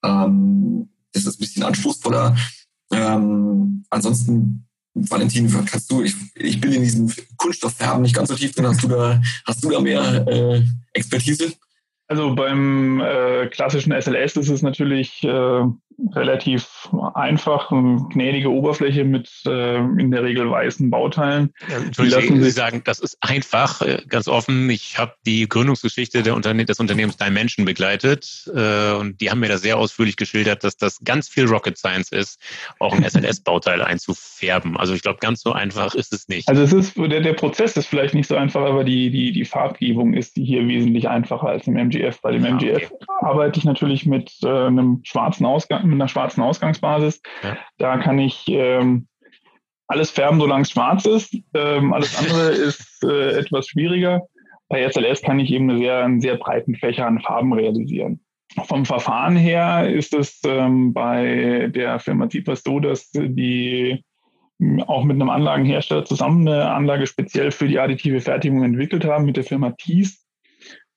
Ähm, 0.03 0.89
das 1.13 1.25
ist 1.25 1.37
ein 1.37 1.39
bisschen 1.39 1.63
anspruchsvoller. 1.63 2.35
Ähm, 2.93 3.85
ansonsten, 3.89 4.67
Valentin, 4.93 5.49
kannst 5.65 5.91
du, 5.91 6.03
ich, 6.03 6.15
ich 6.35 6.59
bin 6.59 6.73
in 6.73 6.81
diesem 6.81 7.11
Kunststofffärben 7.37 8.01
nicht 8.01 8.15
ganz 8.15 8.29
so 8.29 8.35
tief 8.35 8.53
drin. 8.53 8.67
Hast 8.67 8.83
du 8.83 8.87
da, 8.87 9.21
hast 9.45 9.63
du 9.63 9.69
da 9.69 9.79
mehr 9.79 10.27
äh, 10.27 10.63
Expertise? 10.93 11.53
Also 12.07 12.35
beim 12.35 12.99
äh, 12.99 13.47
klassischen 13.47 13.93
SLS 13.93 14.35
ist 14.35 14.49
es 14.49 14.61
natürlich 14.61 15.23
äh, 15.23 15.63
relativ 16.13 16.89
einfach, 17.13 17.69
gnädige 17.69 18.51
Oberfläche 18.51 19.03
mit 19.03 19.29
äh, 19.45 19.77
in 19.77 20.11
der 20.11 20.23
Regel 20.23 20.49
weißen 20.49 20.89
Bauteilen. 20.89 21.53
Ja, 21.69 21.77
Entschuldigung, 21.77 22.41
Sie 22.41 22.51
sagen, 22.51 22.81
das 22.83 22.99
ist 22.99 23.17
einfach, 23.21 23.81
äh, 23.81 24.01
ganz 24.07 24.27
offen. 24.27 24.69
Ich 24.69 24.97
habe 24.97 25.13
die 25.25 25.47
Gründungsgeschichte 25.47 26.23
der 26.23 26.35
Unterne 26.35 26.65
des 26.65 26.79
Unternehmens 26.79 27.17
Dimension 27.17 27.65
begleitet 27.65 28.49
äh, 28.53 28.93
und 28.93 29.21
die 29.21 29.29
haben 29.29 29.39
mir 29.39 29.49
da 29.49 29.57
sehr 29.57 29.77
ausführlich 29.77 30.15
geschildert, 30.15 30.63
dass 30.63 30.77
das 30.77 30.99
ganz 31.03 31.29
viel 31.29 31.45
Rocket 31.45 31.77
Science 31.77 32.11
ist, 32.11 32.39
auch 32.79 32.93
ein 32.93 33.03
SLS-Bauteil 33.03 33.81
einzufärben. 33.81 34.77
Also 34.77 34.93
ich 34.93 35.01
glaube, 35.01 35.19
ganz 35.19 35.41
so 35.41 35.51
einfach 35.53 35.93
ist 35.95 36.13
es 36.13 36.27
nicht. 36.27 36.49
Also 36.49 36.63
es 36.63 36.73
ist 36.73 36.97
der, 36.97 37.21
der 37.21 37.33
Prozess 37.33 37.77
ist 37.77 37.87
vielleicht 37.87 38.13
nicht 38.13 38.27
so 38.27 38.35
einfach, 38.35 38.61
aber 38.61 38.83
die, 38.83 39.11
die, 39.11 39.31
die 39.31 39.45
Farbgebung 39.45 40.13
ist 40.13 40.33
hier 40.35 40.67
wesentlich 40.67 41.07
einfacher 41.07 41.47
als 41.47 41.67
im 41.67 41.77
MGF. 41.77 42.21
Bei 42.21 42.31
dem 42.31 42.43
MGF 42.43 42.91
ah, 42.91 42.95
okay. 42.95 43.05
arbeite 43.21 43.59
ich 43.59 43.65
natürlich 43.65 44.05
mit 44.05 44.31
äh, 44.43 44.47
einem 44.47 45.01
schwarzen 45.03 45.45
Ausgang 45.45 45.90
mit 45.91 46.01
einer 46.01 46.07
schwarzen 46.07 46.41
Ausgangsbasis. 46.41 47.21
Ja. 47.43 47.57
Da 47.77 47.97
kann 47.97 48.19
ich 48.19 48.45
ähm, 48.47 49.07
alles 49.87 50.09
färben, 50.09 50.39
solange 50.39 50.63
es 50.63 50.71
schwarz 50.71 51.05
ist. 51.05 51.35
Ähm, 51.53 51.93
alles 51.93 52.17
andere 52.17 52.49
ist 52.51 53.03
äh, 53.03 53.39
etwas 53.39 53.67
schwieriger. 53.67 54.21
Bei 54.69 54.89
SLS 54.89 55.21
kann 55.21 55.39
ich 55.39 55.51
eben 55.51 55.69
eine 55.69 55.79
sehr, 55.79 56.03
einen 56.03 56.21
sehr 56.21 56.37
breiten 56.37 56.75
Fächer 56.75 57.05
an 57.05 57.19
Farben 57.19 57.53
realisieren. 57.53 58.21
Vom 58.65 58.85
Verfahren 58.85 59.35
her 59.35 59.89
ist 59.89 60.13
es 60.13 60.41
ähm, 60.45 60.93
bei 60.93 61.69
der 61.73 61.99
Firma 61.99 62.29
Zipas 62.29 62.63
so, 62.63 62.79
dass 62.79 63.11
die 63.11 64.03
auch 64.85 65.03
mit 65.03 65.15
einem 65.15 65.29
Anlagenhersteller 65.29 66.05
zusammen 66.05 66.47
eine 66.47 66.71
Anlage 66.71 67.07
speziell 67.07 67.51
für 67.51 67.67
die 67.67 67.79
additive 67.79 68.21
Fertigung 68.21 68.63
entwickelt 68.63 69.05
haben, 69.05 69.25
mit 69.25 69.37
der 69.37 69.43
Firma 69.43 69.71
Thies. 69.71 70.25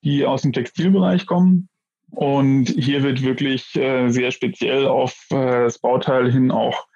die 0.03 0.25
aus 0.25 0.43
dem 0.43 0.53
Textilbereich 0.53 1.25
kommen. 1.25 1.67
Und 2.11 2.69
hier 2.69 3.03
wird 3.03 3.23
wirklich 3.23 3.75
äh, 3.75 4.09
sehr 4.09 4.31
speziell 4.31 4.87
auf 4.87 5.15
äh, 5.31 5.63
das 5.63 5.79
Bauteil 5.79 6.31
hin 6.31 6.51
auch 6.51 6.87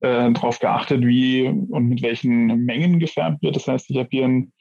äh, 0.00 0.32
darauf 0.32 0.58
geachtet, 0.58 1.04
wie 1.06 1.46
und 1.46 1.88
mit 1.88 2.02
welchen 2.02 2.64
Mengen 2.64 2.98
gefärbt 2.98 3.42
wird. 3.42 3.56
Das 3.56 3.68
heißt, 3.68 3.90
ich 3.90 3.96
habe 3.96 4.08
hier 4.10 4.24
einen 4.24 4.52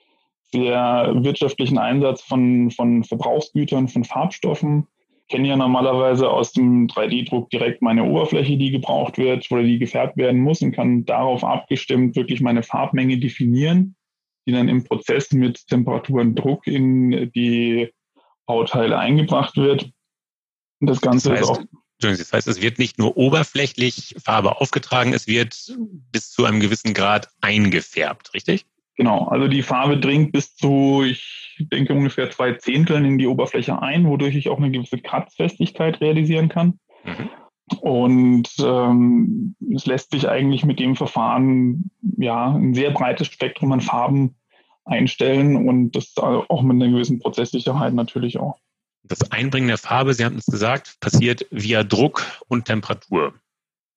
sehr 0.51 1.13
wirtschaftlichen 1.15 1.77
Einsatz 1.77 2.21
von, 2.21 2.71
von 2.71 3.03
Verbrauchsgütern, 3.03 3.87
von 3.87 4.03
Farbstoffen. 4.03 4.87
Ich 5.21 5.35
kenne 5.35 5.47
ja 5.47 5.55
normalerweise 5.55 6.29
aus 6.29 6.51
dem 6.51 6.87
3D-Druck 6.87 7.49
direkt 7.49 7.81
meine 7.81 8.03
Oberfläche, 8.03 8.57
die 8.57 8.71
gebraucht 8.71 9.17
wird 9.17 9.49
oder 9.49 9.63
die 9.63 9.79
gefärbt 9.79 10.17
werden 10.17 10.41
muss 10.41 10.61
und 10.61 10.73
kann 10.73 11.05
darauf 11.05 11.43
abgestimmt 11.43 12.17
wirklich 12.17 12.41
meine 12.41 12.63
Farbmenge 12.63 13.17
definieren, 13.17 13.95
die 14.45 14.51
dann 14.51 14.67
im 14.67 14.83
Prozess 14.83 15.31
mit 15.31 15.65
Temperatur 15.67 16.19
und 16.19 16.35
Druck 16.35 16.67
in 16.67 17.31
die 17.33 17.89
Bauteile 18.51 18.97
eingebracht 18.97 19.55
wird. 19.55 19.91
Und 20.81 20.89
das 20.89 20.99
Ganze 20.99 21.29
das 21.29 21.39
heißt, 21.39 21.51
ist 21.51 21.57
auch 21.57 21.81
das 22.01 22.33
heißt, 22.33 22.47
es 22.47 22.61
wird 22.61 22.79
nicht 22.79 22.97
nur 22.97 23.15
oberflächlich 23.15 24.15
Farbe 24.23 24.59
aufgetragen, 24.59 25.13
es 25.13 25.27
wird 25.27 25.55
bis 26.11 26.31
zu 26.31 26.45
einem 26.45 26.59
gewissen 26.59 26.93
Grad 26.93 27.29
eingefärbt, 27.41 28.33
richtig? 28.33 28.65
Genau, 28.97 29.27
also 29.27 29.47
die 29.47 29.61
Farbe 29.61 29.99
dringt 29.99 30.31
bis 30.31 30.55
zu, 30.55 31.03
ich 31.03 31.67
denke, 31.71 31.93
ungefähr 31.93 32.29
zwei 32.31 32.53
Zehnteln 32.53 33.05
in 33.05 33.17
die 33.19 33.27
Oberfläche 33.27 33.81
ein, 33.81 34.07
wodurch 34.07 34.35
ich 34.35 34.49
auch 34.49 34.57
eine 34.57 34.71
gewisse 34.71 34.97
Kratzfestigkeit 34.97 36.01
realisieren 36.01 36.49
kann. 36.49 36.79
Mhm. 37.03 37.29
Und 37.79 38.49
ähm, 38.59 39.55
es 39.73 39.85
lässt 39.85 40.11
sich 40.11 40.27
eigentlich 40.27 40.65
mit 40.65 40.79
dem 40.79 40.95
Verfahren 40.95 41.91
ja 42.17 42.51
ein 42.51 42.73
sehr 42.73 42.91
breites 42.91 43.27
Spektrum 43.27 43.71
an 43.71 43.81
Farben 43.81 44.35
einstellen 44.85 45.67
und 45.67 45.91
das 45.91 46.13
auch 46.17 46.61
mit 46.61 46.75
einer 46.75 46.91
gewissen 46.91 47.19
Prozesssicherheit 47.19 47.93
natürlich 47.93 48.39
auch. 48.39 48.57
Das 49.03 49.31
Einbringen 49.31 49.67
der 49.67 49.77
Farbe, 49.77 50.13
Sie 50.13 50.25
haben 50.25 50.37
es 50.37 50.45
gesagt, 50.45 50.97
passiert 50.99 51.45
via 51.49 51.83
Druck 51.83 52.23
und 52.47 52.65
Temperatur. 52.65 53.33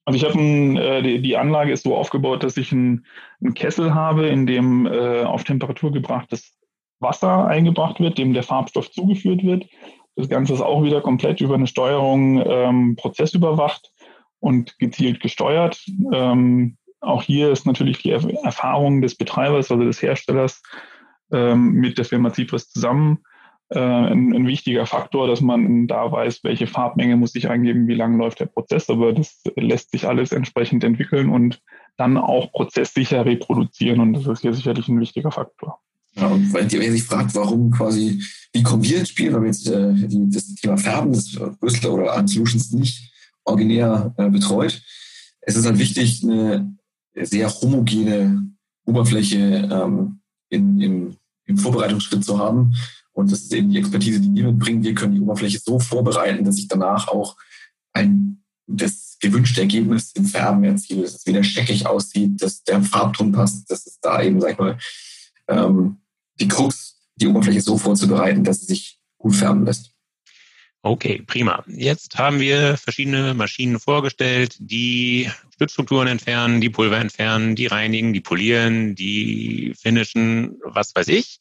Also 0.07 0.18
ich 0.18 0.24
habe 0.24 0.39
äh, 0.39 1.03
die, 1.03 1.22
die, 1.22 1.37
Anlage 1.37 1.72
ist 1.72 1.85
so 1.85 1.97
aufgebaut, 1.97 2.43
dass 2.43 2.57
ich 2.57 2.72
einen, 2.72 3.07
einen 3.41 3.55
Kessel 3.55 3.95
habe, 3.95 4.26
in 4.26 4.47
dem 4.47 4.87
äh, 4.87 5.22
auf 5.22 5.45
Temperatur 5.45 5.93
gebrachtes 5.93 6.59
Wasser 7.01 7.47
eingebracht 7.47 8.01
wird, 8.01 8.18
dem 8.18 8.35
der 8.35 8.43
Farbstoff 8.43 8.91
zugeführt 8.91 9.43
wird. 9.43 9.66
Das 10.16 10.28
Ganze 10.28 10.53
ist 10.53 10.61
auch 10.61 10.85
wieder 10.85 11.01
komplett 11.01 11.41
über 11.41 11.55
eine 11.55 11.66
Steuerung 11.66 12.43
ähm, 12.47 12.97
prozessüberwacht 12.97 13.91
und 14.41 14.78
gezielt 14.78 15.20
gesteuert. 15.20 15.82
Ähm, 16.12 16.76
auch 17.05 17.22
hier 17.22 17.50
ist 17.50 17.66
natürlich 17.66 17.98
die 17.98 18.11
Erfahrung 18.11 19.02
des 19.02 19.14
Betreibers, 19.14 19.70
also 19.70 19.84
des 19.84 20.02
Herstellers, 20.02 20.62
ähm, 21.32 21.72
mit 21.72 21.98
der 21.98 22.05
Firma 22.05 22.32
Cypress 22.32 22.70
zusammen 22.70 23.24
äh, 23.70 23.78
ein, 23.78 24.34
ein, 24.34 24.46
wichtiger 24.46 24.86
Faktor, 24.86 25.26
dass 25.26 25.40
man 25.40 25.86
da 25.86 26.11
weiß, 26.11 26.44
welche 26.44 26.66
Farbmenge 26.66 27.16
muss 27.16 27.34
ich 27.34 27.48
eingeben, 27.48 27.88
wie 27.88 27.94
lange 27.94 28.18
läuft 28.18 28.40
der 28.40 28.46
Prozess. 28.46 28.90
Aber 28.90 29.12
das 29.12 29.42
lässt 29.57 29.90
sich 29.90 30.07
alles 30.07 30.32
entsprechend 30.32 30.84
entwickeln 30.84 31.30
und 31.30 31.61
dann 31.96 32.16
auch 32.16 32.52
prozesssicher 32.52 33.24
reproduzieren. 33.24 34.00
Und 34.00 34.12
das 34.14 34.26
ist 34.26 34.42
hier 34.42 34.55
sicherlich 34.55 34.88
ein 34.88 35.00
wichtiger 35.00 35.32
Faktor. 35.32 35.80
Ja, 36.16 36.28
und 36.28 36.52
wenn 36.52 36.68
ihr 36.68 36.92
sich 36.92 37.02
fragt, 37.02 37.34
warum 37.34 37.70
quasi, 37.70 38.22
wie 38.52 38.62
kommen 38.62 38.84
wir 38.84 38.98
ins 38.98 39.09
Spiel, 39.09 39.32
weil 39.32 39.40
wir 39.40 39.48
jetzt 39.48 39.66
äh, 39.68 39.92
die, 39.94 40.30
das 40.30 40.55
Thema 40.55 40.76
Färben, 40.76 41.12
das 41.12 41.34
Brüsseler 41.59 41.94
oder 41.94 42.12
Art 42.12 42.28
Solutions 42.28 42.70
nicht 42.70 43.12
originär 43.44 44.14
äh, 44.16 44.28
betreut, 44.28 44.80
es 45.40 45.57
ist 45.57 45.66
halt 45.66 45.78
wichtig, 45.78 46.22
eine 46.22 46.76
sehr 47.23 47.49
homogene 47.49 48.51
Oberfläche 48.85 49.69
ähm, 49.71 50.21
in, 50.49 50.81
im, 50.81 51.17
im 51.47 51.59
Vorbereitungsschritt 51.59 52.25
zu 52.25 52.39
haben, 52.39 52.75
und 53.15 53.31
das 53.31 53.43
ist 53.43 53.55
eben 53.55 53.71
die 53.71 53.79
Expertise, 53.79 54.21
die 54.21 54.35
wir 54.35 54.51
mitbringen. 54.51 54.83
Wir 54.83 54.95
können 54.95 55.15
die 55.15 55.21
Oberfläche 55.21 55.61
so 55.61 55.79
vorbereiten, 55.79 56.45
dass 56.45 56.59
ich 56.59 56.67
danach 56.67 57.09
auch 57.09 57.37
ein, 57.93 58.43
das 58.67 59.17
gewünschte 59.21 59.61
Ergebnis 59.61 60.11
im 60.15 60.25
Färben 60.25 60.65
erziele, 60.65 61.03
dass 61.03 61.15
es 61.15 61.27
wieder 61.27 61.45
scheckig 61.45 61.87
aussieht, 61.87 62.43
dass 62.43 62.65
der 62.65 62.83
Farbton 62.83 63.31
passt, 63.31 63.71
dass 63.71 63.87
es 63.87 64.01
da 64.01 64.21
eben, 64.21 64.41
sag 64.41 64.53
ich 64.53 64.59
mal, 64.59 64.79
ähm, 65.49 65.99
die 66.41 66.49
Krux, 66.49 67.09
die 67.15 67.29
Oberfläche 67.29 67.61
so 67.61 67.79
vorzubereiten, 67.79 68.43
dass 68.43 68.61
sie 68.61 68.67
sich 68.67 69.01
gut 69.17 69.37
färben 69.37 69.65
lässt. 69.65 69.93
Okay, 70.87 71.22
prima. 71.26 71.64
Jetzt 71.66 72.18
haben 72.18 72.41
wir 72.41 72.76
verschiedene 72.76 73.32
Maschinen 73.32 73.80
vorgestellt, 73.80 74.57
die 74.59 75.30
Stützstrukturen 75.55 76.09
entfernen, 76.09 76.61
die 76.61 76.68
Pulver 76.68 76.99
entfernen, 76.99 77.57
die 77.57 77.64
reinigen, 77.64 78.12
die 78.12 78.20
polieren, 78.20 78.95
die 78.95 79.74
finishen, 79.80 80.61
was 80.62 80.95
weiß 80.95 81.09
ich. 81.09 81.39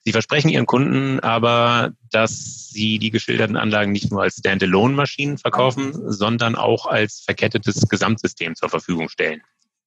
Sie 0.00 0.12
versprechen 0.12 0.50
Ihren 0.50 0.66
Kunden 0.66 1.18
aber, 1.20 1.92
dass 2.10 2.68
Sie 2.68 2.98
die 2.98 3.10
geschilderten 3.10 3.56
Anlagen 3.56 3.90
nicht 3.90 4.10
nur 4.10 4.20
als 4.20 4.36
Standalone-Maschinen 4.36 5.38
verkaufen, 5.38 5.94
sondern 6.12 6.54
auch 6.54 6.84
als 6.84 7.22
verkettetes 7.24 7.88
Gesamtsystem 7.88 8.54
zur 8.54 8.68
Verfügung 8.68 9.08
stellen. 9.08 9.40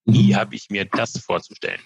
Wie 0.05 0.33
mhm. 0.33 0.35
habe 0.35 0.55
ich 0.55 0.69
mir 0.69 0.85
das 0.85 1.17
vorzustellen? 1.19 1.79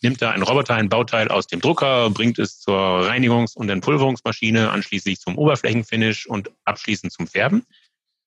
Nimmt 0.00 0.22
da 0.22 0.30
ein 0.30 0.42
Roboter 0.42 0.74
ein 0.74 0.88
Bauteil 0.88 1.28
aus 1.28 1.46
dem 1.46 1.60
Drucker, 1.60 2.10
bringt 2.10 2.38
es 2.38 2.58
zur 2.58 2.76
Reinigungs- 2.76 3.54
und 3.54 3.68
Entpulverungsmaschine, 3.68 4.70
anschließend 4.70 5.20
zum 5.20 5.36
Oberflächenfinish 5.36 6.26
und 6.26 6.50
abschließend 6.64 7.12
zum 7.12 7.26
Färben? 7.26 7.66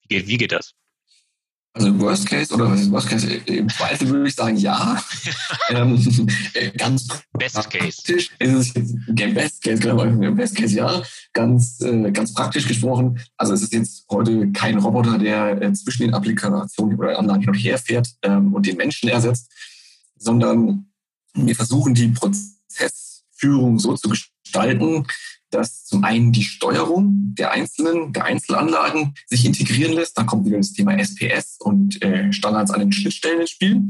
Wie 0.02 0.16
geht, 0.16 0.28
wie 0.28 0.38
geht 0.38 0.52
das? 0.52 0.74
Also 1.76 1.90
im 1.90 2.00
Worst 2.00 2.30
Case 2.30 2.54
oder 2.54 2.72
was 2.72 2.82
ist 2.82 2.92
Worst 2.92 3.10
Case? 3.10 3.28
Im 3.28 3.68
Zweifel 3.68 4.08
würde 4.08 4.30
ich 4.30 4.36
sagen 4.36 4.56
ja. 4.56 4.98
ähm, 5.70 6.30
äh, 6.54 6.72
ganz 6.72 7.06
Best 7.34 7.70
Case. 7.70 8.02
ist 8.14 8.40
es 8.40 8.74
jetzt, 8.74 8.96
Best 9.34 9.62
Case, 9.62 9.82
genau, 9.82 10.04
im 10.04 10.36
Best 10.38 10.56
Case 10.56 10.74
ja. 10.74 11.04
Ganz, 11.34 11.82
äh, 11.82 12.12
ganz 12.12 12.34
praktisch 12.34 12.66
gesprochen. 12.66 13.20
Also 13.36 13.54
es 13.54 13.62
ist 13.62 13.74
jetzt 13.74 14.06
heute 14.10 14.54
kein 14.54 14.78
Roboter, 14.78 15.18
der 15.18 15.62
äh, 15.62 15.74
zwischen 15.74 16.04
den 16.04 16.14
Applikationen 16.14 16.98
oder 16.98 17.20
Anlagen 17.20 17.42
hin 17.42 17.50
und 17.50 17.56
her 17.56 17.78
fährt 17.78 18.08
ähm, 18.22 18.54
und 18.54 18.66
den 18.66 18.78
Menschen 18.78 19.10
ersetzt, 19.10 19.52
sondern 20.18 20.86
wir 21.34 21.56
versuchen 21.58 21.94
die 21.94 22.08
Prozessführung 23.36 23.80
so 23.80 23.96
zu 23.96 24.10
gestalten, 24.10 25.06
dass 25.52 25.86
zum 25.86 26.04
einen 26.04 26.32
die 26.32 26.44
Steuerung 26.44 27.34
der 27.38 27.52
einzelnen, 27.52 28.14
der 28.14 28.26
Einzelanlagen 28.26 29.14
sich 29.28 29.46
integrieren 29.46 29.94
lässt. 29.94 30.18
Da 30.18 30.24
kommt 30.24 30.46
wieder 30.46 30.58
das 30.58 30.74
Thema 30.74 30.98
SPS 30.98 31.58
und 31.60 32.02
äh, 32.02 32.32
Standards 32.34 32.72
an 32.72 32.80
den 32.80 32.92
Schnittstellen 32.92 33.42
ins 33.42 33.52
Spiel. 33.52 33.90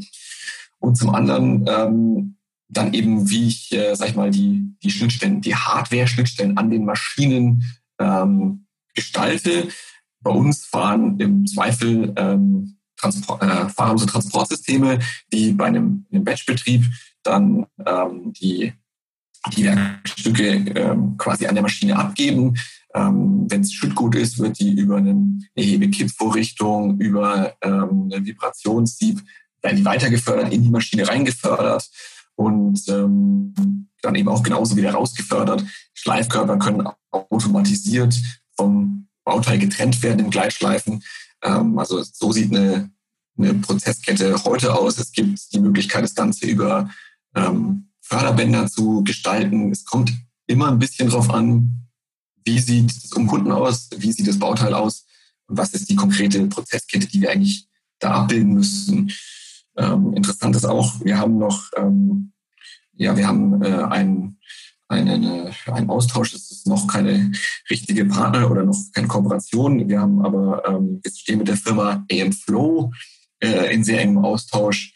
Und 0.80 0.96
zum 0.98 1.16
anderen 1.16 1.66
ähm, 1.68 2.38
dann 2.68 2.94
eben, 2.94 3.30
wie 3.30 3.48
ich, 3.48 3.72
äh, 3.72 3.96
sag 3.96 4.10
ich 4.10 4.16
mal, 4.16 4.32
die, 4.32 4.76
die 4.84 4.92
Schnittstellen, 4.92 5.42
die 5.42 5.56
Hardware-Schnittstellen 5.56 6.58
an 6.58 6.70
den 6.70 6.86
Maschinen 6.86 7.64
ähm, 8.00 8.68
gestalte. 8.94 9.70
Bei 10.22 10.32
uns 10.32 10.66
fahren 10.66 11.20
im 11.20 11.46
Zweifel 11.48 12.14
ähm, 12.18 12.78
Transport, 12.98 13.42
äh, 13.42 13.70
fahren 13.70 13.92
unsere 13.92 14.12
Transportsysteme, 14.12 15.00
die 15.32 15.54
bei 15.54 15.66
einem, 15.66 16.06
einem 16.12 16.24
Batchbetrieb 16.24 16.86
dann 17.24 17.66
ähm, 17.86 18.34
die 18.34 18.74
die 19.54 19.66
Werkstücke 19.66 20.48
ähm, 20.76 21.18
quasi 21.18 21.46
an 21.46 21.56
der 21.56 21.62
Maschine 21.62 21.98
abgeben. 21.98 22.56
Ähm, 22.94 23.46
Wenn 23.50 23.62
es 23.62 23.74
Schüttgut 23.74 24.16
ist, 24.16 24.40
wird 24.40 24.60
die 24.60 24.74
über 24.74 24.98
eine 24.98 25.40
Hebekippvorrichtung, 25.56 27.00
über 27.00 27.54
ähm, 27.62 28.10
eine 28.12 28.26
Vibrationssieb, 28.26 29.22
werden 29.62 29.78
die 29.78 29.86
weitergefördert, 29.86 30.54
in 30.54 30.64
die 30.64 30.70
Maschine 30.70 31.08
reingefördert 31.08 31.90
und 32.36 32.88
ähm, 32.88 33.54
dann 34.02 34.16
eben 34.16 34.30
auch 34.30 34.44
genauso 34.44 34.76
wieder 34.76 34.92
rausgefördert. 34.92 35.64
Schleifkörper 35.94 36.58
können 36.58 36.88
automatisiert 37.12 38.16
vom 38.56 39.08
Bauteil 39.24 39.58
getrennt 39.58 40.02
werden 40.04 40.26
in 40.26 40.30
Gleitschleifen. 40.30 41.04
Ähm, 41.42 41.78
also 41.80 42.04
so 42.04 42.32
sieht 42.32 42.56
eine, 42.56 42.92
eine 43.38 43.54
Prozesskette 43.56 44.44
heute 44.44 44.74
aus. 44.76 44.98
Es 44.98 45.12
gibt 45.12 45.54
die 45.54 45.60
Möglichkeit, 45.60 46.04
das 46.04 46.16
Ganze 46.16 46.46
über 46.46 46.90
ähm, 47.36 47.90
Förderbänder 48.08 48.68
zu 48.68 49.04
gestalten. 49.04 49.72
Es 49.72 49.84
kommt 49.84 50.14
immer 50.48 50.72
ein 50.72 50.80
bisschen 50.80 51.10
drauf 51.10 51.30
an, 51.32 51.88
wie 52.46 52.60
sieht 52.60 52.92
es 52.92 53.12
um 53.14 53.26
Kunden 53.26 53.52
aus, 53.52 53.90
wie 53.98 54.12
sieht 54.12 54.28
das 54.28 54.38
Bauteil 54.38 54.74
aus 54.74 55.08
und 55.48 55.58
was 55.58 55.74
ist 55.74 55.90
die 55.90 55.96
konkrete 55.96 56.46
Prozesskette, 56.48 57.08
die 57.08 57.22
wir 57.22 57.32
eigentlich 57.32 57.68
da 58.00 58.12
abbilden 58.12 58.54
müssen. 58.54 59.12
Ähm, 59.78 60.14
interessant 60.14 60.56
ist 60.56 60.66
auch, 60.66 61.04
wir 61.04 61.18
haben 61.18 61.40
noch, 61.40 61.70
ähm, 61.78 62.32
ja, 62.94 63.18
wir 63.18 63.28
haben 63.28 63.62
äh, 63.64 63.84
ein, 63.90 64.38
eine, 64.88 65.52
einen 65.66 65.90
Austausch, 65.90 66.32
das 66.32 66.52
ist 66.52 66.68
noch 66.68 66.88
keine 66.88 67.32
richtige 67.72 68.06
Partner 68.06 68.50
oder 68.52 68.64
noch 68.64 68.78
keine 68.94 69.08
Kooperation. 69.08 69.90
Wir 69.90 70.00
haben 70.00 70.24
aber, 70.24 70.64
ähm, 70.68 71.00
wir 71.04 71.12
stehen 71.12 71.40
mit 71.40 71.48
der 71.48 71.58
Firma 71.58 72.06
AM 72.12 72.32
Flow 72.32 72.92
äh, 73.40 73.74
in 73.74 73.84
sehr 73.84 74.02
engem 74.02 74.24
Austausch, 74.24 74.95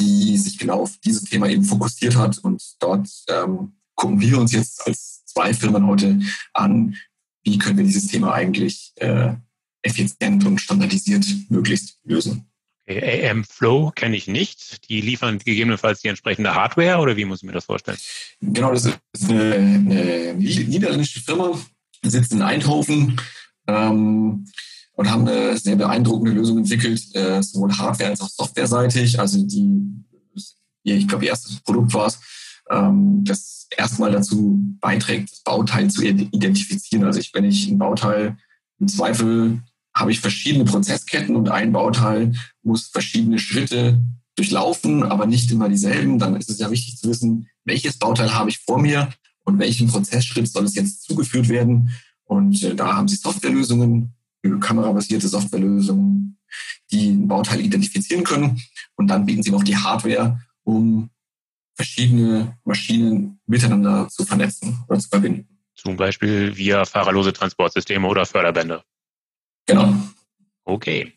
die 0.00 0.36
sich 0.36 0.58
genau 0.58 0.82
auf 0.82 0.96
dieses 0.98 1.24
Thema 1.24 1.48
eben 1.48 1.64
fokussiert 1.64 2.16
hat. 2.16 2.38
Und 2.38 2.62
dort 2.80 3.08
ähm, 3.28 3.72
gucken 3.94 4.20
wir 4.20 4.38
uns 4.38 4.52
jetzt 4.52 4.86
als 4.86 5.24
zwei 5.24 5.52
Firmen 5.52 5.86
heute 5.86 6.20
an, 6.54 6.96
wie 7.44 7.58
können 7.58 7.78
wir 7.78 7.84
dieses 7.84 8.08
Thema 8.08 8.32
eigentlich 8.32 8.92
äh, 8.96 9.34
effizient 9.82 10.44
und 10.44 10.60
standardisiert 10.60 11.26
möglichst 11.48 11.98
lösen. 12.04 12.44
AM 12.88 13.44
Flow 13.44 13.92
kenne 13.94 14.16
ich 14.16 14.28
nicht. 14.28 14.88
Die 14.88 15.00
liefern 15.00 15.38
gegebenenfalls 15.38 16.00
die 16.00 16.08
entsprechende 16.08 16.54
Hardware 16.54 16.98
oder 16.98 17.16
wie 17.16 17.26
muss 17.26 17.42
ich 17.42 17.46
mir 17.46 17.52
das 17.52 17.66
vorstellen? 17.66 17.98
Genau, 18.40 18.72
das 18.72 18.86
ist 18.86 19.30
eine, 19.30 19.54
eine 19.54 20.34
niederländische 20.34 21.20
Firma, 21.20 21.58
sitzt 22.02 22.32
in 22.32 22.42
Eindhoven 22.42 23.20
ähm, 23.66 24.46
und 24.98 25.08
haben 25.08 25.28
eine 25.28 25.56
sehr 25.56 25.76
beeindruckende 25.76 26.32
Lösung 26.32 26.58
entwickelt, 26.58 27.00
äh, 27.14 27.40
sowohl 27.40 27.72
Hardware 27.72 28.10
als 28.10 28.20
auch 28.20 28.28
Softwareseitig. 28.28 29.20
Also 29.20 29.40
die, 29.44 29.80
ich 30.82 31.06
glaube, 31.06 31.24
ihr 31.24 31.30
erstes 31.30 31.60
Produkt 31.60 31.94
war 31.94 32.08
es, 32.08 32.18
ähm, 32.68 33.22
das 33.24 33.68
erstmal 33.76 34.10
dazu 34.10 34.60
beiträgt, 34.80 35.30
das 35.30 35.40
Bauteil 35.42 35.88
zu 35.88 36.02
identifizieren. 36.04 37.04
Also 37.04 37.20
ich, 37.20 37.32
wenn 37.32 37.44
ich 37.44 37.68
ein 37.68 37.78
Bauteil 37.78 38.38
im 38.80 38.88
Zweifel 38.88 39.62
habe 39.94 40.10
ich 40.10 40.18
verschiedene 40.18 40.64
Prozessketten 40.64 41.36
und 41.36 41.48
ein 41.48 41.72
Bauteil 41.72 42.32
muss 42.62 42.88
verschiedene 42.88 43.38
Schritte 43.38 44.00
durchlaufen, 44.34 45.04
aber 45.04 45.26
nicht 45.26 45.48
immer 45.52 45.68
dieselben. 45.68 46.18
Dann 46.18 46.34
ist 46.34 46.50
es 46.50 46.58
ja 46.58 46.72
wichtig 46.72 46.96
zu 46.96 47.08
wissen, 47.08 47.46
welches 47.64 47.98
Bauteil 47.98 48.34
habe 48.34 48.50
ich 48.50 48.58
vor 48.58 48.80
mir 48.80 49.10
und 49.44 49.60
welchen 49.60 49.86
Prozessschritt 49.86 50.48
soll 50.48 50.64
es 50.64 50.74
jetzt 50.74 51.04
zugeführt 51.04 51.48
werden. 51.48 51.90
Und 52.24 52.64
äh, 52.64 52.74
da 52.74 52.96
haben 52.96 53.06
Sie 53.06 53.16
Softwarelösungen, 53.16 54.14
kamerabasierte 54.60 55.28
Softwarelösungen, 55.28 56.38
die 56.90 57.10
ein 57.10 57.28
Bauteil 57.28 57.60
identifizieren 57.60 58.24
können. 58.24 58.60
Und 58.96 59.08
dann 59.08 59.26
bieten 59.26 59.42
Sie 59.42 59.50
noch 59.50 59.62
die 59.62 59.76
Hardware, 59.76 60.40
um 60.64 61.10
verschiedene 61.74 62.58
Maschinen 62.64 63.40
miteinander 63.46 64.08
zu 64.08 64.24
vernetzen 64.24 64.78
oder 64.88 64.98
zu 64.98 65.08
verbinden. 65.08 65.46
Zum 65.74 65.96
Beispiel 65.96 66.56
via 66.56 66.84
fahrerlose 66.84 67.32
Transportsysteme 67.32 68.06
oder 68.08 68.26
Förderbänder. 68.26 68.82
Genau. 69.66 69.94
Okay. 70.64 71.12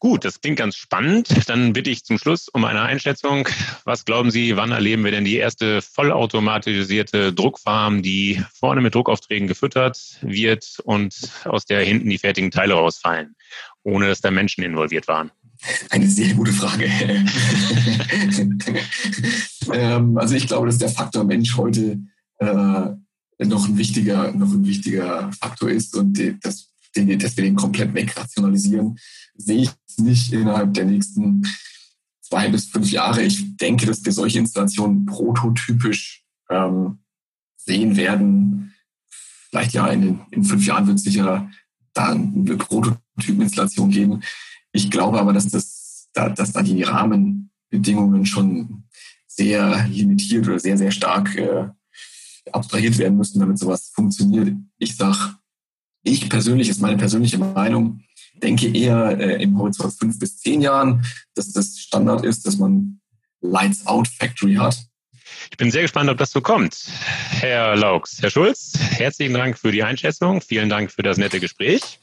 Gut, 0.00 0.24
das 0.24 0.40
klingt 0.40 0.58
ganz 0.58 0.76
spannend. 0.76 1.28
Dann 1.46 1.74
bitte 1.74 1.90
ich 1.90 2.04
zum 2.04 2.16
Schluss 2.16 2.48
um 2.48 2.64
eine 2.64 2.80
Einschätzung. 2.80 3.46
Was 3.84 4.06
glauben 4.06 4.30
Sie, 4.30 4.56
wann 4.56 4.72
erleben 4.72 5.04
wir 5.04 5.10
denn 5.10 5.26
die 5.26 5.36
erste 5.36 5.82
vollautomatisierte 5.82 7.34
Druckfarm, 7.34 8.00
die 8.00 8.42
vorne 8.54 8.80
mit 8.80 8.94
Druckaufträgen 8.94 9.46
gefüttert 9.46 10.18
wird 10.22 10.80
und 10.84 11.14
aus 11.44 11.66
der 11.66 11.84
hinten 11.84 12.08
die 12.08 12.16
fertigen 12.16 12.50
Teile 12.50 12.72
rausfallen, 12.74 13.36
ohne 13.82 14.08
dass 14.08 14.22
da 14.22 14.30
Menschen 14.30 14.64
involviert 14.64 15.06
waren? 15.06 15.32
Eine 15.90 16.08
sehr 16.08 16.32
gute 16.32 16.54
Frage. 16.54 16.86
ähm, 19.74 20.16
also 20.16 20.34
ich 20.34 20.46
glaube, 20.46 20.66
dass 20.68 20.78
der 20.78 20.88
Faktor 20.88 21.24
Mensch 21.24 21.58
heute 21.58 21.98
äh, 22.38 22.86
noch 23.44 23.68
ein 23.68 23.76
wichtiger, 23.76 24.32
noch 24.32 24.50
ein 24.50 24.64
wichtiger 24.64 25.30
Faktor 25.38 25.68
ist 25.68 25.94
und 25.94 26.18
das 26.42 26.69
den, 26.96 27.08
wir 27.08 27.16
den 27.18 27.56
komplett 27.56 27.94
wegrationalisieren, 27.94 28.98
sehe 29.34 29.62
ich 29.62 29.70
nicht 29.98 30.32
innerhalb 30.32 30.74
der 30.74 30.84
nächsten 30.84 31.42
zwei 32.20 32.48
bis 32.48 32.66
fünf 32.66 32.90
Jahre. 32.90 33.22
Ich 33.22 33.56
denke, 33.56 33.86
dass 33.86 34.04
wir 34.04 34.12
solche 34.12 34.38
Installationen 34.38 35.06
prototypisch 35.06 36.24
ähm, 36.48 36.98
sehen 37.56 37.96
werden. 37.96 38.74
Vielleicht 39.48 39.72
ja, 39.72 39.86
in, 39.88 40.20
in 40.30 40.44
fünf 40.44 40.66
Jahren 40.66 40.86
wird 40.86 40.98
es 40.98 41.04
sicher 41.04 41.50
da 41.92 42.12
eine 42.12 42.56
Prototypeninstallation 42.56 43.90
geben. 43.90 44.22
Ich 44.72 44.90
glaube 44.90 45.20
aber, 45.20 45.32
dass, 45.32 45.48
das, 45.48 46.08
da, 46.12 46.28
dass 46.28 46.52
da 46.52 46.62
die 46.62 46.82
Rahmenbedingungen 46.82 48.26
schon 48.26 48.84
sehr 49.26 49.86
limitiert 49.88 50.46
oder 50.46 50.58
sehr, 50.60 50.78
sehr 50.78 50.92
stark 50.92 51.34
äh, 51.36 51.68
abstrahiert 52.52 52.98
werden 52.98 53.18
müssen, 53.18 53.40
damit 53.40 53.58
sowas 53.58 53.90
funktioniert. 53.94 54.54
Ich 54.78 54.96
sage, 54.96 55.36
ich 56.02 56.28
persönlich, 56.28 56.68
ist 56.68 56.80
meine 56.80 56.96
persönliche 56.96 57.38
Meinung, 57.38 58.02
denke 58.42 58.68
eher 58.68 59.18
äh, 59.18 59.42
im 59.42 59.58
Horizont 59.58 59.94
fünf 59.98 60.18
bis 60.18 60.38
zehn 60.38 60.62
Jahren, 60.62 61.04
dass 61.34 61.52
das 61.52 61.78
Standard 61.78 62.24
ist, 62.24 62.46
dass 62.46 62.56
man 62.56 63.00
Lights 63.40 63.86
Out 63.86 64.08
Factory 64.08 64.54
hat. 64.54 64.78
Ich 65.50 65.56
bin 65.56 65.70
sehr 65.70 65.82
gespannt, 65.82 66.10
ob 66.10 66.18
das 66.18 66.30
so 66.30 66.40
kommt. 66.40 66.76
Herr 67.30 67.76
Laux, 67.76 68.20
Herr 68.20 68.30
Schulz, 68.30 68.72
herzlichen 68.78 69.34
Dank 69.34 69.58
für 69.58 69.72
die 69.72 69.82
Einschätzung. 69.82 70.40
Vielen 70.40 70.68
Dank 70.68 70.90
für 70.90 71.02
das 71.02 71.18
nette 71.18 71.40
Gespräch. 71.40 71.99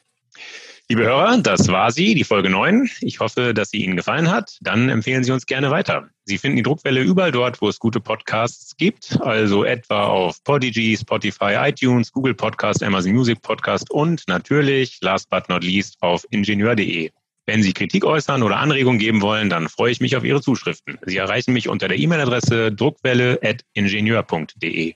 Liebe 0.89 1.03
Hörer, 1.03 1.39
das 1.39 1.67
war 1.67 1.91
sie, 1.91 2.15
die 2.15 2.23
Folge 2.23 2.49
9. 2.49 2.89
Ich 3.01 3.19
hoffe, 3.19 3.53
dass 3.53 3.71
sie 3.71 3.83
Ihnen 3.83 3.97
gefallen 3.97 4.31
hat. 4.31 4.57
Dann 4.61 4.87
empfehlen 4.87 5.25
Sie 5.25 5.33
uns 5.33 5.45
gerne 5.45 5.69
weiter. 5.69 6.07
Sie 6.23 6.37
finden 6.37 6.55
die 6.55 6.63
Druckwelle 6.63 7.01
überall 7.01 7.33
dort, 7.33 7.61
wo 7.61 7.67
es 7.67 7.77
gute 7.77 7.99
Podcasts 7.99 8.77
gibt, 8.77 9.19
also 9.19 9.65
etwa 9.65 10.05
auf 10.05 10.41
Podigy, 10.45 10.95
Spotify, 10.95 11.57
iTunes, 11.59 12.13
Google 12.13 12.35
Podcast, 12.35 12.81
Amazon 12.83 13.11
Music 13.11 13.41
Podcast 13.41 13.91
und 13.91 14.23
natürlich, 14.29 14.99
last 15.01 15.29
but 15.29 15.49
not 15.49 15.61
least, 15.61 15.97
auf 15.99 16.25
ingenieur.de. 16.29 17.11
Wenn 17.45 17.63
Sie 17.63 17.73
Kritik 17.73 18.05
äußern 18.05 18.41
oder 18.41 18.55
Anregungen 18.55 18.97
geben 18.97 19.21
wollen, 19.21 19.49
dann 19.49 19.67
freue 19.67 19.91
ich 19.91 19.99
mich 19.99 20.15
auf 20.15 20.23
Ihre 20.23 20.39
Zuschriften. 20.39 20.97
Sie 21.05 21.17
erreichen 21.17 21.51
mich 21.51 21.67
unter 21.67 21.89
der 21.89 21.99
E-Mail-Adresse 21.99 22.71
druckwelle.ingenieur.de. 22.71 24.95